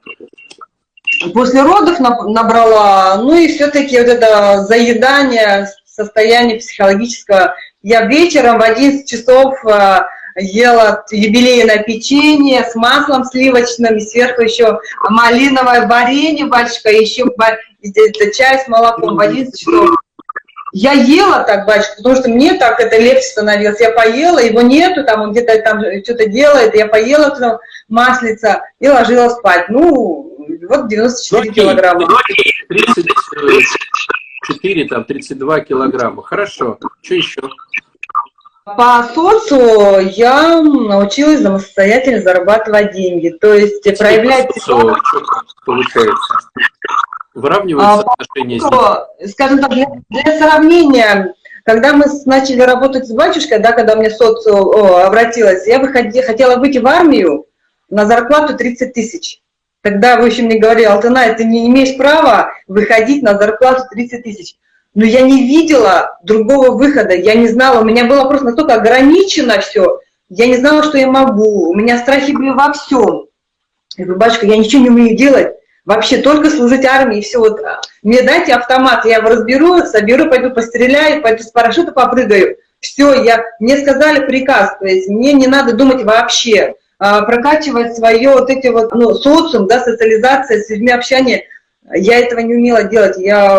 После 1.34 1.62
родов 1.62 1.98
набрала, 2.00 3.16
ну 3.16 3.34
и 3.34 3.48
все-таки 3.48 3.98
вот 3.98 4.06
это 4.06 4.62
заедание, 4.62 5.68
состояние 5.84 6.58
психологического. 6.58 7.54
Я 7.82 8.06
вечером 8.06 8.58
в 8.58 8.62
11 8.62 9.08
часов 9.08 9.54
э, 9.64 10.00
ела 10.36 11.04
юбилейное 11.10 11.82
печенье 11.82 12.64
с 12.64 12.74
маслом 12.74 13.24
сливочным, 13.24 13.96
и 13.96 14.00
сверху 14.00 14.42
еще 14.42 14.78
малиновое 15.08 15.86
варенье, 15.86 16.46
батюшка, 16.46 16.90
еще 16.90 17.24
чай 18.34 18.60
с 18.64 18.68
молоком 18.68 19.16
в 19.16 19.20
11 19.20 19.58
часов. 19.58 19.97
Я 20.72 20.92
ела 20.92 21.44
так, 21.44 21.66
батюшка, 21.66 21.96
потому 21.96 22.16
что 22.16 22.28
мне 22.28 22.54
так 22.54 22.78
это 22.78 22.98
легче 22.98 23.22
становилось. 23.22 23.80
Я 23.80 23.92
поела, 23.92 24.38
его 24.38 24.60
нету, 24.60 25.02
там 25.04 25.22
он 25.22 25.32
где-то 25.32 25.62
там 25.62 25.80
что-то 26.04 26.26
делает, 26.26 26.74
я 26.74 26.86
поела 26.86 27.30
там 27.30 27.58
маслица 27.88 28.62
и 28.78 28.88
ложилась 28.88 29.32
спать. 29.34 29.70
Ну, 29.70 30.36
вот 30.68 30.88
94 30.88 31.44
ну, 31.44 31.52
килограмма. 31.52 32.06
34, 32.68 34.88
там, 34.88 35.04
32 35.04 35.60
килограмма. 35.60 36.22
Хорошо. 36.22 36.78
Что 37.02 37.14
еще? 37.14 37.40
По 38.64 39.08
соцу 39.14 39.98
я 39.98 40.60
научилась 40.60 41.42
самостоятельно 41.42 42.20
зарабатывать 42.20 42.92
деньги, 42.92 43.30
то 43.30 43.54
есть 43.54 43.82
проявлять... 43.98 44.50
соцу 44.60 44.94
что 45.06 45.22
получается? 45.64 46.34
Выравниваются 47.38 48.04
А, 48.04 48.12
отношения 48.12 48.60
с 48.60 48.66
Что, 48.66 49.08
скажем 49.28 49.60
так, 49.60 49.70
для, 49.70 49.86
для 50.10 50.38
сравнения, 50.38 51.34
когда 51.64 51.92
мы 51.92 52.06
начали 52.26 52.60
работать 52.60 53.06
с 53.06 53.12
батюшкой, 53.12 53.60
да, 53.60 53.72
когда 53.72 53.94
мне 53.94 54.10
соцу 54.10 54.70
о, 54.70 55.06
обратилась, 55.06 55.66
я 55.66 55.78
выходи, 55.78 56.20
хотела 56.22 56.56
выйти 56.56 56.78
в 56.78 56.86
армию 56.86 57.46
на 57.90 58.06
зарплату 58.06 58.56
30 58.56 58.92
тысяч. 58.92 59.40
Тогда 59.82 60.20
в 60.20 60.24
общем 60.24 60.46
мне 60.46 60.58
говорили, 60.58 60.86
Алтына, 60.86 61.32
ты 61.34 61.44
не 61.44 61.68
имеешь 61.68 61.96
права 61.96 62.50
выходить 62.66 63.22
на 63.22 63.38
зарплату 63.38 63.84
30 63.90 64.24
тысяч. 64.24 64.56
Но 64.94 65.04
я 65.04 65.20
не 65.22 65.46
видела 65.46 66.18
другого 66.24 66.72
выхода, 66.72 67.14
я 67.14 67.34
не 67.34 67.46
знала, 67.46 67.80
у 67.80 67.84
меня 67.84 68.04
было 68.04 68.24
просто 68.24 68.46
настолько 68.46 68.74
ограничено 68.74 69.60
все, 69.60 70.00
я 70.28 70.46
не 70.46 70.56
знала, 70.56 70.82
что 70.82 70.98
я 70.98 71.06
могу, 71.06 71.70
у 71.70 71.74
меня 71.74 71.98
страхи 71.98 72.32
были 72.32 72.50
во 72.50 72.72
всем. 72.72 73.26
Я 73.96 74.04
говорю, 74.04 74.18
батюшка, 74.18 74.46
я 74.46 74.56
ничего 74.56 74.82
не 74.82 74.90
умею 74.90 75.16
делать, 75.16 75.54
вообще 75.88 76.18
только 76.18 76.50
служить 76.50 76.84
армии, 76.84 77.22
все, 77.22 77.38
вот, 77.38 77.60
а, 77.64 77.80
мне 78.02 78.20
дайте 78.20 78.52
автомат, 78.52 79.06
я 79.06 79.16
его 79.16 79.30
разберу, 79.30 79.78
соберу, 79.86 80.28
пойду 80.28 80.50
постреляю, 80.50 81.22
пойду 81.22 81.42
с 81.42 81.50
парашюта 81.50 81.92
попрыгаю, 81.92 82.58
все, 82.78 83.14
я, 83.22 83.42
мне 83.58 83.78
сказали 83.78 84.26
приказ, 84.26 84.76
то 84.78 84.86
есть 84.86 85.08
мне 85.08 85.32
не 85.32 85.46
надо 85.46 85.72
думать 85.72 86.04
вообще, 86.04 86.74
а, 86.98 87.22
прокачивать 87.22 87.96
свое 87.96 88.32
вот 88.32 88.50
эти 88.50 88.66
вот, 88.66 88.94
ну, 88.94 89.14
социум, 89.14 89.66
да, 89.66 89.80
социализация, 89.80 90.62
с 90.62 90.68
людьми 90.68 90.92
общение, 90.92 91.44
я 91.94 92.18
этого 92.18 92.40
не 92.40 92.54
умела 92.54 92.84
делать, 92.84 93.16
я, 93.16 93.58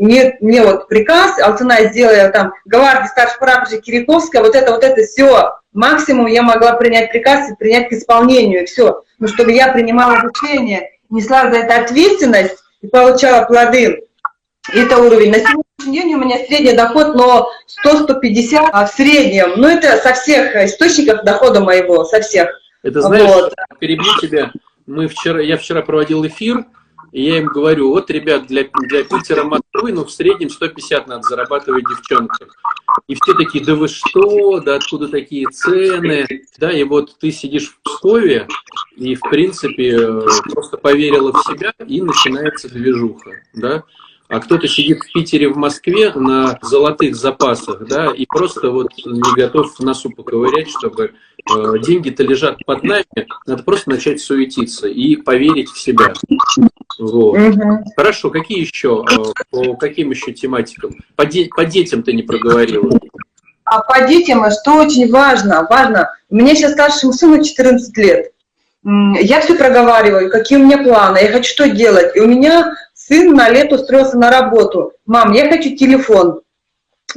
мне, 0.00 0.36
мне 0.40 0.60
вот 0.60 0.88
приказ, 0.88 1.38
Алтына 1.38 1.84
сделала 1.84 2.30
там, 2.30 2.52
гвардии 2.64 3.06
старший 3.06 3.38
прапорщик 3.38 3.82
Кириковская, 3.82 4.42
вот 4.42 4.56
это, 4.56 4.72
вот 4.72 4.82
это 4.82 5.02
все, 5.02 5.52
максимум 5.72 6.26
я 6.26 6.42
могла 6.42 6.72
принять 6.72 7.12
приказ 7.12 7.48
и 7.48 7.54
принять 7.54 7.90
к 7.90 7.92
исполнению, 7.92 8.66
все. 8.66 9.02
Но 9.20 9.28
чтобы 9.28 9.52
я 9.52 9.68
принимала 9.68 10.16
решение, 10.16 10.90
несла 11.14 11.50
за 11.50 11.58
это 11.58 11.84
ответственность 11.84 12.56
и 12.82 12.88
получала 12.88 13.46
плоды, 13.46 14.02
это 14.72 14.98
уровень. 14.98 15.30
На 15.30 15.38
сегодняшний 15.38 15.92
день 15.92 16.14
у 16.14 16.18
меня 16.18 16.38
средний 16.46 16.72
доход, 16.72 17.14
но 17.14 17.48
100-150 17.86 18.68
а 18.72 18.86
в 18.86 18.90
среднем. 18.90 19.54
Ну, 19.56 19.68
это 19.68 19.96
со 19.98 20.12
всех 20.14 20.54
источников 20.56 21.24
дохода 21.24 21.60
моего, 21.60 22.04
со 22.04 22.20
всех. 22.20 22.48
Это 22.82 23.00
знаешь, 23.00 23.30
Вот. 23.30 23.54
перебью 23.78 24.10
тебя. 24.20 24.52
Мы 24.86 25.08
вчера, 25.08 25.40
я 25.40 25.56
вчера 25.56 25.82
проводил 25.82 26.26
эфир, 26.26 26.66
и 27.12 27.22
я 27.22 27.38
им 27.38 27.46
говорю, 27.46 27.90
вот, 27.90 28.10
ребят, 28.10 28.46
для, 28.46 28.64
для 28.64 29.04
Питера, 29.04 29.44
Москвы, 29.44 29.92
ну, 29.92 30.04
в 30.04 30.10
среднем 30.10 30.50
150 30.50 31.06
надо 31.06 31.22
зарабатывать 31.22 31.84
девчонкам. 31.88 32.48
И 33.08 33.14
все 33.14 33.34
такие, 33.34 33.64
да 33.64 33.74
вы 33.74 33.88
что, 33.88 34.60
да 34.60 34.76
откуда 34.76 35.08
такие 35.08 35.46
цены? 35.48 36.26
Да, 36.58 36.72
и 36.72 36.84
вот 36.84 37.16
ты 37.18 37.30
сидишь 37.30 37.68
в 37.68 37.80
Пскове, 37.82 38.46
и, 38.96 39.14
в 39.14 39.20
принципе, 39.20 39.96
э, 39.96 40.22
просто 40.52 40.76
поверила 40.76 41.32
в 41.32 41.42
себя, 41.42 41.72
и 41.86 42.00
начинается 42.00 42.68
движуха, 42.68 43.42
да. 43.52 43.84
А 44.34 44.40
кто-то 44.40 44.66
сидит 44.66 44.98
в 44.98 45.12
Питере, 45.12 45.48
в 45.48 45.56
Москве 45.56 46.12
на 46.12 46.58
золотых 46.60 47.14
запасах, 47.14 47.86
да, 47.86 48.10
и 48.12 48.26
просто 48.26 48.72
вот 48.72 48.88
не 49.06 49.32
готов 49.36 49.72
в 49.76 49.80
носу 49.84 50.10
поковырять, 50.10 50.68
чтобы 50.70 51.12
э, 51.54 51.78
деньги-то 51.78 52.24
лежат 52.24 52.56
под 52.66 52.82
нами, 52.82 53.04
надо 53.46 53.62
просто 53.62 53.90
начать 53.90 54.20
суетиться 54.20 54.88
и 54.88 55.14
поверить 55.14 55.68
в 55.70 55.80
себя. 55.80 56.12
Вот. 56.98 57.38
Мгм. 57.38 57.84
Хорошо, 57.96 58.30
какие 58.30 58.58
еще, 58.58 59.04
э, 59.08 59.16
по 59.52 59.76
каким 59.76 60.10
еще 60.10 60.32
тематикам? 60.32 60.96
По, 61.14 61.26
де- 61.26 61.48
по 61.54 61.64
детям 61.64 62.02
ты 62.02 62.12
не 62.12 62.24
проговорила. 62.24 62.90
А 63.62 63.82
по 63.82 64.04
детям, 64.04 64.42
а 64.42 64.50
что 64.50 64.84
очень 64.84 65.12
важно, 65.12 65.64
важно, 65.70 66.10
у 66.28 66.34
меня 66.34 66.56
сейчас 66.56 66.72
старшему 66.72 67.12
сыну 67.12 67.40
14 67.40 67.96
лет. 67.98 68.32
Я 68.82 69.40
все 69.40 69.54
проговариваю, 69.54 70.28
какие 70.28 70.58
у 70.58 70.64
меня 70.64 70.78
планы, 70.78 71.18
я 71.18 71.30
хочу 71.30 71.50
что 71.50 71.70
делать. 71.70 72.16
И 72.16 72.20
у 72.20 72.26
меня 72.26 72.74
сын 73.06 73.34
на 73.34 73.48
лето 73.48 73.76
устроился 73.76 74.18
на 74.18 74.30
работу. 74.30 74.92
Мам, 75.06 75.32
я 75.32 75.48
хочу 75.48 75.76
телефон. 75.76 76.40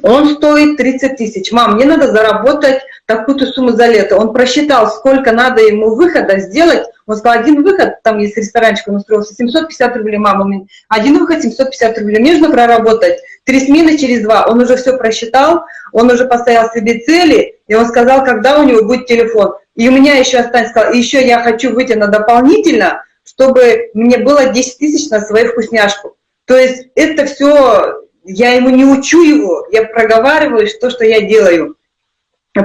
Он 0.03 0.35
стоит 0.35 0.77
30 0.77 1.17
тысяч. 1.17 1.51
Мам, 1.51 1.75
мне 1.75 1.85
надо 1.85 2.11
заработать 2.11 2.81
такую-то 3.05 3.47
сумму 3.47 3.71
за 3.71 3.87
лето. 3.87 4.17
Он 4.17 4.31
просчитал, 4.31 4.89
сколько 4.91 5.31
надо 5.31 5.61
ему 5.61 5.95
выхода 5.95 6.39
сделать. 6.39 6.83
Он 7.07 7.15
сказал, 7.15 7.39
один 7.39 7.63
выход, 7.63 8.03
там 8.03 8.19
есть 8.19 8.37
ресторанчик, 8.37 8.89
он 8.89 8.97
устроился, 8.97 9.33
750 9.33 9.95
рублей, 9.95 10.17
мама, 10.17 10.67
один 10.89 11.17
выход 11.17 11.41
750 11.41 11.97
рублей. 11.99 12.19
Мне 12.19 12.33
нужно 12.33 12.51
проработать 12.51 13.19
три 13.45 13.61
смены 13.61 13.97
через 13.97 14.21
два. 14.23 14.45
Он 14.45 14.59
уже 14.59 14.75
все 14.75 14.97
просчитал, 14.97 15.63
он 15.93 16.11
уже 16.11 16.25
поставил 16.25 16.69
себе 16.69 16.99
цели, 16.99 17.55
и 17.67 17.75
он 17.75 17.87
сказал, 17.87 18.25
когда 18.25 18.59
у 18.59 18.63
него 18.63 18.83
будет 18.83 19.07
телефон. 19.07 19.53
И 19.75 19.87
у 19.87 19.91
меня 19.93 20.15
еще 20.15 20.39
останется, 20.39 20.71
сказал, 20.71 20.93
еще 20.93 21.25
я 21.25 21.41
хочу 21.41 21.73
выйти 21.73 21.93
на 21.93 22.07
дополнительно, 22.07 23.03
чтобы 23.27 23.89
мне 23.93 24.17
было 24.17 24.47
10 24.47 24.77
тысяч 24.77 25.09
на 25.09 25.19
свою 25.19 25.49
вкусняшку. 25.49 26.15
То 26.45 26.57
есть 26.57 26.87
это 26.95 27.25
все, 27.25 28.01
я 28.23 28.53
ему 28.53 28.69
не 28.69 28.85
учу 28.85 29.21
его, 29.21 29.67
я 29.71 29.83
проговариваю 29.83 30.67
то, 30.79 30.89
что 30.89 31.03
я 31.03 31.21
делаю. 31.21 31.75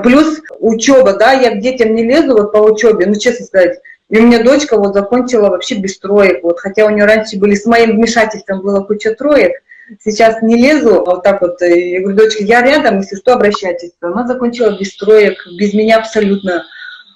Плюс 0.03 0.41
учеба, 0.61 1.15
да, 1.15 1.33
я 1.33 1.51
к 1.51 1.61
детям 1.61 1.95
не 1.95 2.05
лезу 2.05 2.35
вот 2.35 2.53
по 2.53 2.59
учебе, 2.59 3.07
ну, 3.07 3.17
честно 3.17 3.45
сказать. 3.45 3.81
И 4.09 4.19
у 4.19 4.23
меня 4.23 4.43
дочка 4.43 4.79
вот 4.79 4.95
закончила 4.95 5.49
вообще 5.49 5.75
без 5.75 5.99
троек, 5.99 6.43
вот, 6.43 6.61
хотя 6.61 6.87
у 6.87 6.91
нее 6.91 7.05
раньше 7.05 7.39
были, 7.39 7.55
с 7.55 7.67
моим 7.67 7.97
вмешательством 7.97 8.63
было 8.63 8.85
куча 8.85 9.15
троек, 9.15 9.53
сейчас 10.03 10.41
не 10.43 10.57
лезу, 10.57 11.01
а 11.01 11.17
вот 11.17 11.23
так 11.25 11.43
вот, 11.43 11.61
э, 11.61 11.91
я 11.91 12.01
говорю, 12.01 12.17
дочка, 12.17 12.43
я 12.43 12.63
рядом, 12.63 12.99
если 12.99 13.17
что, 13.17 13.35
обращайтесь. 13.35 13.93
Она 14.01 14.27
закончила 14.27 14.79
без 14.79 14.97
троек, 14.97 15.47
без 15.59 15.75
меня 15.75 15.99
абсолютно. 15.99 16.65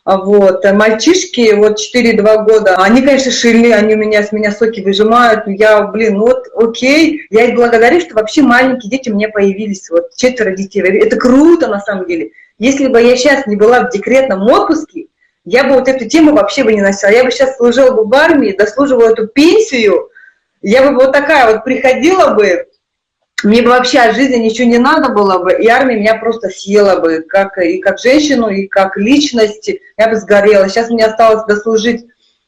А 0.07 0.19
Вот. 0.19 0.65
а 0.65 0.73
Мальчишки, 0.73 1.53
вот 1.55 1.81
4-2 1.81 2.45
года, 2.45 2.77
они, 2.77 3.03
конечно, 3.03 3.33
шили, 3.33 3.73
они 3.73 3.95
у 3.95 3.99
меня, 3.99 4.23
с 4.23 4.31
меня 4.31 4.53
соки 4.53 4.81
выжимают, 4.81 5.49
я, 5.49 5.83
блин, 5.83 6.19
ну 6.19 6.27
вот, 6.27 6.47
окей, 6.55 7.27
я 7.31 7.47
их 7.47 7.57
благодарю, 7.57 8.01
что 8.01 8.15
вообще 8.15 8.43
маленькие 8.43 8.89
дети 8.89 9.11
у 9.11 9.17
меня 9.17 9.29
появились, 9.31 9.91
вот 9.91 10.15
четверо 10.15 10.55
детей, 10.55 10.81
это 10.83 11.17
круто 11.17 11.67
на 11.67 11.81
самом 11.81 12.07
деле. 12.07 12.31
Если 12.61 12.87
бы 12.87 13.03
я 13.03 13.17
сейчас 13.17 13.49
не 13.49 13.57
была 13.57 13.81
в 13.81 13.91
декретном 13.91 14.43
отпуске, 14.43 15.09
я 15.45 15.65
бы 15.65 15.75
вот 15.75 15.89
эту 15.89 16.09
тему 16.09 16.35
вообще 16.35 16.63
бы 16.63 16.73
не 16.73 16.83
носила. 16.83 17.11
Я 17.11 17.25
бы 17.25 17.33
сейчас 17.33 17.57
служила 17.57 17.91
бы 17.91 18.05
в 18.05 18.15
армии, 18.15 18.55
дослуживала 18.57 19.11
эту 19.11 19.27
пенсию, 19.27 20.11
я 20.63 20.89
бы 20.89 20.95
вот 20.95 21.11
такая 21.11 21.53
вот 21.53 21.65
приходила 21.65 22.33
бы, 22.35 22.69
мне 23.45 23.63
бы 23.63 23.69
вообще 23.69 23.99
от 23.99 24.17
жизни 24.17 24.37
ничего 24.37 24.69
не 24.69 24.79
надо 24.79 25.11
было 25.11 25.39
бы, 25.39 25.53
и 25.53 25.69
армия 25.69 25.97
меня 25.97 26.15
просто 26.15 26.49
съела 26.49 27.01
бы, 27.01 27.21
как, 27.21 27.59
и 27.59 27.79
как 27.79 27.99
женщину, 27.99 28.49
и 28.49 28.67
как 28.67 28.97
личность, 28.97 29.71
я 29.99 30.09
бы 30.09 30.17
сгорела. 30.17 30.69
Сейчас 30.69 30.89
мне 30.89 31.05
осталось 31.05 31.45
дослужить, 31.47 32.07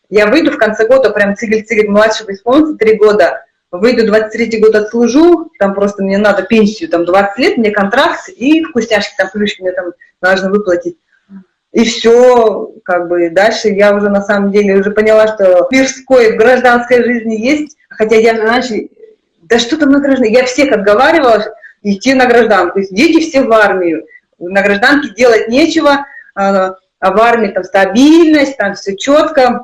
я 0.08 0.26
выйду 0.26 0.52
в 0.52 0.56
конце 0.56 0.86
года, 0.86 1.10
прям 1.10 1.36
цигель-цигель 1.36 1.90
младшего 1.90 2.32
исполнится 2.32 2.76
три 2.76 2.96
года, 2.96 3.44
выйду 3.70 4.06
23 4.06 4.60
год 4.60 4.74
отслужу, 4.74 5.50
там 5.58 5.74
просто 5.74 6.02
мне 6.02 6.16
надо 6.16 6.42
пенсию, 6.42 6.88
там 6.88 7.04
20 7.04 7.38
лет, 7.38 7.58
мне 7.58 7.70
контракт, 7.70 8.28
и 8.30 8.64
вкусняшки, 8.64 9.14
там 9.18 9.28
плюшки 9.30 9.60
мне 9.60 9.72
там 9.72 9.92
должны 10.22 10.50
выплатить. 10.50 10.96
И 11.72 11.84
все, 11.84 12.72
как 12.82 13.08
бы 13.08 13.28
дальше 13.28 13.68
я 13.68 13.94
уже 13.94 14.08
на 14.08 14.22
самом 14.22 14.50
деле 14.50 14.76
уже 14.76 14.90
поняла, 14.90 15.28
что 15.28 15.68
мирской, 15.70 16.34
гражданской 16.34 17.04
жизни 17.04 17.34
есть, 17.34 17.76
хотя 17.90 18.16
я 18.16 18.42
раньше, 18.42 18.88
да 19.48 19.58
что 19.58 19.76
там 19.76 19.90
на 19.90 20.00
гражданке, 20.00 20.32
я 20.32 20.44
всех 20.44 20.72
отговаривала 20.72 21.44
идти 21.82 22.14
на 22.14 22.26
гражданку, 22.26 22.80
дети 22.90 23.20
все 23.20 23.42
в 23.42 23.52
армию, 23.52 24.06
на 24.38 24.62
гражданке 24.62 25.14
делать 25.14 25.48
нечего, 25.48 26.06
а 26.34 26.74
а 27.00 27.12
в 27.12 27.20
армии 27.20 27.48
там 27.48 27.64
стабильность, 27.64 28.56
там 28.56 28.74
все 28.74 28.96
четко, 28.96 29.62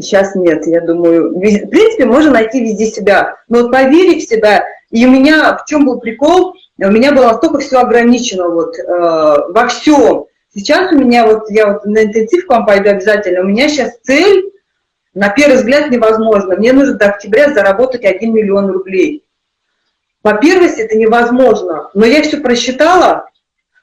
Сейчас 0.00 0.36
нет, 0.36 0.64
я 0.66 0.80
думаю. 0.80 1.30
В 1.30 1.40
принципе, 1.40 2.04
можно 2.04 2.30
найти 2.30 2.62
везде 2.62 2.86
себя. 2.86 3.36
Но 3.48 3.62
вот 3.62 3.72
поверить 3.72 4.24
в 4.24 4.28
себя. 4.28 4.64
И 4.90 5.04
у 5.04 5.10
меня, 5.10 5.56
в 5.56 5.64
чем 5.64 5.86
был 5.86 5.98
прикол, 5.98 6.54
у 6.78 6.90
меня 6.90 7.12
было 7.12 7.32
настолько 7.32 7.58
все 7.58 7.80
ограничено 7.80 8.48
вот, 8.48 8.78
э, 8.78 8.82
во 8.86 9.66
всем. 9.66 10.26
Сейчас 10.54 10.92
у 10.92 10.96
меня, 10.96 11.26
вот 11.26 11.50
я 11.50 11.72
вот 11.72 11.84
на 11.84 12.04
интенсив 12.04 12.46
к 12.46 12.50
вам 12.50 12.64
пойду 12.64 12.90
обязательно, 12.90 13.40
у 13.40 13.44
меня 13.44 13.68
сейчас 13.68 13.98
цель, 14.02 14.50
на 15.18 15.28
первый 15.30 15.56
взгляд, 15.56 15.90
невозможно. 15.90 16.56
Мне 16.56 16.72
нужно 16.72 16.94
до 16.94 17.06
октября 17.06 17.52
заработать 17.52 18.04
1 18.04 18.32
миллион 18.32 18.70
рублей. 18.70 19.24
По 20.22 20.34
первости 20.34 20.80
это 20.80 20.96
невозможно, 20.96 21.90
но 21.94 22.04
я 22.06 22.22
все 22.22 22.38
просчитала, 22.38 23.30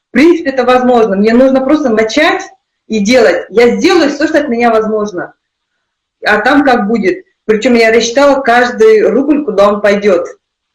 в 0.09 0.11
принципе, 0.11 0.49
это 0.49 0.63
возможно. 0.63 1.15
Мне 1.15 1.33
нужно 1.33 1.61
просто 1.61 1.89
начать 1.89 2.43
и 2.87 2.99
делать. 2.99 3.45
Я 3.49 3.77
сделаю 3.77 4.09
все, 4.09 4.27
что 4.27 4.39
от 4.39 4.49
меня 4.49 4.71
возможно 4.71 5.33
а 6.25 6.41
там 6.41 6.63
как 6.63 6.87
будет. 6.87 7.25
Причем 7.45 7.75
я 7.75 7.91
рассчитала 7.91 8.41
каждый 8.41 9.07
рубль, 9.07 9.45
куда 9.45 9.69
он 9.69 9.81
пойдет. 9.81 10.27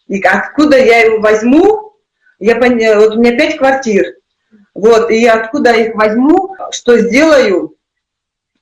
И 0.07 0.21
откуда 0.23 0.79
я 0.79 1.01
его 1.01 1.21
возьму, 1.21 1.95
я 2.39 2.57
поня... 2.57 2.99
вот 2.99 3.17
у 3.17 3.21
меня 3.21 3.37
пять 3.37 3.57
квартир, 3.57 4.15
вот, 4.75 5.11
и 5.11 5.27
откуда 5.27 5.71
я 5.73 5.87
их 5.87 5.95
возьму, 5.95 6.57
что 6.71 6.99
сделаю, 6.99 7.77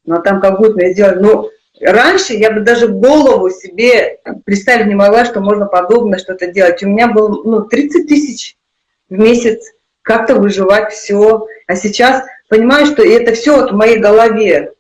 ну, 0.05 0.17
а 0.17 0.21
там 0.21 0.41
как 0.41 0.59
будет 0.59 0.77
мне 0.77 0.93
сделать, 0.93 1.21
ну, 1.21 1.49
раньше 1.81 2.35
я 2.35 2.51
бы 2.51 2.61
даже 2.61 2.89
голову 2.89 3.51
себе 3.51 4.19
представить 4.45 4.87
не 4.87 4.95
могла, 4.95 5.25
что 5.25 5.41
можно 5.41 5.67
подобное 5.67 6.19
что-то 6.19 6.47
делать. 6.49 6.83
У 6.83 6.89
меня 6.89 7.09
был, 7.09 7.45
ну, 7.45 7.63
30 7.63 8.09
тысяч 8.09 8.57
в 9.09 9.19
месяц 9.19 9.73
как-то 10.03 10.37
выживать, 10.37 10.93
все. 10.93 11.47
А 11.67 11.77
сейчас 11.77 12.25
понимаю, 12.49 12.87
что 12.87 13.03
это 13.03 13.33
все 13.33 13.57
вот 13.61 13.73
в 13.73 13.75
моей 13.75 13.99
голове. 13.99 14.73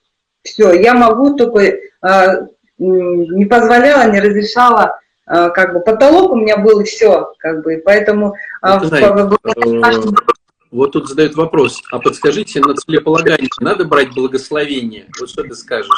Все, 0.42 0.72
я 0.72 0.94
могу 0.94 1.36
только, 1.36 1.78
а, 2.00 2.46
не 2.78 3.44
позволяла, 3.44 4.10
не 4.10 4.20
разрешала, 4.20 4.98
а, 5.26 5.50
как 5.50 5.74
бы 5.74 5.80
потолок 5.80 6.32
у 6.32 6.36
меня 6.36 6.56
был 6.56 6.80
и 6.80 6.84
все, 6.84 7.32
как 7.38 7.62
бы, 7.62 7.82
поэтому... 7.84 8.34
А, 8.62 8.82
знаете, 8.82 9.36
э, 9.44 10.10
вот 10.70 10.92
тут 10.92 11.08
задают 11.08 11.34
вопрос, 11.34 11.82
а 11.90 11.98
подскажите, 11.98 12.60
на 12.60 12.74
целеполагание 12.74 13.48
надо 13.60 13.84
брать 13.84 14.14
благословение? 14.14 15.06
Вот 15.18 15.28
что 15.30 15.42
ты 15.42 15.54
скажешь? 15.54 15.88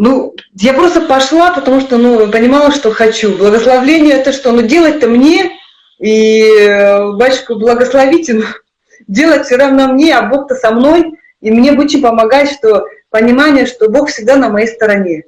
Ну, 0.00 0.36
я 0.54 0.74
просто 0.74 1.00
пошла, 1.00 1.52
потому 1.52 1.80
что, 1.80 1.98
ну, 1.98 2.30
понимала, 2.30 2.70
что 2.70 2.92
хочу. 2.92 3.36
Благословление 3.36 4.14
это 4.14 4.30
что? 4.30 4.52
Ну, 4.52 4.62
делать-то 4.62 5.08
мне, 5.08 5.58
и 5.98 6.40
э, 6.40 7.14
батюшка 7.14 7.56
благословите, 7.56 8.34
но 8.34 8.44
делать 9.08 9.46
все 9.46 9.56
равно 9.56 9.88
мне, 9.88 10.16
а 10.16 10.22
Бог-то 10.22 10.54
со 10.54 10.70
мной. 10.70 11.14
И 11.40 11.50
мне 11.50 11.72
очень 11.72 12.00
помогает, 12.00 12.48
что 12.48 12.86
понимание, 13.10 13.66
что 13.66 13.90
Бог 13.90 14.10
всегда 14.10 14.36
на 14.36 14.50
моей 14.50 14.68
стороне. 14.68 15.24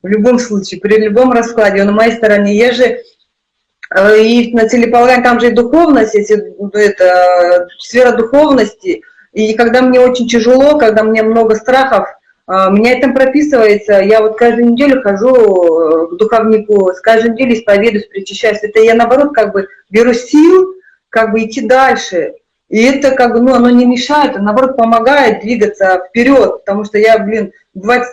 В 0.00 0.06
любом 0.06 0.38
случае, 0.38 0.78
при 0.78 0.98
любом 0.98 1.32
раскладе, 1.32 1.80
Он 1.80 1.88
на 1.88 1.92
моей 1.92 2.12
стороне. 2.12 2.54
Я 2.54 2.70
же 2.70 3.00
э, 3.96 4.22
и 4.22 4.54
на 4.54 4.68
целеполагании, 4.68 5.24
там 5.24 5.40
же 5.40 5.48
и 5.48 5.54
духовность, 5.54 6.14
если, 6.14 6.54
это 6.74 7.66
сфера 7.80 8.12
духовности. 8.12 9.02
И 9.32 9.54
когда 9.54 9.82
мне 9.82 9.98
очень 9.98 10.28
тяжело, 10.28 10.78
когда 10.78 11.02
мне 11.02 11.24
много 11.24 11.56
страхов, 11.56 12.06
у 12.68 12.72
меня 12.72 12.98
это 12.98 13.08
прописывается, 13.08 13.94
я 14.00 14.20
вот 14.20 14.36
каждую 14.36 14.72
неделю 14.72 15.00
хожу 15.00 15.34
э, 15.34 16.06
к 16.08 16.18
духовнику, 16.18 16.92
с 16.92 17.00
каждой 17.00 17.30
неделей 17.30 17.54
исповедуюсь, 17.54 18.08
причащаюсь. 18.08 18.58
Это 18.62 18.80
я, 18.80 18.94
наоборот, 18.94 19.32
как 19.34 19.52
бы 19.52 19.68
беру 19.88 20.12
сил, 20.12 20.74
как 21.08 21.32
бы 21.32 21.44
идти 21.44 21.62
дальше. 21.62 22.34
И 22.68 22.82
это 22.82 23.12
как 23.12 23.32
бы, 23.32 23.40
ну, 23.40 23.54
оно 23.54 23.70
не 23.70 23.86
мешает, 23.86 24.36
а 24.36 24.42
наоборот 24.42 24.76
помогает 24.76 25.40
двигаться 25.40 26.02
вперед, 26.08 26.58
потому 26.58 26.84
что 26.84 26.98
я, 26.98 27.18
блин, 27.18 27.52
бывает 27.72 28.04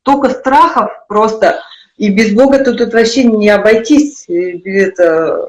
столько 0.00 0.30
страхов 0.30 0.90
просто, 1.08 1.60
и 1.96 2.10
без 2.10 2.32
Бога 2.32 2.64
тут, 2.64 2.78
тут 2.78 2.92
вообще 2.92 3.24
не 3.24 3.50
обойтись, 3.50 4.24
это, 4.28 5.48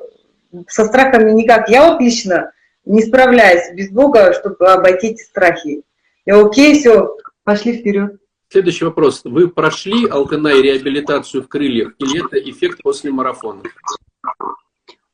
со 0.68 0.86
страхами 0.86 1.32
никак. 1.32 1.70
Я 1.70 1.90
вот 1.90 2.02
лично 2.02 2.52
не 2.86 3.02
справляюсь 3.02 3.72
без 3.74 3.90
Бога, 3.90 4.34
чтобы 4.34 4.68
обойти 4.68 5.08
эти 5.10 5.24
страхи. 5.24 5.82
Я 6.26 6.40
окей, 6.40 6.80
все, 6.80 7.16
Пошли 7.44 7.78
вперед. 7.78 8.18
Следующий 8.50 8.86
вопрос. 8.86 9.22
Вы 9.24 9.48
прошли 9.48 10.08
Алтынай 10.08 10.62
реабилитацию 10.62 11.44
в 11.44 11.48
крыльях 11.48 11.94
или 12.00 12.26
это 12.26 12.38
эффект 12.38 12.82
после 12.84 13.10
марафона? 13.10 13.64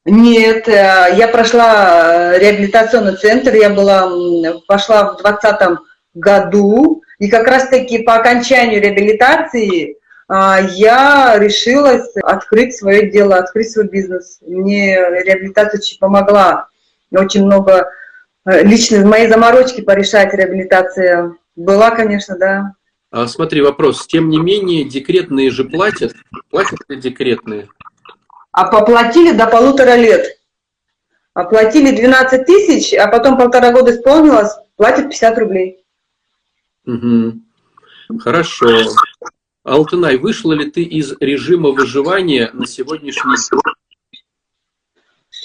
Нет, 0.05 0.67
э, 0.69 1.15
я 1.17 1.27
прошла 1.27 2.33
э, 2.33 2.39
реабилитационный 2.39 3.17
центр, 3.17 3.53
я 3.53 3.69
была, 3.69 4.09
пошла 4.65 5.13
в 5.13 5.21
2020 5.21 5.79
году, 6.13 7.03
и 7.19 7.29
как 7.29 7.45
раз-таки 7.45 8.03
по 8.03 8.15
окончанию 8.15 8.81
реабилитации 8.81 9.91
э, 9.91 9.95
я 10.75 11.37
решилась 11.37 12.09
открыть 12.23 12.77
свое 12.77 13.11
дело, 13.11 13.35
открыть 13.35 13.71
свой 13.71 13.87
бизнес. 13.87 14.39
Мне 14.41 14.95
реабилитация 14.95 15.79
очень 15.79 15.99
помогла. 15.99 16.69
Очень 17.11 17.45
много 17.45 17.91
лично 18.45 19.05
моей 19.05 19.27
заморочки 19.27 19.81
порешать 19.81 20.33
реабилитация 20.33 21.35
была, 21.57 21.91
конечно, 21.91 22.37
да. 22.37 22.73
А, 23.11 23.27
смотри, 23.27 23.61
вопрос. 23.61 24.07
Тем 24.07 24.29
не 24.29 24.37
менее, 24.37 24.85
декретные 24.85 25.49
же 25.49 25.65
платят. 25.65 26.13
Платят 26.49 26.79
ли 26.87 26.97
декретные? 26.97 27.67
А 28.51 28.65
поплатили 28.65 29.35
до 29.35 29.47
полутора 29.47 29.95
лет. 29.95 30.39
Оплатили 31.33 31.95
12 31.95 32.45
тысяч, 32.45 32.93
а 32.93 33.07
потом 33.07 33.37
полтора 33.37 33.71
года 33.71 33.91
исполнилось, 33.91 34.51
платят 34.75 35.09
50 35.09 35.37
рублей. 35.37 35.83
Угу. 36.85 38.19
Хорошо. 38.19 38.67
Алтынай, 39.63 40.17
вышла 40.17 40.53
ли 40.53 40.71
ты 40.71 40.83
из 40.83 41.13
режима 41.19 41.69
выживания 41.69 42.49
на 42.53 42.65
сегодняшний 42.65 43.35
день? 43.35 43.59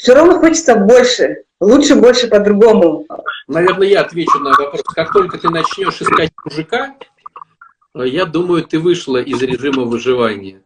Все 0.02 0.14
равно 0.14 0.40
хочется 0.40 0.74
больше. 0.74 1.44
Лучше 1.60 1.94
больше 1.94 2.26
по-другому. 2.26 3.06
Наверное, 3.46 3.86
я 3.86 4.00
отвечу 4.00 4.36
на 4.40 4.50
вопрос. 4.50 4.82
Как 4.82 5.12
только 5.12 5.38
ты 5.38 5.48
начнешь 5.48 6.02
искать 6.02 6.32
мужика, 6.44 6.96
э, 7.94 8.08
я 8.08 8.24
думаю, 8.26 8.64
ты 8.64 8.80
вышла 8.80 9.18
из 9.18 9.40
режима 9.40 9.84
выживания. 9.84 10.60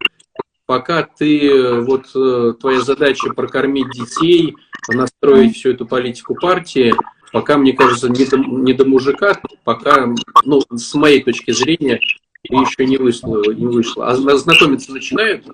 Пока 0.65 1.03
ты, 1.03 1.51
э, 1.51 1.81
вот 1.81 2.05
э, 2.15 2.53
твоя 2.59 2.81
задача 2.81 3.31
прокормить 3.31 3.91
детей, 3.91 4.55
настроить 4.87 5.55
всю 5.55 5.69
эту 5.69 5.85
политику 5.85 6.33
партии, 6.33 6.95
пока, 7.31 7.59
мне 7.59 7.73
кажется, 7.73 8.09
не 8.09 8.25
до, 8.25 8.37
не 8.37 8.73
до 8.73 8.85
мужика, 8.85 9.39
пока, 9.63 10.07
ну, 10.45 10.61
с 10.71 10.95
моей 10.95 11.21
точки 11.21 11.51
зрения, 11.51 11.99
ты 12.41 12.55
еще 12.55 12.87
не 12.87 12.97
вышла. 12.97 13.43
Не 13.53 13.67
вышла. 13.67 14.07
А 14.07 14.15
знакомиться 14.15 14.91
начинают? 14.91 15.45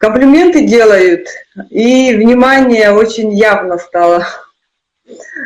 Комплименты 0.00 0.66
делают, 0.66 1.28
и 1.68 2.14
внимание 2.14 2.90
очень 2.90 3.32
явно 3.34 3.76
стало. 3.76 4.26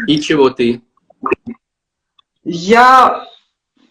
И 0.07 0.21
чего 0.21 0.49
ты? 0.49 0.81
Я 2.45 3.27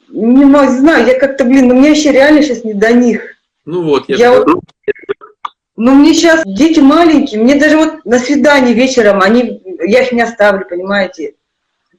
не 0.09 0.69
знаю, 0.69 1.05
я 1.05 1.19
как-то, 1.19 1.43
блин, 1.43 1.67
ну 1.67 1.75
мне 1.75 1.89
вообще 1.89 2.11
реально 2.11 2.41
сейчас 2.41 2.63
не 2.63 2.73
до 2.73 2.93
них. 2.93 3.35
Ну 3.65 3.83
вот, 3.83 4.07
я, 4.07 4.15
я 4.15 4.31
вот, 4.31 4.47
Ну 5.75 5.95
мне 5.95 6.13
сейчас 6.13 6.43
дети 6.45 6.79
маленькие, 6.79 7.41
мне 7.41 7.55
даже 7.55 7.77
вот 7.77 8.05
на 8.05 8.19
свидание 8.19 8.73
вечером, 8.73 9.21
они, 9.21 9.61
я 9.81 10.03
их 10.03 10.13
не 10.13 10.21
оставлю, 10.21 10.65
понимаете. 10.65 11.35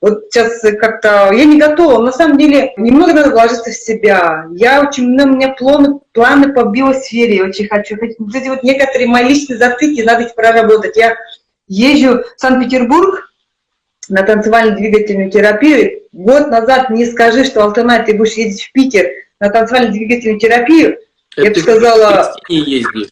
Вот 0.04 0.24
сейчас 0.30 0.60
как-то 0.78 1.32
я 1.32 1.46
не 1.46 1.58
готова. 1.58 2.02
На 2.02 2.12
самом 2.12 2.36
деле 2.36 2.74
немного 2.76 3.14
надо 3.14 3.30
вложиться 3.30 3.70
в 3.70 3.74
себя. 3.74 4.44
Я 4.50 4.82
очень, 4.82 5.18
у 5.18 5.26
меня 5.28 5.54
планы, 5.54 5.98
планы 6.12 6.52
по 6.52 6.64
биосфере 6.64 7.42
очень 7.42 7.68
хочу. 7.68 7.96
Вот 8.18 8.34
эти 8.34 8.48
вот 8.48 8.62
некоторые 8.62 9.08
мои 9.08 9.26
личные 9.26 9.56
затыки, 9.56 10.02
надо 10.02 10.24
их 10.24 10.34
проработать. 10.34 10.98
Я 10.98 11.16
езжу 11.68 12.18
в 12.18 12.38
Санкт-Петербург 12.38 13.32
на 14.10 14.22
танцевальную 14.24 14.76
двигательную 14.76 15.30
терапию. 15.30 16.02
Год 16.12 16.48
назад 16.48 16.90
не 16.90 17.06
скажи, 17.06 17.42
что 17.42 17.64
Алтана, 17.64 18.04
ты 18.04 18.12
будешь 18.12 18.34
ездить 18.34 18.64
в 18.64 18.72
Питер 18.72 19.08
на 19.40 19.48
танцевальную 19.48 19.94
двигательную 19.94 20.38
терапию. 20.38 20.98
Это 21.34 21.46
я 21.46 21.50
бы 21.50 21.60
сказала... 21.60 22.36
ездишь. 22.48 23.08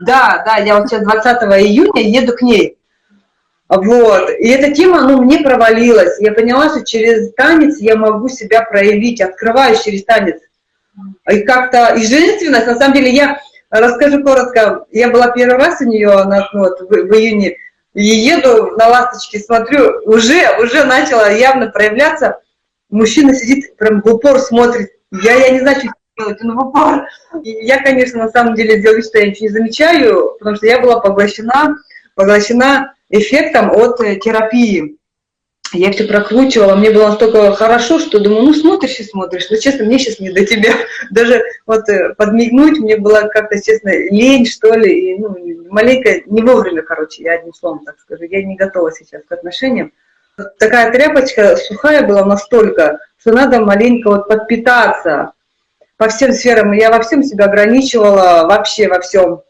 Да, 0.00 0.42
да, 0.46 0.56
я 0.56 0.78
вот 0.78 0.88
сейчас 0.88 1.02
20 1.02 1.26
июня 1.60 2.02
еду 2.02 2.32
к 2.32 2.40
ней. 2.40 2.78
Вот. 3.68 4.30
И 4.30 4.48
эта 4.48 4.72
тема, 4.72 5.02
ну, 5.02 5.22
мне 5.22 5.38
провалилась. 5.38 6.20
Я 6.20 6.32
поняла, 6.32 6.68
что 6.70 6.84
через 6.84 7.32
танец 7.34 7.78
я 7.78 7.96
могу 7.96 8.28
себя 8.28 8.62
проявить, 8.62 9.20
открываюсь 9.20 9.82
через 9.82 10.04
танец. 10.04 10.40
И 11.30 11.40
как-то, 11.40 11.94
и 11.94 12.06
женственность, 12.06 12.66
на 12.66 12.76
самом 12.76 12.94
деле, 12.94 13.10
я 13.10 13.40
расскажу 13.70 14.22
коротко, 14.22 14.86
я 14.92 15.10
была 15.10 15.30
первый 15.30 15.58
раз 15.58 15.80
у 15.80 15.84
нее 15.84 16.08
на, 16.24 16.48
ну, 16.52 16.60
вот, 16.60 16.80
в, 16.80 16.88
в 16.88 17.14
июне, 17.14 17.56
и 17.94 18.04
еду 18.04 18.76
на 18.76 18.88
ласточке, 18.88 19.38
смотрю, 19.38 20.00
уже, 20.04 20.58
уже 20.62 20.84
начала 20.84 21.30
явно 21.30 21.68
проявляться, 21.68 22.40
мужчина 22.90 23.34
сидит, 23.34 23.76
прям 23.76 24.00
в 24.02 24.06
упор 24.06 24.38
смотрит, 24.38 24.90
я, 25.10 25.34
я 25.34 25.50
не 25.50 25.60
знаю, 25.60 25.80
что 25.80 25.88
делать, 26.18 26.42
он 26.42 26.56
в 26.56 26.66
упор. 26.66 27.06
И 27.42 27.50
я, 27.64 27.82
конечно, 27.82 28.24
на 28.24 28.28
самом 28.30 28.54
деле 28.54 28.80
делаю 28.80 29.02
что 29.02 29.18
я 29.18 29.26
ничего 29.26 29.48
не 29.48 29.52
замечаю, 29.52 30.36
потому 30.38 30.56
что 30.56 30.66
я 30.66 30.80
была 30.80 31.00
поглощена, 31.00 31.76
поглощена 32.16 32.94
эффектом 33.10 33.70
от 33.70 34.00
э, 34.00 34.16
терапии. 34.16 34.96
Я 35.72 35.92
все 35.92 36.04
прокручивала, 36.04 36.76
мне 36.76 36.90
было 36.90 37.08
настолько 37.08 37.52
хорошо, 37.52 37.98
что 37.98 38.18
думаю, 38.18 38.44
ну 38.44 38.54
смотришь 38.54 38.98
и 39.00 39.04
смотришь, 39.04 39.48
но 39.50 39.56
честно, 39.56 39.84
мне 39.84 39.98
сейчас 39.98 40.18
не 40.18 40.30
до 40.30 40.44
тебя. 40.44 40.72
Даже 41.10 41.42
вот 41.66 41.88
э, 41.88 42.14
подмигнуть 42.14 42.78
мне 42.78 42.96
было 42.96 43.28
как-то, 43.28 43.60
честно, 43.60 43.90
лень, 43.90 44.46
что 44.46 44.74
ли, 44.74 45.12
и, 45.12 45.18
ну, 45.18 45.36
маленько, 45.70 46.22
не 46.26 46.42
вовремя, 46.42 46.82
короче, 46.82 47.22
я 47.22 47.34
одним 47.34 47.54
словом 47.54 47.84
так 47.84 47.96
скажу, 48.00 48.24
я 48.24 48.42
не 48.42 48.56
готова 48.56 48.92
сейчас 48.92 49.22
к 49.28 49.32
отношениям. 49.32 49.92
Такая 50.58 50.92
тряпочка 50.92 51.56
сухая 51.56 52.06
была 52.06 52.24
настолько, 52.24 52.98
что 53.18 53.32
надо 53.32 53.60
маленько 53.60 54.10
вот 54.10 54.28
подпитаться 54.28 55.32
по 55.96 56.08
всем 56.08 56.32
сферам. 56.32 56.72
Я 56.72 56.90
во 56.90 57.00
всем 57.00 57.22
себя 57.22 57.46
ограничивала, 57.46 58.46
вообще 58.46 58.88
во 58.88 59.00
всем. 59.00 59.42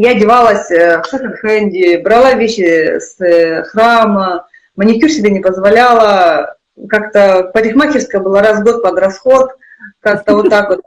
Я 0.00 0.12
одевалась 0.12 0.70
э, 0.70 1.02
в 1.02 1.06
секонд-хенде, 1.10 1.98
брала 1.98 2.32
вещи 2.32 2.98
с 2.98 3.20
э, 3.20 3.64
храма, 3.64 4.46
маникюр 4.74 5.10
себе 5.10 5.30
не 5.30 5.40
позволяла, 5.40 6.56
как-то 6.88 7.50
парикмахерская 7.52 8.22
была 8.22 8.40
раз 8.40 8.60
в 8.60 8.64
год 8.64 8.82
под 8.82 8.98
расход, 8.98 9.50
как-то 10.00 10.36
вот 10.36 10.48
так 10.48 10.70
вот. 10.70 10.80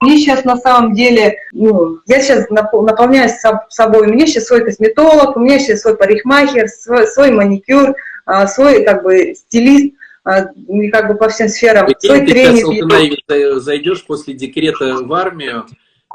Мне 0.00 0.16
сейчас 0.18 0.44
на 0.44 0.56
самом 0.58 0.94
деле, 0.94 1.38
ну, 1.50 1.98
я 2.06 2.20
сейчас 2.20 2.48
наполняюсь 2.50 3.32
собой, 3.68 4.06
у 4.06 4.12
меня 4.12 4.26
сейчас 4.26 4.44
свой 4.44 4.64
косметолог, 4.64 5.36
у 5.36 5.40
меня 5.40 5.58
сейчас 5.58 5.80
свой 5.80 5.96
парикмахер, 5.96 6.68
свой, 6.68 7.08
свой 7.08 7.32
маникюр, 7.32 7.96
а, 8.26 8.46
свой 8.46 8.84
как 8.84 9.02
бы 9.02 9.34
стилист, 9.34 9.96
а, 10.22 10.44
как 10.92 11.08
бы 11.08 11.16
по 11.16 11.28
всем 11.30 11.48
сферам, 11.48 11.90
и 11.90 11.96
свой 11.98 12.20
ты 12.20 12.26
тренинг. 12.26 12.92
Сейчас, 12.92 13.62
зайдешь 13.64 14.06
после 14.06 14.34
декрета 14.34 14.98
в 15.02 15.12
армию, 15.12 15.66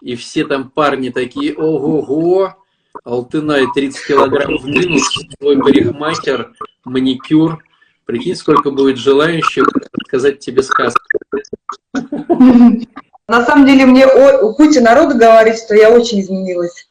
и 0.01 0.15
все 0.15 0.45
там 0.45 0.69
парни 0.69 1.09
такие, 1.09 1.53
ого-го, 1.55 2.55
Алтынай 3.03 3.65
30 3.73 4.05
килограмм 4.05 4.57
в 4.57 4.65
минус, 4.65 5.03
твой 5.39 5.57
парикмахер, 5.61 6.53
маникюр. 6.83 7.63
Прикинь, 8.05 8.35
сколько 8.35 8.71
будет 8.71 8.97
желающих 8.97 9.67
сказать 10.07 10.39
тебе 10.39 10.63
сказку. 10.63 11.01
На 13.27 13.45
самом 13.45 13.65
деле 13.65 13.85
мне 13.85 14.07
куча 14.55 14.79
народу 14.79 15.17
говорит, 15.17 15.57
что 15.57 15.75
я 15.75 15.91
очень 15.91 16.21
изменилась. 16.21 16.87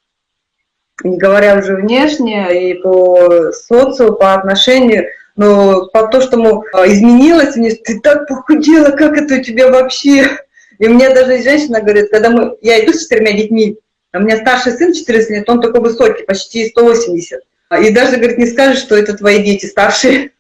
Не 1.02 1.16
говоря 1.16 1.58
уже 1.58 1.76
внешне 1.76 2.70
и 2.70 2.74
по 2.74 3.52
социуму, 3.52 4.16
по 4.16 4.34
отношению. 4.34 5.06
Но 5.36 5.86
по 5.86 6.06
то, 6.08 6.20
что 6.22 6.38
мы 6.38 6.62
а, 6.72 6.86
изменилась, 6.86 7.56
мне 7.56 7.70
ты 7.72 8.00
так 8.00 8.26
похудела, 8.26 8.90
как 8.90 9.16
это 9.18 9.36
у 9.36 9.42
тебя 9.42 9.70
вообще? 9.70 10.45
И 10.78 10.88
мне 10.88 11.10
даже 11.14 11.42
женщина 11.42 11.80
говорит, 11.80 12.10
когда 12.10 12.30
мы, 12.30 12.56
я 12.60 12.84
иду 12.84 12.92
с 12.92 13.02
четырьмя 13.02 13.32
детьми, 13.32 13.78
а 14.12 14.18
у 14.18 14.22
меня 14.22 14.38
старший 14.38 14.72
сын 14.72 14.92
14 14.92 15.30
лет, 15.30 15.48
он 15.48 15.60
такой 15.60 15.80
высокий, 15.80 16.24
почти 16.24 16.68
180. 16.68 17.40
И 17.82 17.90
даже, 17.90 18.16
говорит, 18.16 18.38
не 18.38 18.46
скажешь, 18.46 18.82
что 18.82 18.96
это 18.96 19.16
твои 19.16 19.42
дети 19.42 19.66
старшие. 19.66 20.32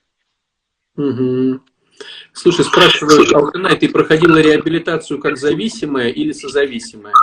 Угу. 0.96 1.60
Слушай, 2.32 2.64
спрашиваю, 2.64 3.36
Алтынай, 3.36 3.76
ты 3.76 3.88
проходила 3.88 4.38
реабилитацию 4.38 5.18
как 5.18 5.36
зависимая 5.38 6.08
или 6.08 6.32
созависимая? 6.32 7.14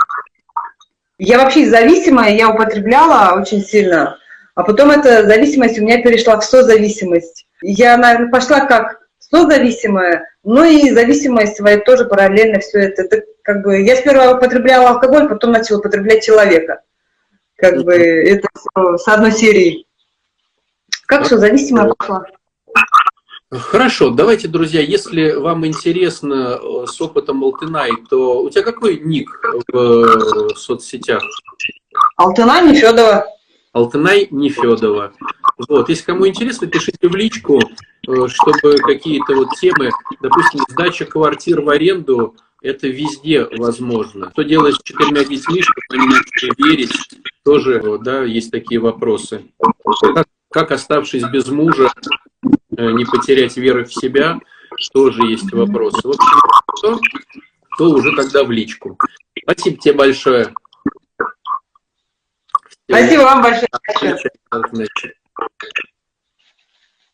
Я 1.18 1.38
вообще 1.38 1.70
зависимая, 1.70 2.36
я 2.36 2.50
употребляла 2.50 3.40
очень 3.40 3.62
сильно, 3.62 4.18
а 4.54 4.64
потом 4.64 4.90
эта 4.90 5.24
зависимость 5.24 5.78
у 5.78 5.82
меня 5.82 6.02
перешла 6.02 6.38
в 6.38 6.44
созависимость. 6.44 7.46
Я, 7.62 7.96
наверное, 7.96 8.30
пошла 8.30 8.66
как 8.66 9.03
созависимая, 9.42 10.28
но 10.42 10.64
и 10.64 10.90
зависимость 10.90 11.56
своя 11.56 11.78
тоже 11.78 12.04
параллельно 12.04 12.60
все 12.60 12.80
это. 12.80 13.02
это 13.02 13.22
как 13.42 13.62
бы, 13.62 13.80
я 13.80 13.96
сперва 13.96 14.32
употребляла 14.32 14.90
алкоголь, 14.90 15.28
потом 15.28 15.52
начала 15.52 15.78
употреблять 15.78 16.24
человека. 16.24 16.82
Как 17.56 17.82
бы 17.82 17.94
это 17.94 18.48
все 18.54 18.96
с 18.96 19.08
одной 19.08 19.32
серии. 19.32 19.86
Как 21.06 21.24
все, 21.24 21.36
зависимая 21.36 21.92
пошла. 21.92 22.26
Хорошо, 23.50 24.10
давайте, 24.10 24.48
друзья, 24.48 24.80
если 24.80 25.32
вам 25.32 25.64
интересно 25.64 26.58
э, 26.60 26.86
с 26.86 27.00
опытом 27.00 27.44
Алтынай, 27.44 27.90
то 28.10 28.42
у 28.42 28.50
тебя 28.50 28.62
какой 28.62 28.98
ник 28.98 29.30
в 29.68 29.76
э, 29.76 30.54
соцсетях? 30.56 31.22
Алтынай 32.16 32.66
Нефедова. 32.66 33.26
Алтынай 33.74 34.28
Нефедова. 34.30 35.12
Вот, 35.68 35.88
если 35.90 36.04
кому 36.04 36.26
интересно, 36.26 36.66
пишите 36.66 37.08
в 37.08 37.14
личку, 37.14 37.60
э, 37.60 38.28
чтобы 38.28 38.78
какие-то 38.78 39.34
вот 39.34 39.48
темы, 39.60 39.90
допустим, 40.22 40.60
сдача 40.68 41.04
квартир 41.04 41.60
в 41.60 41.68
аренду, 41.68 42.34
это 42.62 42.88
везде 42.88 43.46
возможно. 43.58 44.30
Что 44.32 44.42
делать 44.42 44.76
с 44.76 44.82
четырьмя 44.82 45.24
детьми, 45.24 45.60
чтобы 45.60 45.82
они 45.90 46.06
начали 46.06 46.66
верить, 46.66 46.92
тоже, 47.44 47.98
да, 48.02 48.24
есть 48.24 48.50
такие 48.50 48.80
вопросы. 48.80 49.42
Как, 50.14 50.26
как 50.50 50.70
оставшись 50.72 51.24
без 51.24 51.48
мужа, 51.48 51.90
Э, 52.76 52.90
не 52.92 53.04
потерять 53.04 53.56
веры 53.56 53.84
в 53.84 53.94
себя, 53.94 54.40
тоже 54.92 55.22
есть 55.26 55.52
вопросы. 55.52 56.00
В 56.02 56.10
общем, 56.10 56.40
то, 56.80 57.00
то 57.78 57.90
уже 57.90 58.14
тогда 58.16 58.44
в 58.44 58.50
личку. 58.50 58.98
Спасибо 59.42 59.76
тебе 59.76 59.94
большое. 59.94 60.52
Спасибо 62.88 63.22
вам 63.22 63.42
большое. 63.42 63.68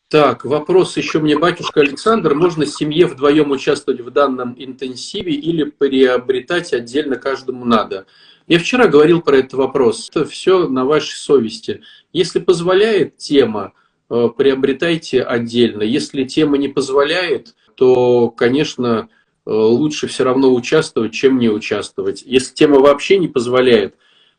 Так, 0.09 0.43
вопрос 0.43 0.97
еще 0.97 1.19
мне, 1.19 1.37
батюшка 1.37 1.79
Александр. 1.79 2.35
Можно 2.35 2.65
семье 2.65 3.07
вдвоем 3.07 3.51
участвовать 3.51 4.01
в 4.01 4.09
данном 4.11 4.55
интенсиве 4.57 5.33
или 5.33 5.63
приобретать 5.63 6.73
отдельно 6.73 7.15
каждому 7.15 7.63
надо? 7.63 8.05
Я 8.47 8.59
вчера 8.59 8.87
говорил 8.87 9.21
про 9.21 9.37
этот 9.37 9.53
вопрос. 9.53 10.09
Это 10.09 10.25
все 10.25 10.67
на 10.67 10.83
вашей 10.83 11.15
совести. 11.15 11.83
Если 12.11 12.39
позволяет 12.39 13.15
тема, 13.15 13.73
Э, 14.13 14.27
приобретайте 14.27 15.23
отдельно. 15.23 15.83
Если 15.83 16.25
тема 16.25 16.57
не 16.57 16.67
позволяет, 16.67 17.55
то, 17.75 18.29
конечно, 18.29 19.07
э, 19.45 19.49
лучше 19.49 20.07
все 20.07 20.25
равно 20.25 20.53
участвовать, 20.53 21.13
чем 21.13 21.39
не 21.39 21.47
участвовать. 21.47 22.21
Если 22.25 22.53
тема 22.53 22.79
вообще 22.79 23.17
не 23.17 23.29
позволяет, 23.29 23.95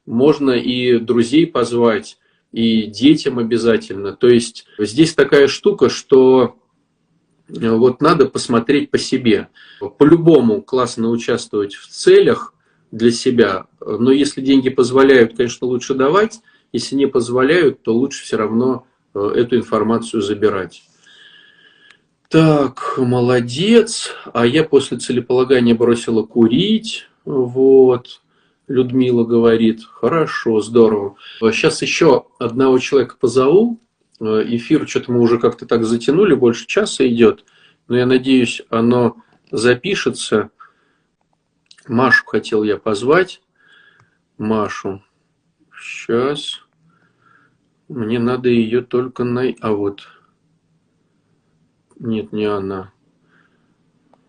можно 0.06 0.50
и 0.50 0.98
друзей 0.98 1.46
позвать, 1.46 2.18
и 2.52 2.86
детям 2.86 3.38
обязательно. 3.38 4.12
То 4.12 4.28
есть 4.28 4.66
здесь 4.78 5.14
такая 5.14 5.48
штука, 5.48 5.88
что 5.88 6.56
э, 7.48 7.70
вот 7.70 8.00
надо 8.00 8.26
посмотреть 8.26 8.90
по 8.90 8.98
себе. 8.98 9.48
По-любому 9.98 10.62
классно 10.62 11.08
участвовать 11.08 11.74
в 11.74 11.88
целях 11.88 12.54
для 12.90 13.10
себя, 13.10 13.66
но 13.80 14.10
если 14.10 14.42
деньги 14.42 14.68
позволяют, 14.68 15.36
конечно, 15.36 15.66
лучше 15.66 15.94
давать. 15.94 16.40
Если 16.72 16.94
не 16.94 17.06
позволяют, 17.06 17.82
то 17.82 17.94
лучше 17.94 18.22
все 18.24 18.36
равно 18.36 18.86
Э, 19.14 19.32
эту 19.34 19.56
информацию 19.56 20.22
забирать. 20.22 20.82
Так, 22.28 22.94
молодец. 22.96 24.10
А 24.32 24.46
я 24.46 24.64
после 24.64 24.98
целеполагания 24.98 25.74
бросила 25.74 26.22
курить. 26.22 27.06
Вот. 27.24 28.21
Людмила 28.72 29.24
говорит, 29.24 29.84
хорошо, 29.84 30.60
здорово. 30.62 31.16
Сейчас 31.40 31.82
еще 31.82 32.24
одного 32.38 32.78
человека 32.78 33.16
позову. 33.20 33.82
Э, 34.18 34.42
эфир 34.46 34.88
что-то 34.88 35.12
мы 35.12 35.20
уже 35.20 35.38
как-то 35.38 35.66
так 35.66 35.84
затянули, 35.84 36.34
больше 36.34 36.66
часа 36.66 37.06
идет. 37.06 37.44
Но 37.88 37.98
я 37.98 38.06
надеюсь, 38.06 38.62
оно 38.70 39.16
запишется. 39.50 40.50
Машу 41.86 42.24
хотел 42.24 42.62
я 42.62 42.78
позвать. 42.78 43.42
Машу. 44.38 45.02
Сейчас. 45.78 46.62
Мне 47.88 48.18
надо 48.18 48.48
ее 48.48 48.80
только 48.80 49.24
на... 49.24 49.52
А 49.60 49.72
вот. 49.72 50.08
Нет, 51.98 52.32
не 52.32 52.46
она. 52.46 52.90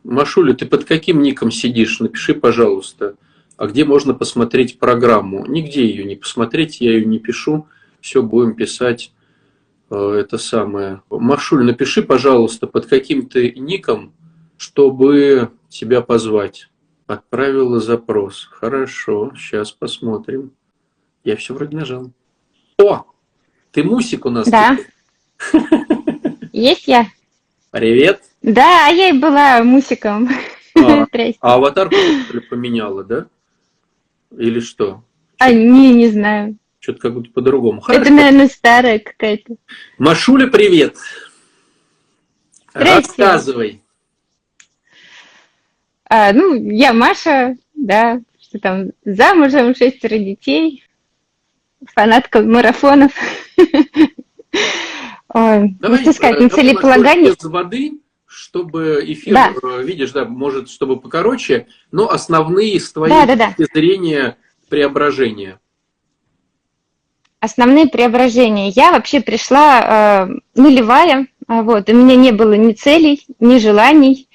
Машуля, 0.03 0.53
ты 0.53 0.65
под 0.65 0.83
каким 0.83 1.21
ником 1.21 1.49
сидишь? 1.49 2.01
Напиши, 2.01 2.33
пожалуйста. 2.33 3.15
А 3.57 3.67
где 3.67 3.85
можно 3.85 4.13
посмотреть 4.13 4.79
программу? 4.79 5.45
Нигде 5.45 5.85
ее 5.85 6.05
не 6.05 6.15
посмотреть, 6.15 6.81
я 6.81 6.91
ее 6.91 7.05
не 7.05 7.19
пишу. 7.19 7.67
Все, 8.01 8.21
будем 8.21 8.55
писать 8.55 9.11
э, 9.89 9.95
это 10.19 10.37
самое. 10.37 11.01
Машуль, 11.09 11.63
напиши, 11.63 12.01
пожалуйста, 12.01 12.67
под 12.67 12.87
каким 12.87 13.27
ты 13.27 13.51
ником, 13.51 14.13
чтобы 14.57 15.51
тебя 15.69 16.01
позвать. 16.01 16.69
Отправила 17.05 17.79
запрос. 17.79 18.47
Хорошо, 18.51 19.33
сейчас 19.37 19.71
посмотрим. 19.71 20.51
Я 21.23 21.35
все 21.35 21.53
вроде 21.53 21.77
нажал. 21.77 22.11
О! 22.77 23.05
Ты 23.71 23.83
Мусик 23.83 24.25
у 24.25 24.29
нас? 24.29 24.47
Да. 24.47 24.77
Есть 26.53 26.87
я. 26.87 27.07
Привет. 27.71 28.21
Да, 28.41 28.87
я 28.87 29.09
и 29.09 29.17
была 29.17 29.63
Мусиком. 29.63 30.29
А, 30.75 31.07
а 31.41 31.53
аватар 31.55 31.89
поменяла, 32.49 33.03
да? 33.03 33.27
Или 34.37 34.59
что? 34.59 35.03
А, 35.37 35.51
не, 35.51 35.93
не 35.93 36.09
знаю. 36.09 36.57
Что-то 36.79 36.99
как 36.99 37.13
будто 37.13 37.31
по-другому. 37.31 37.81
Это, 37.87 38.11
наверное, 38.11 38.47
старая 38.47 38.99
какая-то. 38.99 39.55
Машуля, 39.97 40.47
привет. 40.47 40.97
Рассказывай. 42.73 43.81
А, 46.09 46.33
ну, 46.33 46.53
я 46.55 46.93
Маша, 46.93 47.55
да, 47.73 48.21
что 48.39 48.59
там, 48.59 48.91
замужем, 49.05 49.75
шестеро 49.75 50.17
детей, 50.17 50.83
фанатка 51.93 52.41
марафонов. 52.41 53.11
Давай, 55.33 56.01
что 56.01 56.13
сказать, 56.13 56.39
на 56.39 56.49
целеполагание... 56.49 57.31
Без 57.31 57.43
воды, 57.43 57.93
чтобы 58.33 59.03
эфир, 59.05 59.33
да. 59.33 59.53
Э, 59.61 59.83
видишь, 59.83 60.11
да, 60.11 60.25
может, 60.25 60.69
чтобы 60.69 60.99
покороче, 60.99 61.67
но 61.91 62.09
основные 62.09 62.79
с 62.79 62.91
твоей 62.91 63.13
да, 63.13 63.25
да, 63.25 63.35
да. 63.35 63.65
зрения 63.73 64.37
преображения. 64.69 65.59
Основные 67.39 67.87
преображения. 67.87 68.69
Я 68.69 68.91
вообще 68.91 69.21
пришла 69.21 70.27
э, 70.27 70.59
нулевая, 70.59 71.27
а 71.47 71.61
вот, 71.61 71.89
у 71.89 71.93
меня 71.93 72.15
не 72.15 72.31
было 72.31 72.53
ни 72.53 72.73
целей, 72.73 73.25
ни 73.39 73.59
желаний. 73.59 74.27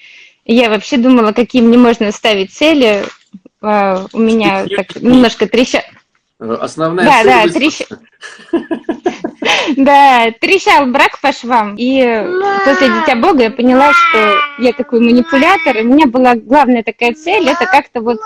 Я 0.44 0.70
вообще 0.70 0.96
думала, 0.96 1.32
какие 1.32 1.62
мне 1.62 1.76
можно 1.76 2.12
ставить 2.12 2.52
цели. 2.52 3.04
Э, 3.62 4.06
у 4.12 4.18
меня 4.18 4.66
так 4.76 4.94
немножко 4.96 5.48
треща... 5.48 5.82
Основная 6.38 7.04
да, 7.04 7.22
цель 7.22 7.52
да, 7.52 7.58
трещ... 7.58 7.80
да, 9.76 10.30
трещал 10.40 10.86
брак 10.86 11.20
по 11.20 11.32
швам. 11.32 11.74
И 11.76 12.00
после 12.64 12.88
Дитя 12.88 13.16
Бога 13.16 13.44
я 13.44 13.50
поняла, 13.50 13.92
что 13.92 14.34
я 14.58 14.72
такой 14.72 15.00
манипулятор. 15.00 15.76
И 15.78 15.82
у 15.82 15.92
меня 15.92 16.06
была 16.06 16.36
главная 16.36 16.84
такая 16.84 17.14
цель, 17.14 17.48
это 17.48 17.66
как-то 17.66 18.00
вот 18.00 18.18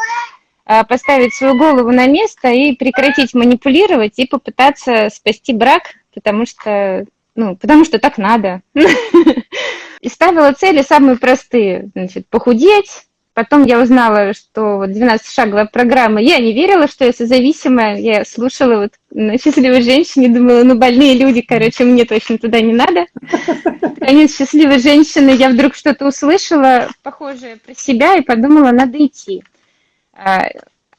а, 0.64 0.84
поставить 0.84 1.34
свою 1.34 1.56
голову 1.56 1.90
на 1.90 2.06
место 2.06 2.48
и 2.48 2.76
прекратить 2.76 3.34
манипулировать 3.34 4.18
и 4.18 4.26
попытаться 4.26 5.08
спасти 5.10 5.52
брак, 5.52 5.94
потому 6.14 6.46
что, 6.46 7.06
ну, 7.34 7.56
потому 7.56 7.84
что 7.84 7.98
так 7.98 8.18
надо. 8.18 8.60
И 10.02 10.08
ставила 10.08 10.52
цели 10.52 10.82
самые 10.82 11.16
простые. 11.16 11.90
Значит, 11.94 12.26
похудеть, 12.28 13.06
Потом 13.34 13.64
я 13.64 13.80
узнала, 13.80 14.34
что 14.34 14.76
вот 14.76 14.90
12-шаговая 14.90 15.66
программа. 15.66 16.20
Я 16.20 16.38
не 16.38 16.52
верила, 16.52 16.86
что 16.86 17.06
я 17.06 17.12
созависимая. 17.12 17.96
Я 17.96 18.26
слушала 18.26 18.82
вот 18.82 18.92
на 19.10 19.38
счастливой 19.38 19.80
женщине, 19.80 20.28
думала, 20.28 20.64
ну 20.64 20.74
больные 20.74 21.14
люди, 21.14 21.40
короче, 21.40 21.84
мне 21.84 22.04
точно 22.04 22.36
туда 22.36 22.60
не 22.60 22.74
надо. 22.74 23.06
Конец 23.98 24.36
счастливой 24.36 24.80
женщины, 24.80 25.30
я 25.30 25.48
вдруг 25.48 25.74
что-то 25.74 26.06
услышала 26.06 26.88
похожее 27.02 27.56
про 27.56 27.74
себя 27.74 28.16
и 28.16 28.22
подумала, 28.22 28.70
надо 28.70 29.04
идти. 29.04 29.42
А, 30.12 30.48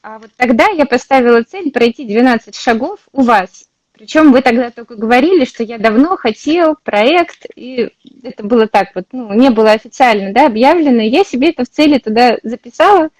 а 0.02 0.18
вот 0.18 0.30
тогда 0.36 0.66
я 0.68 0.86
поставила 0.86 1.42
цель 1.44 1.70
пройти 1.70 2.04
12 2.04 2.56
шагов 2.56 2.98
у 3.12 3.22
вас. 3.22 3.68
Причем 3.96 4.32
вы 4.32 4.42
тогда 4.42 4.72
только 4.72 4.96
говорили, 4.96 5.44
что 5.44 5.62
я 5.62 5.78
давно 5.78 6.16
хотел 6.16 6.76
проект, 6.82 7.46
и 7.54 7.90
это 8.24 8.42
было 8.42 8.66
так 8.66 8.88
вот, 8.96 9.06
ну, 9.12 9.32
не 9.34 9.50
было 9.50 9.70
официально, 9.70 10.32
да, 10.32 10.46
объявлено. 10.46 11.00
Я 11.00 11.22
себе 11.22 11.50
это 11.50 11.64
в 11.64 11.68
цели 11.68 11.98
туда 11.98 12.38
записала, 12.42 13.10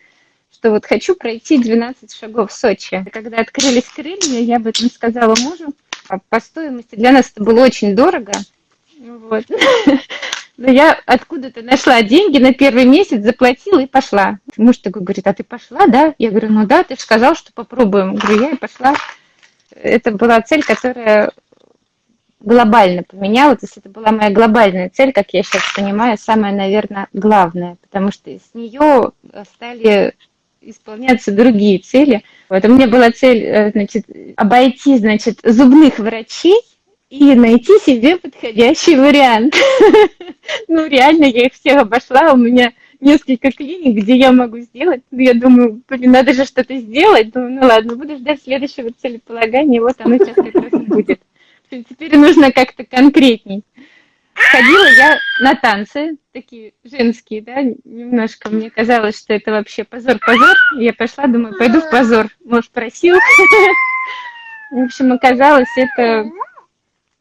что 0.52 0.72
вот 0.72 0.84
хочу 0.84 1.14
пройти 1.14 1.58
12 1.58 2.12
шагов 2.12 2.50
в 2.50 2.54
Сочи. 2.54 3.06
Когда 3.12 3.38
открылись 3.38 3.84
крылья, 3.84 4.40
я 4.40 4.56
об 4.56 4.66
этом 4.66 4.90
сказала 4.90 5.36
мужу. 5.40 5.72
А 6.08 6.18
по 6.28 6.40
стоимости 6.40 6.96
для 6.96 7.12
нас 7.12 7.30
это 7.32 7.44
было 7.44 7.64
очень 7.64 7.94
дорого. 7.94 8.32
Вот. 8.98 9.44
Но 10.56 10.70
я 10.70 10.98
откуда-то 11.06 11.62
нашла 11.62 12.02
деньги 12.02 12.38
на 12.38 12.52
первый 12.52 12.84
месяц, 12.84 13.22
заплатила 13.22 13.78
и 13.80 13.86
пошла. 13.86 14.38
Муж 14.56 14.78
такой 14.78 15.02
говорит, 15.02 15.26
а 15.26 15.34
ты 15.34 15.44
пошла, 15.44 15.86
да? 15.86 16.14
Я 16.18 16.30
говорю, 16.30 16.50
ну 16.50 16.66
да, 16.66 16.82
ты 16.82 16.96
же 16.96 17.00
сказал, 17.00 17.36
что 17.36 17.52
попробуем. 17.52 18.16
Говорю, 18.16 18.42
я 18.42 18.50
и 18.50 18.56
пошла 18.56 18.94
это 19.74 20.12
была 20.12 20.40
цель, 20.40 20.62
которая 20.62 21.30
глобально 22.40 23.02
поменялась. 23.02 23.60
То 23.60 23.66
есть 23.66 23.76
это 23.78 23.88
была 23.88 24.12
моя 24.12 24.30
глобальная 24.30 24.90
цель, 24.90 25.12
как 25.12 25.32
я 25.32 25.42
сейчас 25.42 25.62
понимаю, 25.74 26.18
самая, 26.18 26.52
наверное, 26.52 27.08
главная, 27.12 27.76
потому 27.82 28.12
что 28.12 28.30
с 28.30 28.54
нее 28.54 29.12
стали 29.54 30.14
исполняться 30.60 31.32
другие 31.32 31.78
цели. 31.78 32.22
Вот 32.48 32.64
у 32.64 32.68
меня 32.68 32.86
была 32.86 33.10
цель, 33.10 33.44
э, 33.44 33.70
значит, 33.72 34.06
обойти, 34.36 34.96
значит, 34.96 35.40
зубных 35.42 35.98
врачей 35.98 36.58
и 37.10 37.34
найти 37.34 37.78
себе 37.80 38.16
подходящий 38.16 38.96
вариант. 38.96 39.56
Ну, 40.68 40.86
реально, 40.86 41.24
я 41.24 41.46
их 41.46 41.54
всех 41.54 41.80
обошла, 41.80 42.34
у 42.34 42.36
меня 42.36 42.74
несколько 43.04 43.52
клиник, 43.52 44.02
где 44.02 44.16
я 44.16 44.32
могу 44.32 44.58
сделать. 44.58 45.02
Я 45.10 45.34
думаю, 45.34 45.82
блин, 45.88 46.10
надо 46.10 46.32
же 46.32 46.44
что-то 46.44 46.76
сделать. 46.76 47.30
Думаю, 47.30 47.52
ну 47.52 47.66
ладно, 47.66 47.94
буду 47.94 48.16
ждать 48.16 48.42
следующего 48.42 48.90
целеполагания, 48.90 49.80
вот 49.80 49.96
оно 50.00 50.16
сейчас 50.16 50.34
как 50.34 50.54
раз 50.54 50.82
будет. 50.82 51.20
Теперь 51.70 52.16
нужно 52.16 52.50
как-то 52.52 52.84
конкретней. 52.84 53.62
Ходила 54.34 54.86
я 54.98 55.18
на 55.40 55.54
танцы, 55.54 56.16
такие 56.32 56.72
женские, 56.82 57.40
да, 57.42 57.62
немножко. 57.84 58.50
Мне 58.50 58.68
казалось, 58.70 59.18
что 59.18 59.32
это 59.32 59.52
вообще 59.52 59.84
позор-позор. 59.84 60.56
Я 60.76 60.92
пошла, 60.92 61.26
думаю, 61.26 61.56
пойду 61.56 61.80
в 61.80 61.90
позор. 61.90 62.26
Муж 62.44 62.68
просил. 62.70 63.16
В 64.72 64.78
общем, 64.78 65.12
оказалось, 65.12 65.68
это 65.76 66.28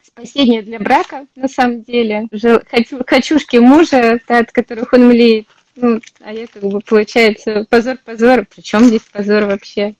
спасение 0.01 0.63
для 0.63 0.79
брака, 0.79 1.27
на 1.35 1.47
самом 1.47 1.83
деле. 1.83 2.27
Хочу, 2.71 2.99
хочушки 3.07 3.57
мужа, 3.57 4.19
от 4.27 4.51
которых 4.51 4.93
он 4.93 5.07
млеет. 5.07 5.47
Ну, 5.75 5.99
а 6.21 6.33
я 6.33 6.47
как 6.47 6.63
бы, 6.63 6.79
получается, 6.81 7.65
позор-позор. 7.69 8.45
Причем 8.53 8.85
здесь 8.85 9.01
позор 9.01 9.45
вообще? 9.45 9.95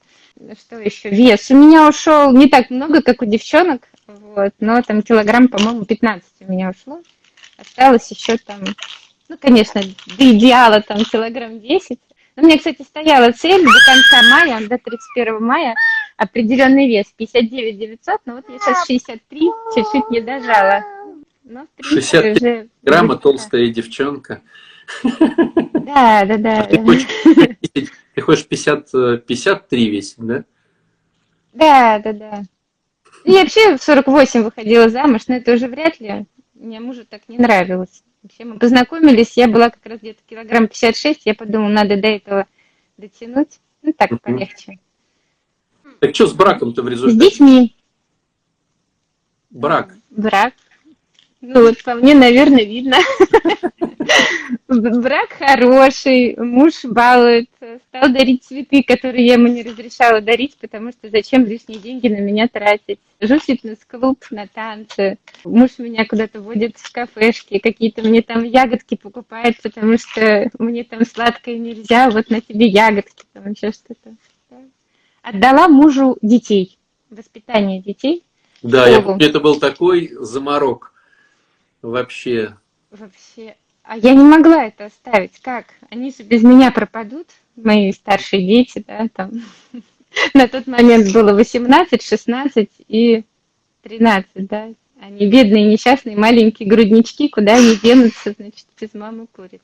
Что 0.60 0.78
еще? 0.78 1.10
Вес. 1.10 1.50
У 1.52 1.56
меня 1.56 1.88
ушел 1.88 2.32
не 2.32 2.48
так 2.48 2.70
много, 2.70 3.02
как 3.02 3.22
у 3.22 3.26
девчонок, 3.26 3.88
вот, 4.08 4.54
но 4.60 4.82
там 4.82 5.02
килограмм, 5.02 5.48
по-моему, 5.48 5.86
15 5.86 6.24
у 6.42 6.52
меня 6.52 6.72
ушло. 6.72 7.02
Осталось 7.58 8.10
еще 8.12 8.38
там, 8.38 8.60
ну, 9.30 9.38
конечно, 9.40 9.82
до 9.82 10.38
идеала 10.38 10.82
там 10.82 11.04
килограмм 11.06 11.60
10. 11.60 12.00
Но 12.36 12.44
у 12.44 12.46
меня, 12.48 12.58
кстати, 12.58 12.82
стояла 12.82 13.32
цель 13.32 13.64
до 13.64 13.72
конца 13.86 14.22
мая, 14.32 14.68
до 14.68 14.78
31 14.78 15.44
мая 15.44 15.76
определенный 16.18 16.88
вес 16.88 17.06
59 17.16 17.78
900, 17.78 18.22
но 18.26 18.36
вот 18.36 18.46
я 18.50 18.60
сейчас 18.60 18.88
63, 18.88 19.40
чуть-чуть 19.76 20.10
не 20.10 20.22
дожала. 20.22 20.84
Но, 21.44 21.68
60 21.82 22.38
уже... 22.38 22.68
грамма 22.82 23.18
толстая 23.18 23.68
девчонка. 23.68 24.42
Да, 25.04 26.26
да, 26.26 26.38
да. 26.38 26.64
Ты 26.64 26.80
хочешь, 26.80 27.08
ты 28.16 28.22
хочешь 28.22 28.48
50, 28.48 29.26
53 29.26 29.90
весить, 29.90 30.16
да? 30.18 30.44
Да, 31.54 32.00
да, 32.00 32.14
да. 32.14 32.44
Я 33.26 33.42
вообще 33.42 33.78
в 33.78 33.84
48 33.84 34.44
выходила 34.44 34.90
замуж, 34.90 35.22
но 35.28 35.36
это 35.36 35.54
уже 35.54 35.68
вряд 35.68 36.00
ли. 36.00 36.26
Мне 36.54 36.80
мужу 36.80 37.06
так 37.06 37.28
не 37.28 37.38
нравилось. 37.38 38.04
Вообще 38.22 38.46
мы 38.46 38.58
познакомились, 38.58 39.36
я 39.36 39.48
была 39.48 39.70
как 39.70 39.86
раз 39.86 40.00
где-то 40.00 40.22
килограмм 40.26 40.68
56, 40.68 41.26
я 41.26 41.36
подумала, 41.36 41.70
надо 41.70 41.98
до 41.98 42.08
этого 42.08 42.48
дотянуть. 42.98 43.60
Ну 43.82 43.94
так, 43.94 44.22
полегче. 44.22 44.80
Так 46.00 46.16
что 46.16 46.28
с 46.28 46.34
браком-то 46.34 46.82
в 46.84 46.88
результате? 46.88 47.18
С 47.18 47.32
детьми. 47.32 47.76
Брак. 49.50 49.96
Брак. 50.10 50.54
Ну 51.46 51.62
вот 51.62 51.84
по 51.84 51.96
мне, 51.96 52.16
наверное, 52.16 52.64
видно. 52.64 52.96
Брак 54.70 55.34
хороший, 55.38 56.38
муж 56.38 56.86
балует, 56.86 57.50
стал 57.90 58.14
дарить 58.14 58.46
цветы, 58.46 58.82
которые 58.82 59.26
я 59.26 59.34
ему 59.34 59.48
не 59.48 59.62
разрешала 59.62 60.22
дарить, 60.22 60.56
потому 60.56 60.92
что 60.94 61.10
зачем 61.10 61.46
лишние 61.46 61.80
деньги 61.80 62.08
на 62.08 62.22
меня 62.22 62.48
тратить. 62.48 63.00
Жу 63.20 63.40
в 63.40 63.44
фитнес-клуб 63.44 64.24
на 64.32 64.48
танцы. 64.48 65.18
Муж 65.44 65.72
меня 65.80 66.06
куда-то 66.06 66.40
водит 66.40 66.78
в 66.78 66.90
кафешки, 66.94 67.60
какие-то 67.60 68.04
мне 68.04 68.22
там 68.22 68.46
ягодки 68.46 68.96
покупает, 68.96 69.62
потому 69.62 69.98
что 69.98 70.50
мне 70.60 70.86
там 70.86 71.06
сладкое 71.06 71.58
нельзя, 71.58 72.10
вот 72.10 72.30
на 72.30 72.40
тебе 72.40 72.68
ягодки, 72.68 73.26
там 73.34 73.52
еще 73.52 73.74
что-то. 73.74 74.16
Отдала 75.22 75.68
мужу 75.68 76.18
детей, 76.22 76.80
воспитание 77.10 77.82
детей. 77.82 78.24
Да, 78.62 78.88
я 78.88 79.04
это 79.20 79.42
был 79.42 79.60
такой 79.60 80.10
заморок 80.22 80.93
вообще? 81.90 82.56
Вообще. 82.92 83.56
А 83.84 83.98
я 83.98 84.14
не 84.14 84.24
могла 84.24 84.66
это 84.66 84.86
оставить. 84.86 85.40
Как? 85.42 85.66
Они 85.90 86.12
же 86.12 86.24
без 86.24 86.42
меня 86.42 86.72
пропадут, 86.72 87.28
мои 87.56 87.92
старшие 87.92 88.46
дети, 88.46 88.84
да, 88.88 89.08
там. 89.14 89.32
На 90.34 90.48
тот 90.48 90.68
момент 90.68 91.12
было 91.14 91.34
18, 91.34 92.02
16 92.02 92.70
и 92.88 93.24
13, 93.84 94.28
да. 94.36 94.70
Они 95.00 95.28
бедные, 95.28 95.66
несчастные, 95.66 96.16
маленькие 96.16 96.70
груднички, 96.70 97.28
куда 97.28 97.56
они 97.56 97.76
денутся, 97.76 98.34
значит, 98.38 98.66
без 98.80 98.94
мамы 98.94 99.28
курица. 99.28 99.62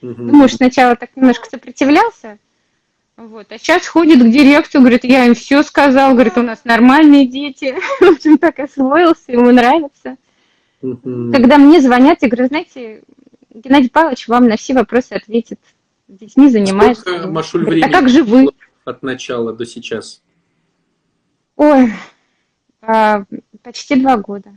Угу. 0.00 0.22
Муж 0.22 0.52
сначала 0.52 0.96
так 0.96 1.14
немножко 1.14 1.48
сопротивлялся, 1.50 2.38
вот, 3.18 3.50
а 3.50 3.58
сейчас 3.58 3.84
ходит 3.84 4.20
к 4.22 4.30
директору, 4.30 4.82
говорит, 4.82 5.02
я 5.02 5.26
им 5.26 5.34
все 5.34 5.64
сказал, 5.64 6.12
говорит, 6.12 6.38
у 6.38 6.42
нас 6.42 6.60
нормальные 6.64 7.26
дети. 7.26 7.74
В 8.00 8.10
общем, 8.14 8.38
так 8.38 8.60
освоился, 8.60 9.32
ему 9.32 9.50
нравится. 9.50 10.16
Когда 10.80 11.58
мне 11.58 11.80
звонят, 11.80 12.22
я 12.22 12.28
говорю, 12.28 12.48
знаете, 12.48 13.02
Геннадий 13.50 13.90
Павлович 13.90 14.28
вам 14.28 14.48
на 14.48 14.56
все 14.56 14.74
вопросы 14.74 15.12
ответит. 15.12 15.58
Детьми 16.06 16.48
занимается. 16.48 17.02
Сколько, 17.02 17.28
Машуль, 17.28 17.64
времени 17.64 17.90
а 17.90 17.92
как 17.92 18.08
же 18.08 18.22
вы? 18.22 18.48
от 18.84 19.02
начала 19.02 19.52
до 19.52 19.66
сейчас? 19.66 20.22
Ой, 21.56 21.92
а, 22.80 23.24
почти 23.62 23.96
два 23.96 24.16
года. 24.16 24.50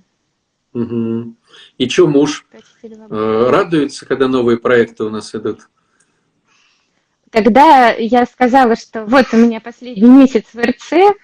Угу. 0.74 1.36
И 1.78 1.90
что 1.90 2.08
муж 2.08 2.46
э, 2.84 3.50
радуется, 3.50 4.06
когда 4.06 4.30
новые 4.30 4.58
проекты 4.58 5.04
у 5.04 5.10
нас 5.10 5.36
идут? 5.36 5.68
Когда 7.30 7.90
я 7.92 8.26
сказала, 8.26 8.76
что 8.76 9.06
вот 9.06 9.26
у 9.34 9.38
меня 9.38 9.60
последний 9.60 10.08
месяц 10.08 10.46
в 10.54 10.60
РЦ, 10.60 11.16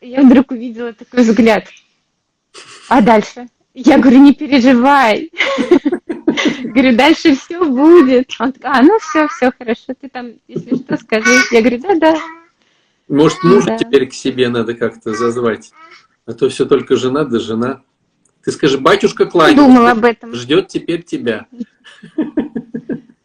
я 0.00 0.22
вдруг 0.22 0.52
увидела 0.52 0.92
такой 0.92 1.22
взгляд. 1.22 1.64
А 2.88 3.02
дальше? 3.02 3.48
Я 3.78 3.98
говорю, 3.98 4.20
не 4.20 4.32
переживай. 4.32 5.30
Говорю, 6.62 6.96
дальше 6.96 7.36
все 7.36 7.62
будет. 7.62 8.30
Он 8.40 8.52
такой, 8.52 8.70
а, 8.70 8.82
ну 8.82 8.98
все, 8.98 9.28
все 9.28 9.52
хорошо, 9.56 9.94
ты 10.00 10.08
там, 10.08 10.32
если 10.48 10.76
что, 10.76 10.96
скажи. 10.96 11.30
Я 11.52 11.60
говорю, 11.60 11.78
да, 11.80 11.94
да. 11.94 12.16
Может, 13.08 13.44
мужа 13.44 13.66
да. 13.66 13.76
теперь 13.76 14.08
к 14.08 14.14
себе 14.14 14.48
надо 14.48 14.74
как-то 14.74 15.12
зазвать? 15.12 15.72
А 16.24 16.32
то 16.32 16.48
все 16.48 16.64
только 16.64 16.96
жена 16.96 17.24
да 17.24 17.38
жена. 17.38 17.82
Ты 18.42 18.52
скажи, 18.52 18.78
батюшка 18.78 19.26
кланяется. 19.26 19.62
Думал 19.62 19.86
об 19.86 20.04
этом. 20.04 20.34
Ждет 20.34 20.68
теперь 20.68 21.02
тебя. 21.02 21.46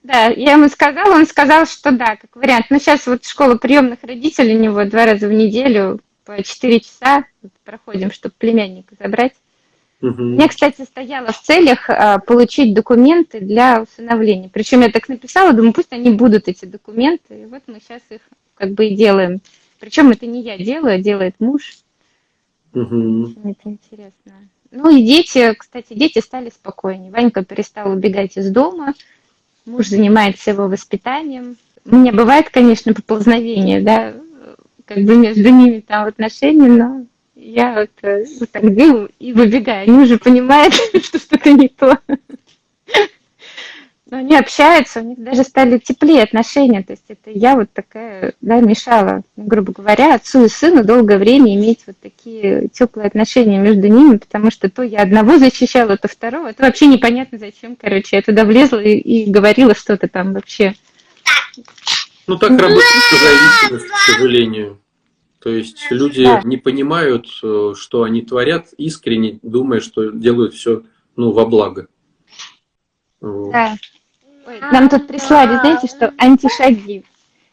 Да, 0.04 0.26
я 0.26 0.54
ему 0.54 0.68
сказала, 0.68 1.16
он 1.16 1.26
сказал, 1.26 1.66
что 1.66 1.94
да, 1.94 2.18
как 2.18 2.36
вариант. 2.36 2.66
Но 2.70 2.80
сейчас 2.80 3.08
вот 3.08 3.24
школа 3.24 3.56
приемных 3.56 4.00
родителей 4.04 4.58
у 4.58 4.60
него 4.60 4.84
два 4.84 5.06
раза 5.06 5.30
в 5.30 5.32
неделю 5.32 6.02
по 6.26 6.44
4 6.44 6.82
часа 6.82 7.24
проходим, 7.64 8.12
чтобы 8.12 8.36
племянника 8.38 8.94
забрать. 9.00 9.32
Угу. 10.02 10.22
У 10.22 10.26
меня, 10.26 10.48
кстати, 10.48 10.82
стояло 10.82 11.32
в 11.32 11.42
целях 11.42 11.90
а, 11.90 12.18
получить 12.18 12.74
документы 12.74 13.40
для 13.40 13.84
усыновления. 13.84 14.50
Причем 14.50 14.82
я 14.82 14.90
так 14.90 15.08
написала, 15.10 15.54
думаю, 15.54 15.74
пусть 15.74 15.94
они 15.94 16.10
будут, 16.10 16.48
эти 16.48 16.66
документы. 16.66 17.44
И 17.44 17.46
вот 17.46 17.62
мы 17.68 17.80
сейчас 17.80 18.02
их 18.10 18.22
как 18.56 18.72
бы 18.72 18.88
и 18.88 18.96
делаем. 18.96 19.42
Причем 19.80 20.10
это 20.10 20.26
не 20.26 20.42
я 20.42 20.58
делаю, 20.58 20.96
а 20.96 20.98
делает 20.98 21.36
муж. 21.40 21.78
Угу. 22.74 23.24
Очень 23.24 23.52
это 23.52 23.70
интересно. 23.70 24.34
Ну 24.72 24.90
и 24.90 25.04
дети, 25.04 25.54
кстати, 25.54 25.94
дети 25.94 26.20
стали 26.20 26.50
спокойнее. 26.50 27.12
Ванька 27.12 27.44
перестал 27.44 27.92
убегать 27.92 28.38
из 28.38 28.50
дома. 28.50 28.94
Муж 29.66 29.88
занимается 29.88 30.52
его 30.52 30.68
воспитанием. 30.68 31.58
у 31.86 31.96
меня 31.96 32.12
бывает, 32.12 32.50
конечно, 32.50 32.94
поползновение, 32.94 33.82
да, 33.82 34.14
как 34.86 35.04
бы 35.04 35.16
между 35.16 35.50
ними 35.50 35.82
там 35.82 36.08
отношения, 36.08 36.68
но 36.68 37.06
я 37.42 37.74
вот, 37.74 37.90
э, 38.04 38.26
вот 38.40 38.52
так 38.52 38.76
делаю 38.76 39.10
и 39.20 39.34
выбегаю. 39.34 39.84
Они 39.84 40.00
уже 40.04 40.18
понимают, 40.18 40.74
что 41.04 41.20
что-то 41.20 41.52
не 41.52 41.68
то. 41.68 41.98
Но 44.10 44.18
они 44.18 44.36
общаются, 44.36 45.00
у 45.00 45.04
них 45.04 45.24
даже 45.24 45.44
стали 45.44 45.78
теплее 45.78 46.24
отношения. 46.24 46.84
То 46.84 46.92
есть 46.92 47.06
это 47.08 47.32
я 47.32 47.56
вот 47.56 47.72
такая, 47.72 48.34
да, 48.42 48.60
мешала, 48.60 49.22
грубо 49.38 49.72
говоря, 49.72 50.16
отцу 50.16 50.46
и 50.46 50.50
сыну 50.50 50.84
долгое 50.84 51.18
время 51.18 51.56
иметь 51.56 51.84
вот 51.88 51.96
такие 52.02 52.68
теплые 52.68 53.08
отношения 53.08 53.58
между 53.58 53.88
ними, 53.88 54.18
потому 54.18 54.52
что 54.52 54.70
то 54.70 54.84
я 54.84 55.02
одного 55.02 55.38
защищала, 55.38 55.96
то 55.96 56.10
второго. 56.10 56.50
Это 56.50 56.64
вообще 56.64 56.88
непонятно 56.88 57.38
зачем, 57.38 57.78
короче. 57.78 58.18
Я 58.18 58.22
туда 58.22 58.44
влезла 58.44 58.80
и, 58.80 58.98
и 58.98 59.32
говорила 59.32 59.74
что-то 59.74 60.10
там 60.10 60.34
вообще. 60.34 60.76
Ну 62.28 62.38
так 62.38 62.52
работает 62.52 62.84
зависимость, 63.12 63.88
к 63.88 63.98
сожалению. 63.98 64.81
То 65.42 65.50
есть 65.50 65.88
люди 65.90 66.24
да. 66.24 66.42
не 66.44 66.58
понимают, 66.58 67.28
э, 67.42 67.74
что 67.76 68.04
они 68.04 68.22
творят, 68.22 68.68
искренне 68.78 69.40
думая, 69.42 69.80
что 69.80 70.12
делают 70.12 70.54
все 70.54 70.84
ну, 71.16 71.32
во 71.32 71.46
благо. 71.46 71.88
Вот. 73.20 73.52
Да. 73.52 73.76
Ой, 74.46 74.60
нам 74.72 74.88
тут 74.88 75.08
прислали, 75.08 75.58
знаете, 75.58 75.88
что 75.88 76.14
антишаги. 76.18 77.04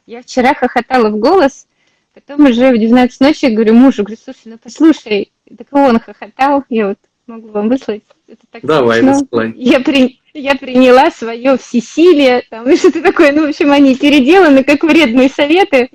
Я 0.07 0.23
вчера 0.23 0.55
хохотала 0.55 1.09
в 1.11 1.19
голос, 1.19 1.67
потом 2.13 2.47
уже 2.47 2.73
в 2.73 2.79
19 2.79 3.21
ночи 3.21 3.47
я 3.47 3.51
говорю 3.51 3.75
мужу, 3.75 4.03
говорю, 4.03 4.21
слушай, 4.23 4.43
ну 4.47 4.59
послушай, 4.59 5.33
так 5.57 5.67
он 5.71 5.99
хохотал, 6.01 6.65
я 6.69 6.89
вот 6.89 6.99
могу 7.27 7.49
вам 7.49 7.69
выслать. 7.69 8.03
Это 8.27 8.41
так 8.51 8.65
Давай, 8.65 9.03
высылай. 9.03 9.55
Я, 9.57 9.81
при, 9.81 10.21
я 10.35 10.55
приняла 10.57 11.11
свое 11.11 11.57
всесилие, 11.57 12.43
там, 12.51 12.69
и 12.71 12.77
что-то 12.77 13.01
такое, 13.03 13.33
ну, 13.33 13.47
в 13.47 13.49
общем, 13.49 13.71
они 13.71 13.95
переделаны, 13.97 14.65
как 14.65 14.83
вредные 14.83 15.29
советы. 15.31 15.91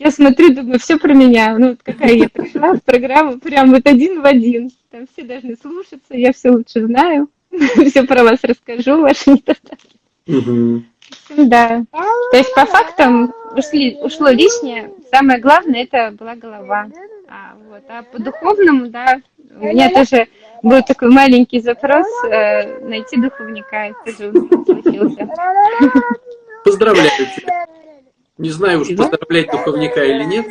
Я 0.00 0.10
смотрю, 0.10 0.54
думаю, 0.54 0.78
все 0.78 0.98
про 0.98 1.12
меня. 1.12 1.58
Ну, 1.58 1.68
вот 1.70 1.80
какая 1.82 2.14
я 2.14 2.28
пришла 2.30 2.72
в 2.72 2.82
программу, 2.82 3.38
прям 3.38 3.70
вот 3.70 3.86
один 3.86 4.22
в 4.22 4.24
один. 4.24 4.70
Там 4.90 5.06
все 5.12 5.24
должны 5.24 5.56
слушаться, 5.60 6.14
я 6.14 6.32
все 6.32 6.50
лучше 6.50 6.86
знаю. 6.86 7.28
Все 7.86 8.04
про 8.04 8.22
вас 8.22 8.38
расскажу, 8.44 9.00
ваши 9.00 9.30
недостатки. 9.30 9.96
Да. 11.36 11.84
То 12.30 12.36
есть 12.36 12.54
по 12.54 12.64
фактам 12.64 13.34
ушли, 13.56 13.98
ушло 14.00 14.28
лишнее. 14.28 14.92
Самое 15.10 15.40
главное 15.40 15.82
это 15.82 16.14
была 16.16 16.36
голова. 16.36 16.86
А, 17.28 17.56
вот. 17.68 17.82
а 17.88 18.02
по 18.04 18.22
духовному, 18.22 18.88
да, 18.88 19.20
у 19.60 19.66
меня 19.66 19.90
тоже 19.90 20.28
был 20.62 20.82
такой 20.84 21.10
маленький 21.10 21.60
запрос 21.60 22.06
э, 22.24 22.86
найти 22.86 23.16
духовника. 23.20 23.94
Тоже 24.06 24.32
случился. 24.32 25.28
Поздравляю 26.64 27.10
тебя. 27.36 27.66
Не 28.40 28.50
знаю 28.50 28.80
уж, 28.80 28.88
поздравлять 28.88 29.50
духовника 29.50 30.02
или 30.02 30.24
нет. 30.24 30.46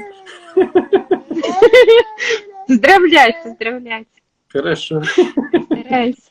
Поздравлять, 2.68 3.44
поздравлять. 3.44 4.08
Хорошо. 4.48 5.02
Стараюсь 5.04 6.30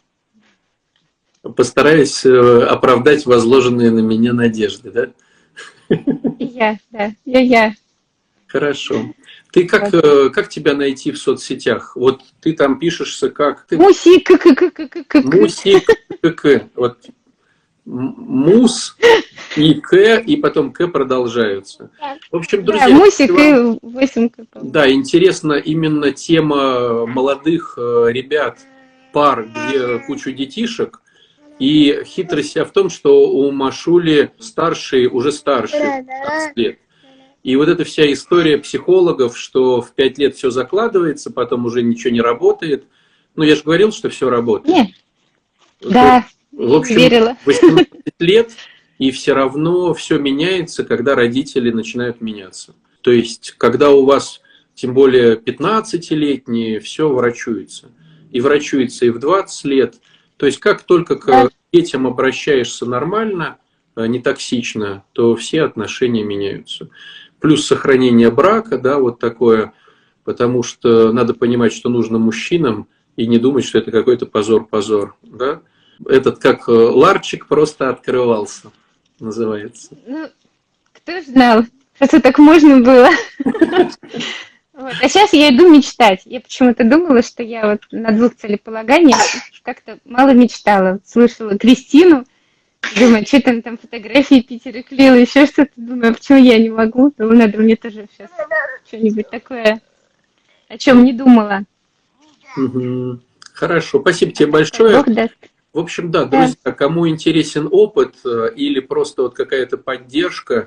постараюсь 1.56 2.24
э, 2.24 2.62
оправдать 2.64 3.26
возложенные 3.26 3.90
на 3.90 4.00
меня 4.00 4.32
надежды, 4.32 4.90
да? 4.90 5.10
Я, 6.38 6.78
да, 6.90 7.12
я, 7.24 7.40
я. 7.40 7.74
Хорошо. 8.46 9.14
Ты 9.52 9.66
как, 9.66 9.92
э, 9.94 10.30
как 10.30 10.48
тебя 10.48 10.74
найти 10.74 11.10
в 11.12 11.18
соцсетях? 11.18 11.96
Вот 11.96 12.22
ты 12.40 12.52
там 12.52 12.78
пишешься 12.78 13.30
как... 13.30 13.66
Ты... 13.66 13.76
Мусик, 13.76 14.30
Мусик, 15.24 15.88
вот 16.74 16.98
мус 17.88 18.96
и 19.56 19.74
к, 19.74 20.16
и 20.18 20.36
потом 20.36 20.72
к 20.72 20.86
продолжаются. 20.88 21.90
В 22.30 22.36
общем, 22.36 22.64
друзья... 22.64 22.88
Да, 22.88 22.94
мусик 22.94 23.30
и 23.30 23.78
8 23.82 24.30
Да, 24.62 24.90
интересна 24.90 25.54
именно 25.54 26.12
тема 26.12 27.06
молодых 27.06 27.78
э, 27.78 28.08
ребят, 28.10 28.58
пар, 29.12 29.48
где 29.48 30.00
кучу 30.00 30.32
детишек, 30.32 31.00
и 31.58 32.02
хитрость 32.04 32.50
вся 32.50 32.64
в 32.64 32.72
том, 32.72 32.90
что 32.90 33.28
у 33.30 33.50
Машули 33.50 34.32
старший, 34.38 35.06
уже 35.06 35.32
старший, 35.32 35.80
15 35.80 36.56
лет. 36.56 36.78
И 37.42 37.56
вот 37.56 37.68
эта 37.68 37.84
вся 37.84 38.12
история 38.12 38.58
психологов, 38.58 39.36
что 39.36 39.80
в 39.80 39.92
5 39.92 40.18
лет 40.18 40.36
все 40.36 40.50
закладывается, 40.50 41.30
потом 41.30 41.64
уже 41.64 41.82
ничего 41.82 42.12
не 42.12 42.20
работает. 42.20 42.84
Ну, 43.34 43.44
я 43.44 43.56
же 43.56 43.62
говорил, 43.62 43.92
что 43.92 44.10
все 44.10 44.28
работает. 44.28 44.76
Нет. 44.76 44.88
Да, 45.80 46.26
в 46.66 46.74
общем, 46.74 46.96
верила. 46.96 47.36
18 47.44 47.90
лет, 48.18 48.50
и 48.98 49.10
все 49.10 49.32
равно 49.32 49.94
все 49.94 50.18
меняется, 50.18 50.84
когда 50.84 51.14
родители 51.14 51.70
начинают 51.70 52.20
меняться. 52.20 52.74
То 53.00 53.12
есть, 53.12 53.54
когда 53.58 53.90
у 53.90 54.04
вас, 54.04 54.40
тем 54.74 54.92
более 54.92 55.36
15-летние, 55.36 56.80
все 56.80 57.08
врачуется. 57.08 57.90
И 58.30 58.40
врачуется 58.40 59.06
и 59.06 59.10
в 59.10 59.18
20 59.18 59.64
лет– 59.64 59.94
то 60.38 60.46
есть 60.46 60.60
как 60.60 60.84
только 60.84 61.16
к 61.16 61.50
детям 61.72 62.06
обращаешься 62.06 62.86
нормально, 62.86 63.58
а 63.94 64.06
не 64.06 64.20
токсично, 64.20 65.04
то 65.12 65.34
все 65.36 65.64
отношения 65.64 66.22
меняются. 66.22 66.88
Плюс 67.40 67.66
сохранение 67.66 68.30
брака, 68.30 68.78
да, 68.78 68.98
вот 68.98 69.18
такое, 69.18 69.72
потому 70.24 70.62
что 70.62 71.12
надо 71.12 71.34
понимать, 71.34 71.72
что 71.72 71.88
нужно 71.88 72.18
мужчинам, 72.18 72.88
и 73.16 73.26
не 73.26 73.38
думать, 73.38 73.64
что 73.64 73.78
это 73.78 73.90
какой-то 73.90 74.26
позор-позор, 74.26 75.16
да. 75.22 75.60
Этот 76.06 76.38
как 76.38 76.68
э, 76.68 76.72
ларчик 76.72 77.46
просто 77.46 77.90
открывался, 77.90 78.70
называется. 79.18 79.96
Ну, 80.06 80.28
кто 80.92 81.20
знал, 81.22 81.64
что 82.00 82.20
так 82.20 82.38
можно 82.38 82.80
было. 82.80 83.10
Вот. 84.78 84.92
А 85.02 85.08
сейчас 85.08 85.32
я 85.32 85.48
иду 85.48 85.68
мечтать. 85.68 86.22
Я 86.24 86.40
почему-то 86.40 86.84
думала, 86.84 87.20
что 87.24 87.42
я 87.42 87.68
вот 87.68 87.80
на 87.90 88.12
двух 88.12 88.36
целеполаганиях 88.36 89.18
как-то 89.64 89.98
мало 90.04 90.30
мечтала. 90.34 91.00
Слышала 91.04 91.58
Кристину, 91.58 92.24
думаю, 92.96 93.26
что 93.26 93.42
там 93.42 93.60
там 93.60 93.76
фотографии 93.76 94.40
Питера 94.40 94.82
клеила, 94.82 95.16
еще 95.16 95.46
что-то. 95.46 95.72
Думаю, 95.74 96.12
а 96.12 96.14
почему 96.14 96.38
я 96.38 96.58
не 96.58 96.70
могу? 96.70 97.12
Думаю, 97.18 97.38
надо 97.38 97.58
мне 97.58 97.74
тоже 97.74 98.06
сейчас 98.16 98.30
что-нибудь 98.86 99.28
такое, 99.30 99.80
о 100.68 100.78
чем 100.78 101.02
не 101.02 101.12
думала. 101.12 101.64
Угу. 102.56 103.18
Хорошо, 103.52 104.00
спасибо 104.00 104.30
тебе 104.30 104.46
большое. 104.46 104.96
Бог 104.96 105.12
даст. 105.12 105.34
В 105.72 105.80
общем, 105.80 106.10
да, 106.10 106.24
друзья, 106.24 106.72
кому 106.72 107.08
интересен 107.08 107.68
опыт 107.70 108.14
э, 108.24 108.50
или 108.56 108.80
просто 108.80 109.22
вот 109.22 109.34
какая-то 109.34 109.76
поддержка, 109.76 110.54
э, 110.54 110.66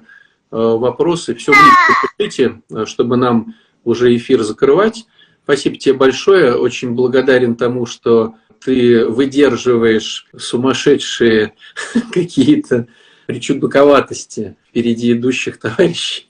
вопросы, 0.52 1.34
все 1.34 1.54
в 1.54 1.56
личку 1.56 2.08
пишите, 2.18 2.62
э, 2.70 2.86
чтобы 2.86 3.18
нам 3.18 3.56
уже 3.84 4.16
эфир 4.16 4.43
закрывать. 4.43 5.06
Спасибо 5.43 5.78
тебе 5.78 5.95
большое. 5.95 6.54
Очень 6.56 6.91
благодарен 6.91 7.56
тому, 7.56 7.88
что 7.88 8.36
ты 8.64 9.08
выдерживаешь 9.08 10.28
сумасшедшие 10.38 11.56
какие-то 12.12 12.88
причудаковатости 13.26 14.56
впереди 14.70 15.14
идущих 15.14 15.60
товарищей. 15.60 16.30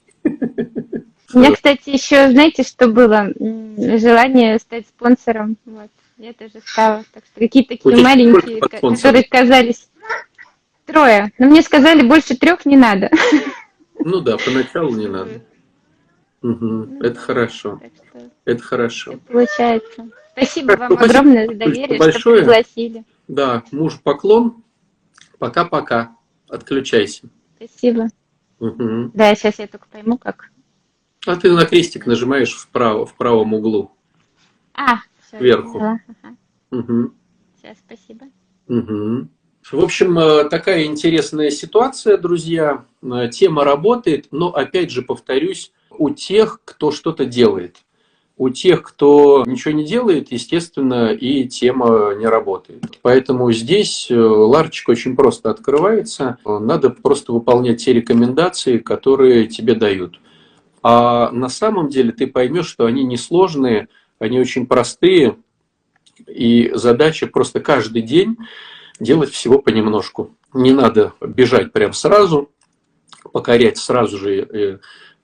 У 1.33 1.39
меня, 1.39 1.53
кстати, 1.53 1.89
еще, 1.89 2.29
знаете, 2.31 2.63
что 2.63 2.87
было? 2.87 3.33
Желание 3.37 4.59
стать 4.59 4.87
спонсором. 4.87 5.57
Вот. 5.65 5.89
Я 6.21 6.33
тоже 6.33 6.61
стала. 6.63 7.03
Так 7.13 7.25
что 7.25 7.39
какие-то 7.39 7.69
такие 7.69 7.81
Хочешь 7.81 8.03
маленькие, 8.03 8.59
которые 8.59 9.23
казались 9.23 9.89
трое. 10.85 11.31
Но 11.39 11.47
мне 11.47 11.63
сказали, 11.63 12.03
больше 12.03 12.37
трех 12.37 12.65
не 12.65 12.77
надо. 12.77 13.09
Ну 14.03 14.19
да, 14.19 14.35
поначалу 14.37 14.95
не 14.95 15.07
надо. 15.07 15.43
Угу, 16.41 17.03
это 17.03 17.19
хорошо. 17.19 17.79
Это 18.45 18.63
хорошо. 18.63 19.19
Получается. 19.27 20.09
Спасибо 20.31 20.71
вам 20.71 20.93
Спасибо 20.93 21.05
огромное 21.05 21.47
за 21.47 21.53
доверие, 21.53 21.99
большое. 21.99 22.19
что 22.19 22.35
пригласили. 22.35 23.03
Да, 23.27 23.63
муж 23.71 23.99
поклон. 24.01 24.63
Пока-пока. 25.37 26.15
Отключайся. 26.49 27.29
Спасибо. 27.57 28.07
Угу. 28.59 29.11
Да, 29.13 29.35
сейчас 29.35 29.59
я 29.59 29.67
только 29.67 29.85
пойму, 29.87 30.17
как. 30.17 30.49
А 31.27 31.35
ты 31.35 31.51
на 31.51 31.67
крестик 31.67 32.07
нажимаешь 32.07 32.55
вправо, 32.55 33.05
в 33.05 33.13
правом 33.13 33.53
углу. 33.53 33.91
А, 34.73 35.01
Сверху. 35.37 35.77
Ага. 35.79 36.01
Угу. 36.71 37.11
Сейчас, 37.57 37.77
спасибо. 37.85 38.25
Угу. 38.67 39.27
В 39.71 39.83
общем, 39.83 40.17
э, 40.17 40.49
такая 40.49 40.85
интересная 40.85 41.49
ситуация, 41.51 42.17
друзья. 42.17 42.85
Э, 43.03 43.29
тема 43.31 43.63
работает, 43.63 44.27
но 44.31 44.49
опять 44.49 44.91
же 44.91 45.01
повторюсь, 45.01 45.71
у 45.91 46.09
тех, 46.09 46.59
кто 46.65 46.91
что-то 46.91 47.25
делает. 47.25 47.77
У 48.37 48.49
тех, 48.49 48.81
кто 48.81 49.43
ничего 49.45 49.73
не 49.73 49.85
делает, 49.85 50.31
естественно, 50.31 51.13
и 51.13 51.47
тема 51.47 52.15
не 52.15 52.25
работает. 52.25 52.99
Поэтому 53.03 53.51
здесь 53.51 54.09
э, 54.09 54.15
ларчик 54.19 54.89
очень 54.89 55.15
просто 55.15 55.51
открывается. 55.51 56.37
Надо 56.43 56.89
просто 56.89 57.33
выполнять 57.33 57.83
те 57.83 57.93
рекомендации, 57.93 58.79
которые 58.79 59.47
тебе 59.47 59.75
дают. 59.75 60.19
А 60.81 61.29
на 61.31 61.49
самом 61.49 61.89
деле 61.89 62.11
ты 62.11 62.25
поймешь, 62.25 62.67
что 62.67 62.85
они 62.85 63.03
несложные, 63.03 63.89
они 64.21 64.39
очень 64.39 64.67
простые. 64.67 65.37
И 66.27 66.71
задача 66.75 67.25
просто 67.25 67.59
каждый 67.59 68.03
день 68.03 68.37
делать 68.99 69.31
всего 69.31 69.57
понемножку. 69.59 70.37
Не 70.53 70.71
надо 70.71 71.13
бежать 71.19 71.71
прям 71.71 71.91
сразу, 71.93 72.51
покорять 73.33 73.79
сразу 73.79 74.19
же 74.19 74.41
э, 74.41 74.77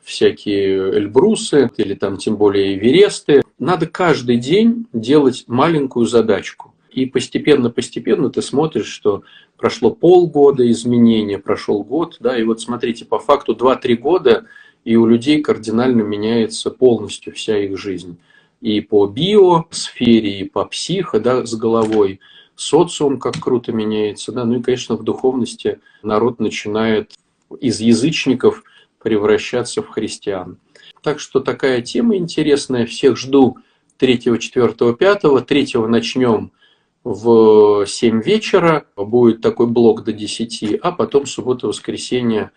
всякие 0.03 0.97
Эльбрусы 0.97 1.69
или 1.77 1.93
там 1.93 2.17
тем 2.17 2.37
более 2.37 2.75
Эвересты. 2.75 3.43
Надо 3.59 3.85
каждый 3.85 4.37
день 4.37 4.87
делать 4.93 5.43
маленькую 5.45 6.07
задачку. 6.07 6.73
И 6.89 7.05
постепенно-постепенно 7.05 8.31
ты 8.31 8.41
смотришь, 8.41 8.87
что 8.87 9.21
прошло 9.57 9.91
полгода 9.91 10.69
изменения, 10.71 11.37
прошел 11.37 11.83
год, 11.83 12.17
да, 12.19 12.35
и 12.35 12.43
вот 12.43 12.61
смотрите, 12.61 13.05
по 13.05 13.19
факту 13.19 13.53
2-3 13.53 13.95
года, 13.95 14.47
и 14.83 14.95
у 14.95 15.05
людей 15.05 15.43
кардинально 15.43 16.01
меняется 16.01 16.71
полностью 16.71 17.33
вся 17.33 17.59
их 17.59 17.77
жизнь. 17.77 18.17
И 18.61 18.81
по 18.81 19.05
биосфере, 19.05 20.39
и 20.39 20.43
по 20.43 20.65
психо, 20.65 21.19
да, 21.19 21.45
с 21.45 21.55
головой, 21.55 22.19
социум 22.55 23.19
как 23.19 23.35
круто 23.39 23.71
меняется, 23.71 24.31
да, 24.31 24.45
ну 24.45 24.59
и, 24.59 24.63
конечно, 24.63 24.95
в 24.95 25.03
духовности 25.03 25.79
народ 26.01 26.39
начинает 26.39 27.13
из 27.59 27.79
язычников 27.79 28.63
превращаться 28.99 29.81
в 29.81 29.89
христиан. 29.89 30.57
Так 31.03 31.19
что 31.19 31.39
такая 31.39 31.81
тема 31.81 32.17
интересная, 32.17 32.85
всех 32.87 33.15
жду 33.15 33.57
3, 33.97 34.39
4, 34.39 34.93
5, 34.93 35.45
3 35.45 35.73
начнем 35.87 36.51
в 37.03 37.85
7 37.85 38.21
вечера, 38.21 38.85
будет 38.95 39.41
такой 39.41 39.67
блок 39.67 40.03
до 40.03 40.11
10, 40.11 40.79
а 40.81 40.91
потом 40.91 41.25
суббота-воскресенье. 41.25 42.51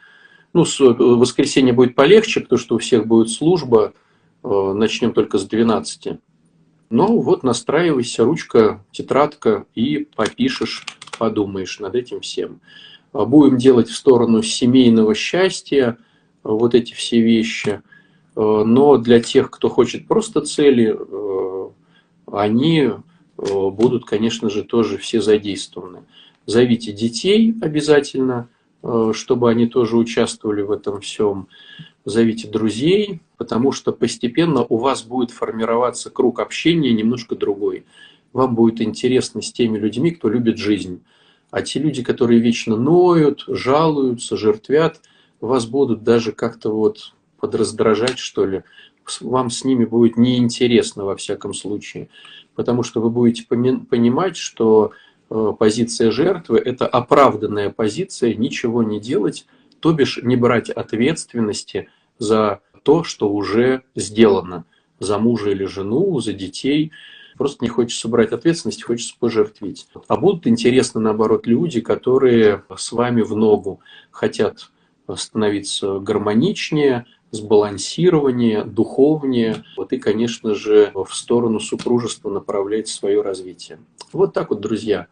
Ну, 0.53 0.65
воскресенье 0.65 1.73
будет 1.73 1.95
полегче, 1.95 2.41
потому 2.41 2.59
что 2.59 2.75
у 2.75 2.79
всех 2.79 3.07
будет 3.07 3.31
служба, 3.31 3.93
начнем 4.43 5.13
только 5.13 5.39
с 5.39 5.45
12. 5.47 6.19
Ну 6.91 7.21
вот 7.21 7.43
настраивайся, 7.43 8.25
ручка, 8.25 8.85
тетрадка 8.91 9.67
и 9.75 10.09
попишешь, 10.17 10.85
подумаешь 11.19 11.79
над 11.79 11.95
этим 11.95 12.21
всем. 12.21 12.61
Будем 13.13 13.59
делать 13.59 13.89
в 13.89 13.97
сторону 13.97 14.43
семейного 14.43 15.15
счастья 15.15 15.99
вот 16.43 16.75
эти 16.75 16.95
все 16.95 17.21
вещи. 17.21 17.83
Э, 18.37 18.63
но 18.65 18.97
для 18.97 19.21
тех, 19.21 19.51
кто 19.51 19.69
хочет 19.69 20.07
просто 20.07 20.41
цели, 20.41 20.97
э, 20.97 21.71
они 22.33 22.91
Э, 23.41 23.71
будут, 23.71 24.05
конечно 24.05 24.51
же, 24.51 24.63
тоже 24.65 24.99
все 24.99 25.21
задействованы. 25.21 26.01
Зовите 26.47 26.93
детей 26.93 27.55
обязательно, 27.61 28.49
э, 28.83 29.13
чтобы 29.15 29.51
они 29.51 29.67
тоже 29.67 29.97
участвовали 29.97 30.63
в 30.63 30.71
этом 30.71 31.01
всем. 31.01 31.49
Зовите 32.05 32.49
друзей, 32.49 33.21
потому 33.41 33.73
что 33.73 33.91
постепенно 33.91 34.63
у 34.69 34.77
вас 34.77 35.03
будет 35.03 35.31
формироваться 35.31 36.11
круг 36.11 36.39
общения 36.39 36.93
немножко 36.93 37.35
другой. 37.35 37.87
Вам 38.35 38.55
будет 38.55 38.83
интересно 38.83 39.41
с 39.41 39.51
теми 39.51 39.79
людьми, 39.79 40.11
кто 40.11 40.29
любит 40.29 40.59
жизнь. 40.59 41.03
А 41.51 41.63
те 41.63 41.81
люди, 41.81 42.05
которые 42.05 42.39
вечно 42.39 42.77
ноют, 42.77 43.45
жалуются, 43.49 44.37
жертвят, 44.37 45.01
вас 45.41 45.67
будут 45.67 46.05
даже 46.05 46.33
как-то 46.33 46.71
вот 46.71 47.15
подраздражать, 47.41 48.19
что 48.19 48.45
ли. 48.45 48.63
Вам 49.21 49.51
с 49.51 49.65
ними 49.65 49.87
будет 49.87 50.17
неинтересно 50.19 51.05
во 51.05 51.17
всяком 51.17 51.55
случае 51.55 52.11
потому 52.61 52.83
что 52.83 53.01
вы 53.01 53.09
будете 53.09 53.47
понимать, 53.47 54.37
что 54.37 54.93
э, 55.31 55.53
позиция 55.59 56.11
жертвы– 56.11 56.59
это 56.65 56.87
оправданная 56.87 57.71
позиция 57.71 58.35
ничего 58.35 58.83
не 58.83 59.01
делать, 59.01 59.47
то 59.81 59.93
бишь 59.93 60.21
не 60.23 60.37
брать 60.37 60.69
ответственности 60.69 61.89
за 62.19 62.61
то, 62.83 63.05
что 63.05 63.31
уже 63.31 63.83
сделано, 63.95 64.65
за 64.99 65.19
мужа 65.19 65.51
или 65.51 65.65
жену, 65.65 66.21
за 66.21 66.33
детей. 66.33 66.93
Просто 67.39 67.65
не 67.65 67.69
хочется 67.69 68.09
брать 68.09 68.33
ответственность, 68.33 68.83
хочется 68.83 69.15
пожертвить. 69.19 69.87
А 70.09 70.17
будут 70.17 70.47
интересны, 70.47 71.01
наоборот, 71.01 71.47
люди, 71.47 71.81
которые 71.81 72.65
с 72.77 72.93
вами 72.93 73.23
в 73.23 73.35
ногу 73.35 73.81
хотят 74.11 74.71
становиться 75.17 75.99
гармоничнее, 75.99 77.07
сбалансирование, 77.31 78.65
духовнее, 78.65 79.65
вот 79.77 79.93
и, 79.93 79.99
конечно 79.99 80.55
же, 80.55 80.93
в 80.95 81.15
сторону 81.15 81.61
супружества 81.61 82.31
направлять 82.31 82.89
свое 82.89 83.23
развитие. 83.23 83.79
Вот 84.13 84.35
так 84.35 84.51
вот, 84.51 84.61
друзья. 84.61 85.07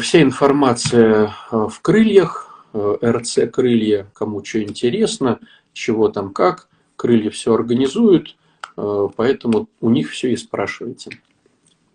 Вся 0.00 0.20
информация 0.20 1.32
э, 1.52 1.68
в 1.70 1.80
крыльях, 1.80 2.66
э, 2.72 2.96
РЦ 3.04 3.40
крылья, 3.52 4.10
кому 4.14 4.44
что 4.44 4.60
интересно, 4.60 5.38
чего 5.76 6.08
там 6.08 6.32
как, 6.32 6.68
крылья 6.96 7.30
все 7.30 7.52
организуют, 7.52 8.36
э, 8.76 9.08
поэтому 9.14 9.68
у 9.80 9.90
них 9.90 10.10
все 10.10 10.32
и 10.32 10.36
спрашивайте. 10.36 11.20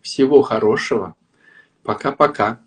Всего 0.02 0.44
хорошего. 0.44 1.16
Пока-пока. 1.84 2.60